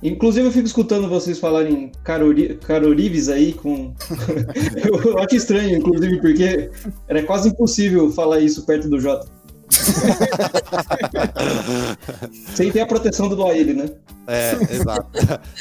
inclusive, 0.03 0.47
eu 0.47 0.51
fico 0.51 0.67
escutando 0.67 1.07
vocês 1.09 1.39
falarem 1.39 1.91
carori, 2.03 2.55
carorives 2.57 3.29
aí 3.29 3.53
com. 3.53 3.93
eu 5.05 5.17
acho 5.19 5.35
estranho, 5.35 5.77
inclusive, 5.77 6.19
porque 6.21 6.69
era 7.07 7.23
quase 7.23 7.49
impossível 7.49 8.11
falar 8.11 8.39
isso 8.39 8.65
perto 8.65 8.87
do 8.89 8.99
Jota. 8.99 9.27
Sem 12.55 12.71
ter 12.71 12.81
a 12.81 12.85
proteção 12.85 13.27
do 13.29 13.35
Doaile, 13.35 13.73
né? 13.73 13.89
É, 14.27 14.51
exato. 14.73 15.09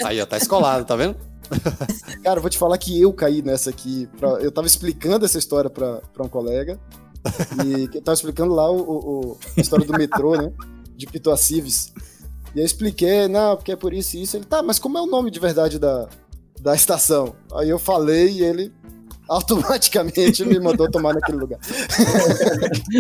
Aí, 0.05 0.21
ó, 0.21 0.27
tá 0.27 0.37
escolado, 0.37 0.85
tá 0.85 0.97
vendo? 0.97 1.17
Cara, 2.23 2.39
eu 2.39 2.43
vou 2.43 2.51
te 2.51 2.59
falar 2.59 2.77
que 2.79 3.01
eu 3.01 3.13
caí 3.13 3.43
nessa 3.43 3.71
aqui. 3.71 4.09
pra- 4.19 4.39
eu 4.41 4.51
tava 4.53 4.67
explicando 4.67 5.25
essa 5.25 5.39
história 5.39 5.71
pra, 5.71 6.01
pra 6.13 6.25
um 6.25 6.29
colega. 6.29 6.79
E 7.65 7.89
que 7.89 7.99
eu 7.99 8.03
tava 8.03 8.15
explicando 8.15 8.55
lá 8.55 8.71
o, 8.71 8.77
o- 8.81 9.21
o- 9.33 9.39
a 9.57 9.61
história 9.61 9.87
do 9.87 9.93
metrô, 9.93 10.37
né? 10.37 10.51
De 10.97 11.07
Pituacives. 11.07 11.93
E 12.55 12.61
eu 12.61 12.65
expliquei, 12.65 13.29
não, 13.29 13.57
porque 13.57 13.73
é 13.73 13.77
por 13.77 13.93
isso 13.93 14.17
e 14.17 14.23
isso. 14.23 14.37
Ele, 14.37 14.45
tá, 14.45 14.63
mas 14.63 14.79
como 14.79 14.99
é 14.99 15.01
o 15.01 15.07
nome 15.07 15.31
de 15.31 15.39
verdade 15.39 15.79
da, 15.79 16.09
da 16.61 16.75
estação? 16.75 17.35
Aí 17.55 17.69
eu 17.69 17.79
falei 17.79 18.29
e 18.29 18.43
ele 18.43 18.73
automaticamente 19.29 20.45
me 20.45 20.59
mandou 20.59 20.91
tomar 20.91 21.15
naquele 21.15 21.39
lugar. 21.39 21.61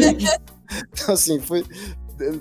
então, 0.92 1.14
assim, 1.14 1.40
foi 1.40 1.64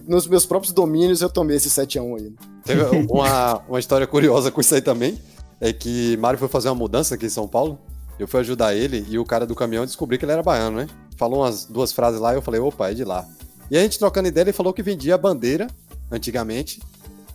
nos 0.08 0.28
meus 0.28 0.46
próprios 0.46 0.74
domínios 0.74 1.22
eu 1.22 1.30
tomei 1.30 1.58
esse 1.58 1.70
7x1 1.70 2.20
aí. 2.20 2.34
Teve 2.64 2.84
uma, 3.10 3.62
uma 3.68 3.80
história 3.80 4.08
curiosa 4.08 4.52
com 4.52 4.60
isso 4.60 4.74
aí 4.74 4.82
também. 4.82 5.20
É 5.60 5.74
que 5.74 6.18
Mário 6.18 6.38
foi 6.38 6.48
fazer 6.48 6.70
uma 6.70 6.76
mudança 6.76 7.16
aqui 7.16 7.26
em 7.26 7.30
São 7.30 7.48
Paulo. 7.48 7.80
Eu 8.20 8.28
fui 8.28 8.40
ajudar 8.40 8.76
ele 8.76 9.06
e 9.10 9.20
o 9.20 9.26
cara 9.26 9.46
do 9.46 9.56
caminhão 9.56 9.86
descobri 9.86 10.18
que 10.18 10.26
ele 10.26 10.32
era 10.32 10.44
baiano, 10.44 10.78
né? 10.78 10.88
Falou 11.16 11.42
umas 11.42 11.66
duas 11.66 11.92
frases 11.92 12.20
lá 12.20 12.34
e 12.34 12.38
eu 12.38 12.42
falei, 12.42 12.60
opa, 12.60 12.90
é 12.90 12.94
de 12.94 13.04
lá. 13.04 13.28
E 13.70 13.78
a 13.78 13.82
gente 13.82 14.00
trocando 14.00 14.28
ideia, 14.28 14.46
ele 14.46 14.54
falou 14.54 14.74
que 14.74 14.82
vendia 14.82 15.18
bandeira, 15.18 15.68
antigamente, 16.12 16.80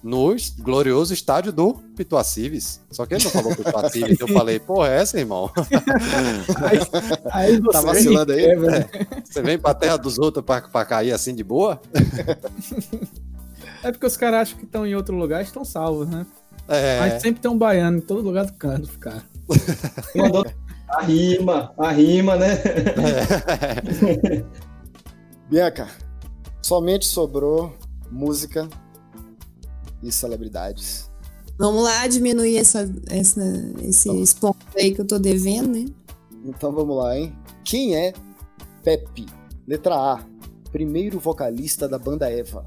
no 0.03 0.35
glorioso 0.59 1.15
estádio 1.15 1.53
do 1.53 1.75
Pituacives. 1.97 2.81
Só 2.91 3.07
que 3.07 3.15
ele 3.15 3.25
não 3.25 3.31
falou 3.31 3.55
Pituacives, 3.55 4.19
eu 4.19 4.29
falei, 4.29 4.59
porra, 4.59 4.89
é 4.89 5.01
essa, 5.01 5.19
irmão? 5.19 5.51
Aí 7.31 7.59
você 7.59 7.73
Tá 7.73 7.81
vacilando 7.81 8.33
aí? 8.33 8.45
É, 8.45 8.57
velho. 8.57 8.89
Você 9.25 9.43
vem 9.43 9.59
pra 9.59 9.75
terra 9.75 9.97
dos 9.97 10.19
outros 10.19 10.45
pra, 10.45 10.61
pra 10.63 10.85
cair 10.85 11.13
assim 11.13 11.35
de 11.35 11.45
boa? 11.45 11.81
É 13.83 13.93
porque 13.93 14.07
os 14.07 14.17
caras 14.17 14.41
acham 14.41 14.59
que 14.59 14.65
estão 14.65 14.87
em 14.87 14.95
outro 14.95 15.17
lugar 15.17 15.41
e 15.41 15.45
estão 15.45 15.65
salvos, 15.65 16.09
né? 16.09 16.27
É. 16.69 17.01
Mas 17.01 17.23
sempre 17.23 17.41
tem 17.41 17.51
um 17.51 17.59
baiano 17.59 17.99
em 17.99 18.01
todo 18.01 18.23
lugar 18.23 18.45
do 18.47 18.53
canto, 18.55 18.99
cara. 18.99 19.23
Mandou 20.15 20.47
a 20.89 21.03
rima, 21.03 21.73
a 21.79 21.91
rima, 21.91 22.37
né? 22.37 22.59
Bianca, 25.49 25.89
somente 26.63 27.07
sobrou 27.07 27.77
música 28.11 28.69
e 30.03 30.11
celebridades. 30.11 31.11
Vamos 31.59 31.85
lá 31.85 32.07
diminuir 32.07 32.57
essa, 32.57 32.91
essa, 33.09 33.43
esse 33.83 34.35
ponto 34.37 34.59
aí 34.77 34.95
que 34.95 35.01
eu 35.01 35.07
tô 35.07 35.19
devendo, 35.19 35.69
né? 35.69 35.87
Então 36.45 36.73
vamos 36.73 36.97
lá, 36.97 37.17
hein? 37.17 37.33
Quem 37.65 37.95
é 37.95 38.13
Pepe? 38.83 39.27
Letra 39.67 39.95
A, 39.95 40.25
primeiro 40.73 41.21
vocalista 41.21 41.89
da 41.89 41.99
banda 41.99 42.31
Eva. 42.31 42.67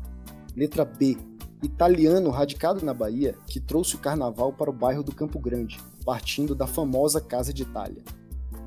Letra 0.56 0.86
B, 0.86 1.18
italiano 1.62 2.30
radicado 2.30 2.86
na 2.86 2.94
Bahia 2.94 3.36
que 3.48 3.60
trouxe 3.60 3.96
o 3.96 4.00
carnaval 4.00 4.54
para 4.54 4.70
o 4.70 4.74
bairro 4.74 5.04
do 5.04 5.14
Campo 5.14 5.40
Grande, 5.40 5.80
partindo 6.06 6.56
da 6.56 6.66
famosa 6.66 7.20
Casa 7.20 7.54
de 7.54 7.64
Itália. 7.64 8.04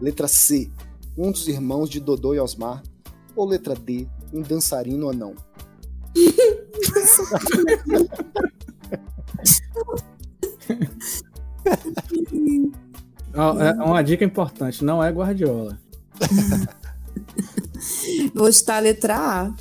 Letra 0.00 0.28
C, 0.28 0.70
um 1.16 1.32
dos 1.32 1.48
irmãos 1.48 1.88
de 1.88 2.00
Dodô 2.00 2.34
e 2.34 2.40
Osmar. 2.40 2.82
Ou 3.34 3.46
letra 3.46 3.74
D, 3.74 4.06
um 4.32 4.42
dançarino 4.42 5.08
anão. 5.08 5.34
é 13.34 13.72
uma 13.82 14.02
dica 14.02 14.24
importante, 14.24 14.84
não 14.84 15.02
é 15.02 15.10
Guardiola. 15.10 15.78
Vou 18.34 18.52
chutar 18.52 18.76
a 18.76 18.80
letra 18.80 19.16
A. 19.16 19.54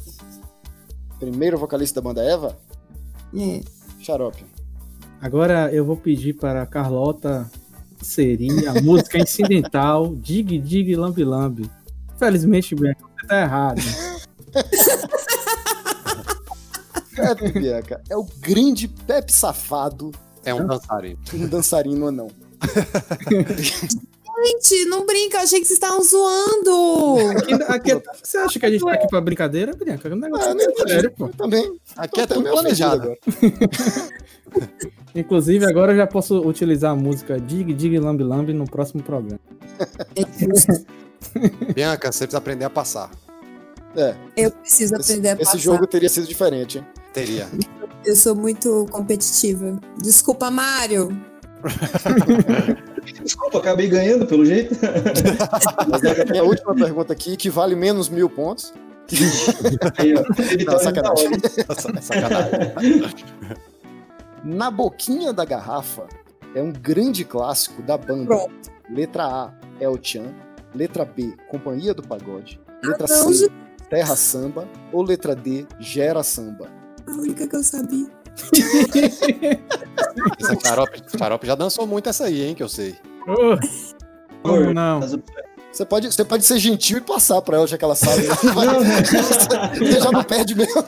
Primeiro 1.19 1.57
vocalista 1.57 2.01
da 2.01 2.07
banda 2.07 2.23
Eva? 2.23 2.57
É. 3.35 3.61
Xarope. 3.99 4.45
Agora 5.21 5.73
eu 5.73 5.83
vou 5.83 5.97
pedir 5.97 6.33
para 6.33 6.61
a 6.61 6.65
Carlota 6.65 7.49
inserir 8.01 8.67
a 8.67 8.81
música 8.81 9.17
incidental 9.17 10.13
Dig 10.21 10.59
Dig 10.59 10.95
Lambi 10.95 11.23
Lambi. 11.23 11.69
Felizmente, 12.17 12.75
Bianca, 12.75 13.01
você 13.19 13.27
tá 13.27 13.41
errado. 13.41 13.81
Pepe, 17.15 17.51
Bianca, 17.59 18.01
é 18.09 18.15
o 18.17 18.23
grande 18.39 18.87
Pepe 18.87 19.31
safado, 19.31 20.11
É 20.49 20.53
um 20.53 20.65
dançarino. 20.65 21.19
um 21.33 21.47
dançarino 21.47 22.07
anão. 22.07 22.27
Gente, 24.45 24.85
não 24.85 25.03
brinca, 25.05 25.37
eu 25.37 25.41
achei 25.41 25.59
que 25.59 25.65
vocês 25.65 25.77
estavam 25.77 26.01
zoando. 26.03 27.17
Aqui, 27.37 27.53
aqui 27.53 27.91
é- 27.91 28.01
você 28.23 28.37
acha 28.37 28.59
que 28.59 28.65
a 28.65 28.69
gente 28.71 28.83
tá 28.85 28.93
aqui 28.93 29.07
pra 29.07 29.19
brincadeira, 29.19 29.73
Bianca? 29.75 30.07
É 30.07 30.13
um 30.13 30.15
negócio 30.17 30.49
Ah, 30.51 30.53
nem 30.53 30.65
muito 30.67 30.87
sério, 30.87 31.11
pô. 31.11 31.25
Eu 31.25 31.33
também. 31.33 31.79
Aqui 31.95 32.13
tô 32.15 32.21
é 32.21 32.23
até 32.23 32.33
tudo 32.35 32.49
planejado. 32.49 33.15
Inclusive, 35.15 35.65
agora 35.65 35.91
eu 35.93 35.97
já 35.97 36.05
posso 36.07 36.39
utilizar 36.47 36.91
a 36.91 36.95
música 36.95 37.39
Dig 37.39 37.73
Dig 37.73 37.97
Lambi 37.99 38.23
Lambi 38.23 38.53
no 38.53 38.65
próximo 38.69 39.01
programa. 39.01 39.39
Bianca, 41.75 42.11
você 42.11 42.19
precisa 42.25 42.37
aprender 42.37 42.65
a 42.65 42.69
passar. 42.69 43.09
É, 43.95 44.13
Eu 44.35 44.51
preciso 44.51 44.93
esse, 44.95 45.11
aprender 45.13 45.29
a 45.29 45.33
esse 45.33 45.43
passar. 45.45 45.57
jogo 45.57 45.87
teria 45.87 46.09
sido 46.09 46.27
diferente, 46.27 46.77
hein? 46.77 46.85
Teria. 47.11 47.47
Eu 48.07 48.15
sou 48.15 48.33
muito 48.33 48.85
competitiva. 48.89 49.77
Desculpa, 49.97 50.49
Mário. 50.49 51.09
Desculpa, 53.21 53.57
acabei 53.57 53.89
ganhando 53.89 54.25
pelo 54.25 54.45
jeito. 54.45 54.75
É, 56.33 56.39
a 56.39 56.43
última 56.43 56.73
pergunta 56.73 57.11
aqui, 57.11 57.35
que 57.35 57.49
vale 57.49 57.75
menos 57.75 58.07
mil 58.07 58.29
pontos. 58.29 58.73
Aí, 59.97 60.13
ó, 60.15 60.23
ele 60.51 60.63
Não, 60.63 60.73
tá 60.73 60.79
sacanagem. 60.79 61.29
Sacanagem. 62.01 63.25
Na 64.41 64.71
boquinha 64.71 65.33
da 65.33 65.43
garrafa 65.43 66.07
é 66.55 66.61
um 66.61 66.71
grande 66.71 67.25
clássico 67.25 67.81
da 67.81 67.97
banda. 67.97 68.25
Pronto. 68.25 68.71
Letra 68.89 69.25
A, 69.25 69.53
El 69.81 69.99
Chan. 70.01 70.33
Letra 70.73 71.03
B, 71.03 71.35
Companhia 71.49 71.93
do 71.93 72.03
Pagode. 72.03 72.57
Letra 72.81 73.07
não, 73.09 73.33
C, 73.33 73.49
Terra 73.89 74.15
Samba. 74.15 74.65
Ou 74.93 75.01
letra 75.01 75.35
D, 75.35 75.65
Gera 75.79 76.23
Samba. 76.23 76.76
A 77.07 77.11
única 77.11 77.47
que 77.47 77.55
eu 77.55 77.63
sabia. 77.63 78.07
Essa 80.39 80.59
Xarope, 80.59 81.01
Xarope 81.17 81.47
já 81.47 81.55
dançou 81.55 81.87
muito 81.87 82.09
essa 82.09 82.25
aí, 82.25 82.41
hein, 82.43 82.55
que 82.55 82.61
eu 82.63 82.69
sei. 82.69 82.95
Como 84.43 84.73
não? 84.73 84.99
Você 85.71 85.85
pode, 85.85 86.11
você 86.11 86.25
pode 86.25 86.43
ser 86.45 86.57
gentil 86.59 86.97
e 86.97 87.01
passar 87.01 87.41
pra 87.41 87.57
ela, 87.57 87.67
já 87.67 87.77
que 87.77 87.83
ela 87.85 87.95
sabe. 87.95 88.23
Vai- 88.53 88.67
Você 89.77 89.99
já 90.01 90.11
não 90.11 90.23
perde 90.23 90.55
mesmo. 90.55 90.83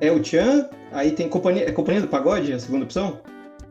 É 0.00 0.10
o 0.12 0.20
Tchan, 0.20 0.68
aí 0.92 1.12
tem 1.12 1.28
companhia, 1.28 1.68
é 1.68 1.72
Companhia 1.72 2.02
do 2.02 2.08
Pagode, 2.08 2.52
a 2.52 2.58
segunda 2.58 2.84
opção? 2.84 3.20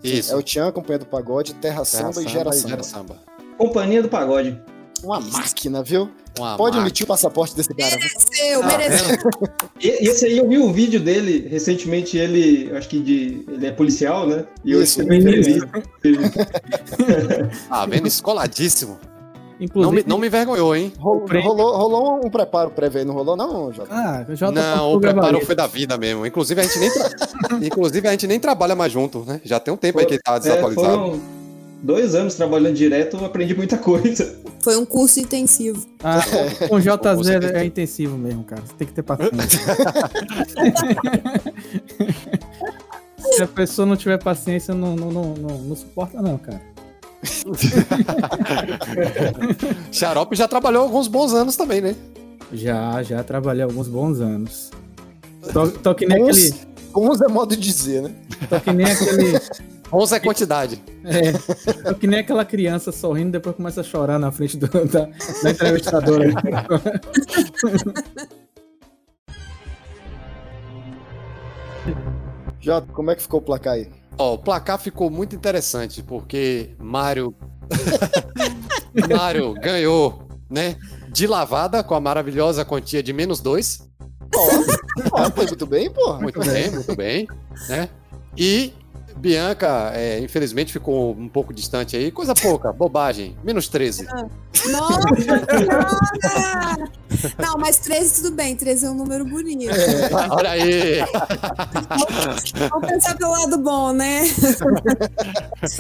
Isso. 0.04 0.34
É 0.34 0.36
o 0.36 0.42
Chan, 0.46 0.72
Companhia 0.72 1.00
do 1.00 1.06
Pagode, 1.06 1.54
Terra, 1.56 1.84
Terra 1.84 1.86
Samba, 1.86 2.22
e 2.24 2.28
Gera 2.28 2.52
Samba. 2.52 2.70
Gera 2.70 2.84
Samba. 2.84 3.18
Companhia 3.58 4.02
do 4.02 4.10
Pagode. 4.10 4.60
Uma 5.04 5.20
máquina, 5.20 5.84
viu? 5.84 6.10
Uma 6.38 6.58
Pode 6.58 6.72
máquina. 6.78 6.84
emitir 6.84 7.04
o 7.04 7.08
passaporte 7.08 7.56
desse 7.56 7.74
cara. 7.74 7.96
Mereceu, 7.96 8.62
Tá 8.62 8.68
mereceu. 8.68 9.18
E, 9.80 9.88
esse 10.10 10.26
aí 10.26 10.38
eu 10.38 10.48
vi 10.50 10.58
um 10.58 10.74
vídeo 10.74 11.00
dele, 11.00 11.48
recentemente 11.50 12.18
ele, 12.18 12.72
acho 12.76 12.90
que 12.90 13.00
de, 13.00 13.46
ele 13.48 13.68
é 13.68 13.72
policial, 13.72 14.28
né? 14.28 14.46
E 14.64 14.72
eu 14.72 14.82
Isso, 14.82 15.04
uma 15.04 15.16
entrevista. 15.16 15.70
Ah, 17.70 17.86
vendo 17.86 18.08
escoladíssimo. 18.08 18.98
Não 19.58 19.66
Inclusive, 19.66 19.96
me, 19.96 20.04
não 20.06 20.18
me 20.18 20.28
envergonhou, 20.28 20.76
hein? 20.76 20.92
Rolou, 21.00 21.26
rolou, 21.42 21.78
rolou 21.78 22.26
um 22.26 22.30
preparo 22.30 22.72
prévio 22.72 23.00
aí, 23.00 23.06
não 23.06 23.14
rolou, 23.14 23.38
não, 23.38 23.72
Jota? 23.72 23.88
Ah, 23.90 24.26
o 24.28 24.36
Jota 24.36 24.52
Não, 24.52 24.94
o 24.96 25.00
preparo 25.00 25.22
gabarito. 25.28 25.46
foi 25.46 25.56
da 25.56 25.66
vida 25.66 25.98
mesmo. 25.98 26.26
Inclusive, 26.26 26.60
a 26.60 26.64
gente 26.66 26.78
nem, 26.80 26.92
tra- 26.92 27.10
Inclusive, 27.66 28.06
a 28.06 28.12
gente 28.12 28.28
nem 28.28 28.38
trabalha 28.38 28.76
mais 28.76 28.92
junto, 28.92 29.20
né? 29.26 29.40
Já 29.46 29.58
tem 29.58 29.74
um 29.74 29.78
tempo 29.78 29.98
aí 30.00 30.06
que 30.06 30.16
ele 30.16 30.22
tá 30.22 30.36
É, 30.36 30.40
desatualizado. 30.40 30.98
foram 30.98 31.22
dois 31.86 32.16
anos 32.16 32.36
trabalhando 32.36 32.76
direto, 32.76 33.18
eu 33.18 33.26
aprendi 33.26 33.56
muita 33.56 33.78
coisa. 33.78 34.36
Foi 34.60 34.76
um 34.76 34.86
curso 34.86 35.20
intensivo. 35.20 35.86
Ah, 36.04 36.20
com 36.68 36.80
JZ 36.80 37.30
é, 37.54 37.64
intensivo 37.64 38.18
mesmo, 38.18 38.44
cara. 38.44 38.64
Você 38.66 38.74
tem 38.74 38.88
que 38.88 38.94
ter 38.94 39.04
paciência. 39.04 39.62
Se 43.36 43.44
a 43.44 43.48
pessoa 43.48 43.86
não 43.86 43.96
tiver 43.96 44.18
paciência, 44.18 44.74
não, 44.74 44.96
não, 44.96 45.12
não, 45.12 45.36
não, 45.36 45.58
não 45.60 45.76
suporta, 45.76 46.20
não, 46.22 46.38
cara. 46.38 46.62
Xarope 49.92 50.36
já 50.36 50.48
trabalhou 50.48 50.84
alguns 50.84 51.08
bons 51.08 51.34
anos 51.34 51.56
também, 51.56 51.82
né? 51.82 51.96
Já, 52.54 53.02
já 53.04 53.24
trabalhei 53.24 53.64
alguns 53.64 53.88
bons 53.88 54.20
anos. 54.20 54.70
Tô, 55.52 55.68
tô 55.70 55.96
que 55.96 56.06
nem 56.06 56.24
aquele. 56.24 56.54
Bons, 56.96 57.20
bons 57.20 57.22
é 57.22 57.28
modo 57.28 57.56
de 57.56 57.62
dizer, 57.62 58.02
né? 58.04 58.16
Tô 58.50 58.60
que 58.60 58.72
nem 58.72 58.86
aquele. 58.86 59.34
Bons 59.92 60.12
é 60.14 60.20
quantidade. 60.20 60.82
É, 61.04 61.94
que 61.94 62.08
nem 62.08 62.20
aquela 62.20 62.46
criança 62.46 62.92
sorrindo 62.92 63.32
depois 63.32 63.56
começa 63.56 63.82
a 63.82 63.84
chorar 63.84 64.18
na 64.18 64.32
frente 64.32 64.58
do- 64.58 64.68
da, 64.68 65.06
da 65.44 65.52
entrevistadora. 65.52 66.26
Jota, 72.60 72.88
como 72.94 73.12
é 73.12 73.16
que 73.16 73.22
ficou 73.22 73.40
o 73.40 73.44
placar 73.44 73.74
aí? 73.74 73.90
Ó, 74.18 74.34
o 74.34 74.38
placar 74.38 74.80
ficou 74.80 75.10
muito 75.10 75.36
interessante, 75.36 76.02
porque 76.02 76.72
Mário. 76.80 77.36
Mário 79.10 79.54
ganhou, 79.54 80.28
né? 80.50 80.78
De 81.12 81.28
lavada 81.28 81.84
com 81.84 81.94
a 81.94 82.00
maravilhosa 82.00 82.66
quantia 82.66 83.04
de 83.04 83.14
menos 83.14 83.40
dois. 83.40 83.88
Ó, 84.34 84.95
foi 85.32 85.46
muito 85.46 85.66
bem, 85.66 85.90
porra. 85.90 86.20
Muito 86.20 86.40
bem, 86.40 86.72
muito 86.72 86.96
bem, 86.96 87.28
né? 87.70 87.90
E 88.38 88.74
Bianca, 89.18 89.92
é, 89.96 90.20
infelizmente, 90.20 90.74
ficou 90.74 91.12
um 91.12 91.30
pouco 91.30 91.54
distante 91.54 91.96
aí. 91.96 92.12
Coisa 92.12 92.34
pouca, 92.36 92.74
bobagem. 92.74 93.36
Menos 93.44 93.68
13. 93.70 94.06
Nossa 94.70 95.02
senhora! 95.50 96.92
Não, 97.40 97.58
mas 97.58 97.78
13 97.78 98.22
tudo 98.22 98.36
bem, 98.36 98.56
13 98.56 98.86
é 98.86 98.90
um 98.90 98.94
número 98.94 99.26
bonito. 99.26 99.74
Olha 100.32 100.52
aí! 100.52 101.00
Vamos 102.70 102.88
pensar 102.88 103.16
pelo 103.16 103.32
lado 103.32 103.58
bom, 103.58 103.94
né? 103.94 104.24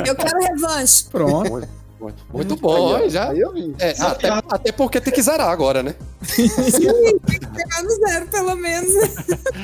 Eu 0.05 0.15
quero 0.15 0.39
revanche. 0.39 1.05
Pronto. 1.11 1.67
Muito, 2.05 2.25
muito 2.31 2.55
bom, 2.57 2.95
Aí, 2.95 3.09
já. 3.09 3.29
Aí 3.29 3.39
eu 3.39 3.51
vi. 3.53 3.73
É, 3.79 3.91
até, 4.01 4.29
até 4.29 4.71
porque 4.71 5.01
tem 5.01 5.13
que 5.13 5.21
zerar 5.21 5.49
agora, 5.49 5.81
né? 5.81 5.95
Sim, 6.21 6.49
tem 6.49 7.39
que 7.39 7.47
pegar 7.47 7.83
no 7.83 7.89
zero, 7.89 8.27
pelo 8.27 8.55
menos. 8.55 8.91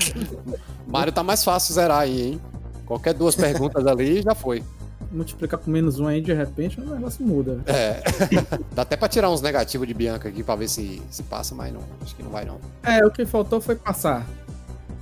Mario 0.88 1.14
tá 1.14 1.24
mais 1.24 1.44
fácil 1.44 1.74
zerar 1.74 2.00
aí, 2.00 2.22
hein? 2.22 2.42
Qualquer 2.86 3.14
duas 3.14 3.36
perguntas 3.36 3.86
ali 3.86 4.22
já 4.22 4.36
foi. 4.36 4.64
Multiplicar 5.12 5.60
por 5.60 5.70
menos 5.70 6.00
um 6.00 6.08
aí, 6.08 6.22
de 6.22 6.34
repente, 6.34 6.80
o 6.80 6.86
negócio 6.86 7.26
muda. 7.26 7.60
É. 7.66 8.02
Dá 8.74 8.82
até 8.82 8.96
pra 8.98 9.08
tirar 9.08 9.30
uns 9.30 9.42
negativos 9.42 9.88
de 9.88 9.94
Bianca 9.94 10.30
aqui 10.30 10.42
pra 10.42 10.56
ver 10.56 10.70
se, 10.70 11.02
se 11.10 11.24
passa, 11.24 11.54
mas 11.54 11.72
não. 11.74 11.82
Acho 12.02 12.16
que 12.16 12.24
não 12.24 12.32
vai, 12.32 12.46
não. 12.46 12.60
É, 12.84 13.06
o 13.06 13.12
que 13.12 13.26
faltou 13.26 13.62
foi 13.62 13.76
passar. 13.76 14.26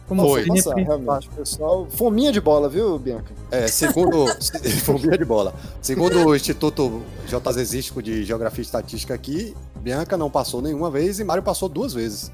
Como 0.09 0.23
Foi. 0.23 0.43
Nossa, 0.47 0.73
realmente, 0.73 1.29
pessoal. 1.29 1.87
Fominha 1.87 2.31
de 2.31 2.41
bola, 2.41 2.67
viu, 2.67 2.97
Bianca? 2.97 3.31
É, 3.51 3.67
segundo. 3.67 4.25
Fominha 4.83 5.15
de 5.15 5.23
bola. 5.23 5.53
Segundo 5.83 6.25
o 6.25 6.35
Instituto 6.35 7.03
Josístico 7.27 8.01
de 8.01 8.23
Geografia 8.23 8.63
e 8.63 8.65
Estatística 8.65 9.13
aqui, 9.13 9.55
Bianca 9.79 10.17
não 10.17 10.31
passou 10.31 10.63
nenhuma 10.63 10.89
vez 10.89 11.19
e 11.19 11.23
Mário 11.23 11.43
passou 11.43 11.69
duas 11.69 11.93
vezes. 11.93 12.31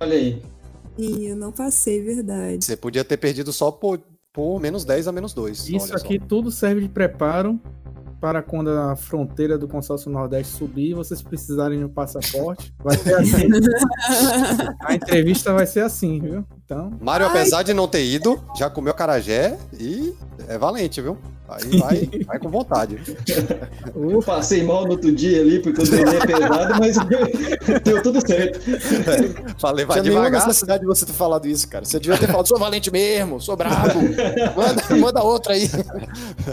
Olha 0.00 0.14
aí. 0.14 0.42
Sim, 0.98 1.28
eu 1.28 1.36
não 1.36 1.52
passei, 1.52 2.02
verdade. 2.02 2.64
Você 2.64 2.76
podia 2.76 3.04
ter 3.04 3.18
perdido 3.18 3.52
só 3.52 3.70
por, 3.70 4.00
por 4.32 4.58
menos 4.58 4.84
10 4.84 5.06
a 5.06 5.12
menos 5.12 5.32
2. 5.32 5.68
Isso 5.68 5.76
olha 5.76 5.86
só. 5.86 6.04
aqui 6.04 6.18
tudo 6.18 6.50
serve 6.50 6.80
de 6.80 6.88
preparo 6.88 7.60
para 8.20 8.42
quando 8.42 8.70
a 8.70 8.96
fronteira 8.96 9.56
do 9.56 9.68
consórcio 9.68 10.10
Nordeste 10.10 10.54
subir, 10.54 10.94
vocês 10.94 11.22
precisarem 11.22 11.78
de 11.78 11.84
um 11.84 11.88
passaporte. 11.88 12.74
Vai 12.82 12.96
ser 12.96 13.14
assim. 13.14 13.46
a 14.82 14.94
entrevista 14.94 15.52
vai 15.52 15.66
ser 15.66 15.82
assim, 15.82 16.18
viu? 16.20 16.44
Então, 16.66 16.92
Mário, 17.00 17.26
apesar 17.26 17.62
de 17.62 17.72
não 17.72 17.86
ter 17.86 18.04
ido, 18.04 18.42
já 18.58 18.68
comeu 18.68 18.92
carajé 18.92 19.56
e 19.78 20.12
é 20.48 20.58
valente, 20.58 21.00
viu? 21.00 21.16
Aí 21.48 21.78
vai, 21.78 22.10
vai 22.26 22.38
com 22.40 22.50
vontade. 22.50 23.00
Eu 23.94 24.20
passei 24.20 24.64
mal 24.64 24.84
no 24.84 24.90
outro 24.90 25.12
dia 25.12 25.42
ali, 25.42 25.60
porque 25.60 25.80
neném 25.88 26.16
é 26.16 26.26
pesado, 26.26 26.74
mas 26.80 26.96
deu 27.84 28.02
tudo 28.02 28.20
certo. 28.26 28.58
Falei, 29.60 29.84
vai 29.84 30.00
Tinha 30.00 30.12
devagar. 30.12 30.44
necessidade 30.44 30.80
de 30.80 30.86
você 30.86 31.06
ter 31.06 31.12
falado 31.12 31.46
isso, 31.46 31.68
cara. 31.68 31.84
Você 31.84 32.00
devia 32.00 32.18
ter 32.18 32.26
falado, 32.26 32.48
sou 32.48 32.58
valente 32.58 32.90
mesmo, 32.90 33.40
sou 33.40 33.56
brabo. 33.56 34.00
Manda, 34.56 34.82
manda 34.98 35.22
outra 35.22 35.52
aí. 35.54 35.70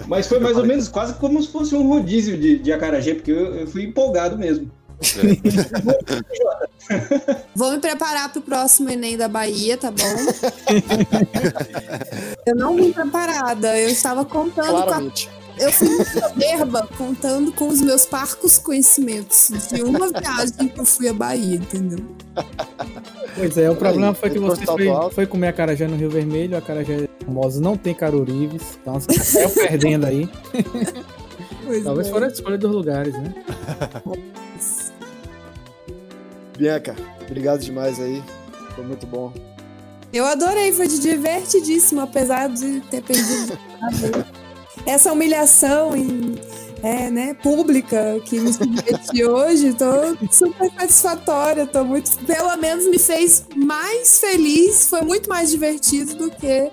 Mas 0.08 0.28
foi 0.28 0.40
mais 0.40 0.56
ou 0.56 0.64
menos 0.64 0.88
quase 0.90 1.16
como 1.16 1.42
se 1.42 1.48
fosse 1.48 1.74
um 1.74 1.88
rodízio 1.88 2.38
de, 2.38 2.60
de 2.60 2.72
acarajé, 2.72 3.16
porque 3.16 3.32
eu, 3.32 3.56
eu 3.56 3.68
fui 3.68 3.84
empolgado 3.86 4.38
mesmo. 4.38 4.70
Vou 7.56 7.72
me 7.72 7.80
preparar 7.80 8.32
pro 8.32 8.42
próximo 8.42 8.90
Enem 8.90 9.18
da 9.18 9.28
Bahia, 9.28 9.78
tá 9.78 9.92
bom? 9.92 10.04
eu 12.46 12.56
não 12.56 12.76
vim 12.76 12.92
preparada. 12.92 13.78
Eu 13.80 13.90
estava 13.90 14.26
contando 14.26 14.70
com 14.70 14.78
a 14.78 14.84
Claramente. 14.84 15.30
Eu 15.58 15.72
fui 15.72 15.88
muito 15.88 16.20
soberba 16.20 16.88
contando 16.98 17.52
com 17.52 17.68
os 17.68 17.80
meus 17.80 18.06
parcos 18.06 18.58
conhecimentos 18.58 19.52
de 19.72 19.84
uma 19.84 20.08
viagem 20.10 20.68
que 20.68 20.80
eu 20.80 20.86
fui 20.86 21.08
à 21.08 21.14
Bahia, 21.14 21.58
entendeu? 21.58 22.00
pois 23.36 23.58
é, 23.58 23.70
o 23.70 23.76
problema 23.76 24.10
Aí, 24.10 24.16
foi 24.16 24.30
que 24.32 24.40
você 24.40 24.66
cortou 24.66 25.04
foi, 25.04 25.12
foi 25.12 25.28
comer 25.28 25.50
acarajé 25.50 25.88
no 25.88 25.96
Rio 25.96 26.10
Vermelho, 26.10 26.56
a 26.56 26.60
acarajé 26.60 27.08
famosa 27.24 27.62
não 27.62 27.78
tem 27.78 27.94
carurives, 27.94 28.80
então 28.82 28.96
você 29.00 29.14
saiu 29.20 29.50
perdendo 29.52 30.06
aí. 30.08 30.28
Pois 31.66 31.84
Talvez 31.84 32.08
é. 32.08 32.12
fora 32.12 32.26
a 32.26 32.30
escolha 32.30 32.58
dos 32.58 32.72
lugares, 32.72 33.14
né? 33.14 33.34
Bianca, 36.58 36.96
obrigado 37.22 37.60
demais 37.62 38.00
aí. 38.00 38.24
Foi 38.76 38.84
muito 38.86 39.06
bom. 39.06 39.34
Eu 40.14 40.26
adorei, 40.26 40.72
foi 40.72 40.88
divertidíssimo, 40.88 42.02
apesar 42.02 42.48
de 42.48 42.82
ter 42.82 43.02
perdido 43.02 43.58
essa 44.86 45.12
humilhação 45.12 45.96
em, 45.96 46.36
é, 46.84 47.10
né, 47.10 47.34
pública 47.34 48.20
que 48.26 48.40
me 48.40 48.54
submeti 48.54 49.24
hoje. 49.24 49.74
Tô 49.74 50.16
super 50.32 50.70
satisfatória, 50.72 51.66
tô 51.66 51.84
muito. 51.84 52.16
Pelo 52.26 52.56
menos 52.58 52.86
me 52.86 53.00
fez 53.00 53.46
mais 53.56 54.20
feliz, 54.20 54.88
foi 54.88 55.02
muito 55.02 55.30
mais 55.30 55.50
divertido 55.50 56.14
do 56.16 56.30
que 56.30 56.70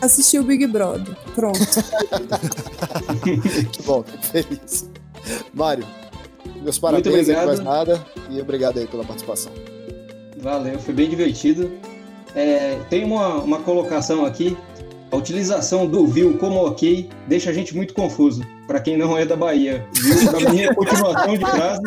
assistir 0.00 0.38
o 0.38 0.44
Big 0.44 0.66
Brother. 0.66 1.16
Pronto. 1.34 1.58
Que 3.24 3.82
bom, 3.82 4.04
feliz. 4.20 4.88
Mário, 5.54 5.86
meus 6.64 6.78
parabéns 6.78 7.28
aí 7.28 7.46
mais 7.46 7.60
nada. 7.60 8.04
E 8.30 8.40
obrigado 8.40 8.78
aí 8.78 8.86
pela 8.86 9.04
participação. 9.04 9.52
Valeu, 10.38 10.78
foi 10.78 10.94
bem 10.94 11.08
divertido. 11.08 11.70
É, 12.34 12.78
tem 12.90 13.04
uma, 13.04 13.36
uma 13.36 13.58
colocação 13.60 14.24
aqui. 14.24 14.56
A 15.12 15.16
utilização 15.16 15.86
do 15.86 16.06
viu 16.06 16.36
como 16.38 16.66
ok 16.66 17.08
deixa 17.28 17.50
a 17.50 17.52
gente 17.52 17.76
muito 17.76 17.94
confuso. 17.94 18.42
Para 18.66 18.80
quem 18.80 18.96
não 18.96 19.16
é 19.18 19.26
da 19.26 19.36
Bahia. 19.36 19.86
Viu, 19.92 20.30
pra 20.30 20.50
mim, 20.50 20.62
é 20.62 20.72
continuação 20.74 21.36
de 21.36 21.44
frase. 21.44 21.82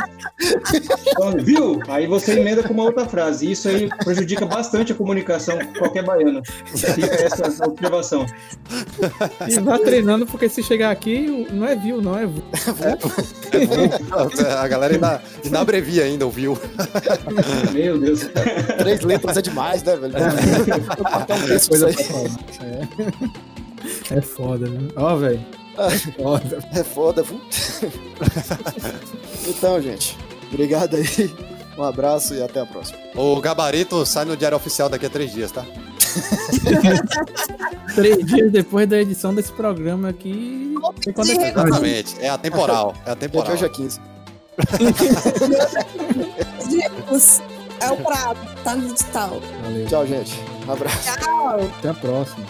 Então, 1.08 1.32
viu? 1.44 1.80
Aí 1.88 2.06
você 2.06 2.40
emenda 2.40 2.62
com 2.62 2.74
uma 2.74 2.84
outra 2.84 3.06
frase. 3.08 3.52
Isso 3.52 3.68
aí 3.68 3.90
prejudica 4.04 4.46
bastante 4.46 4.92
a 4.92 4.96
comunicação 4.96 5.58
com 5.58 5.74
qualquer 5.80 6.04
baiano. 6.04 6.42
Fica 6.66 7.16
essa 7.16 7.66
observação. 7.66 8.26
E 9.48 9.60
vá 9.60 9.80
treinando, 9.80 10.26
porque 10.28 10.48
se 10.50 10.62
chegar 10.62 10.92
aqui, 10.92 11.48
o- 11.50 11.54
não 11.56 11.66
é 11.66 11.76
view, 11.76 12.00
não 12.02 12.18
é 12.18 12.26
vu. 12.28 12.44
A 14.58 14.68
galera 14.68 14.94
ainda, 14.94 15.22
ainda 15.44 15.60
abrevia 15.60 16.04
ainda, 16.04 16.26
ouviu? 16.26 16.58
Meu 17.74 17.98
Deus. 18.00 18.22
Três 18.78 19.02
letras 19.02 19.38
é 19.38 19.42
demais, 19.42 19.82
né, 19.84 19.96
velho? 19.96 20.14
Um 20.16 21.48
texto 21.48 21.70
Coisa. 21.70 21.90
É. 22.62 24.18
é 24.18 24.22
foda, 24.22 24.68
né? 24.70 24.88
Ó, 24.96 25.16
velho. 25.16 25.40
Foda. 26.18 26.60
É 26.74 26.84
foda, 26.84 27.24
viu? 27.24 27.40
Então, 29.48 29.82
gente, 29.82 30.18
obrigado 30.52 30.96
aí. 30.98 31.34
Um 31.78 31.84
abraço 31.84 32.34
e 32.34 32.42
até 32.42 32.60
a 32.60 32.66
próxima. 32.66 32.98
O 33.16 33.40
gabarito 33.40 34.06
sai 34.06 34.26
no 34.26 34.36
diário 34.36 34.58
oficial 34.58 34.90
daqui 34.90 35.06
a 35.06 35.10
três 35.10 35.32
dias, 35.32 35.52
tá? 35.52 35.64
Três 37.96 38.26
dias 38.26 38.52
depois 38.52 38.88
da 38.90 38.98
edição 39.00 39.34
desse 39.34 39.52
programa 39.52 40.10
aqui. 40.10 40.74
é. 41.30 41.50
Exatamente. 41.50 42.16
É 42.20 42.30
atemporal. 42.30 42.92
É 42.92 42.96
Gente, 43.00 43.10
atemporal. 43.12 43.54
hoje 43.54 43.66
é 43.66 43.70
15. 43.70 44.00
Dicos, 46.70 47.42
é 47.80 47.92
o 47.92 47.98
prato, 47.98 48.40
tá 48.64 48.76
no 48.76 48.94
digital. 48.94 49.42
Valeu. 49.64 49.86
Tchau, 49.88 50.08
gente. 50.08 50.34
Um 50.68 50.72
abraço. 50.72 51.18
Tchau. 51.20 51.60
Até 51.78 51.90
a 51.90 51.94
próxima. 51.94 52.46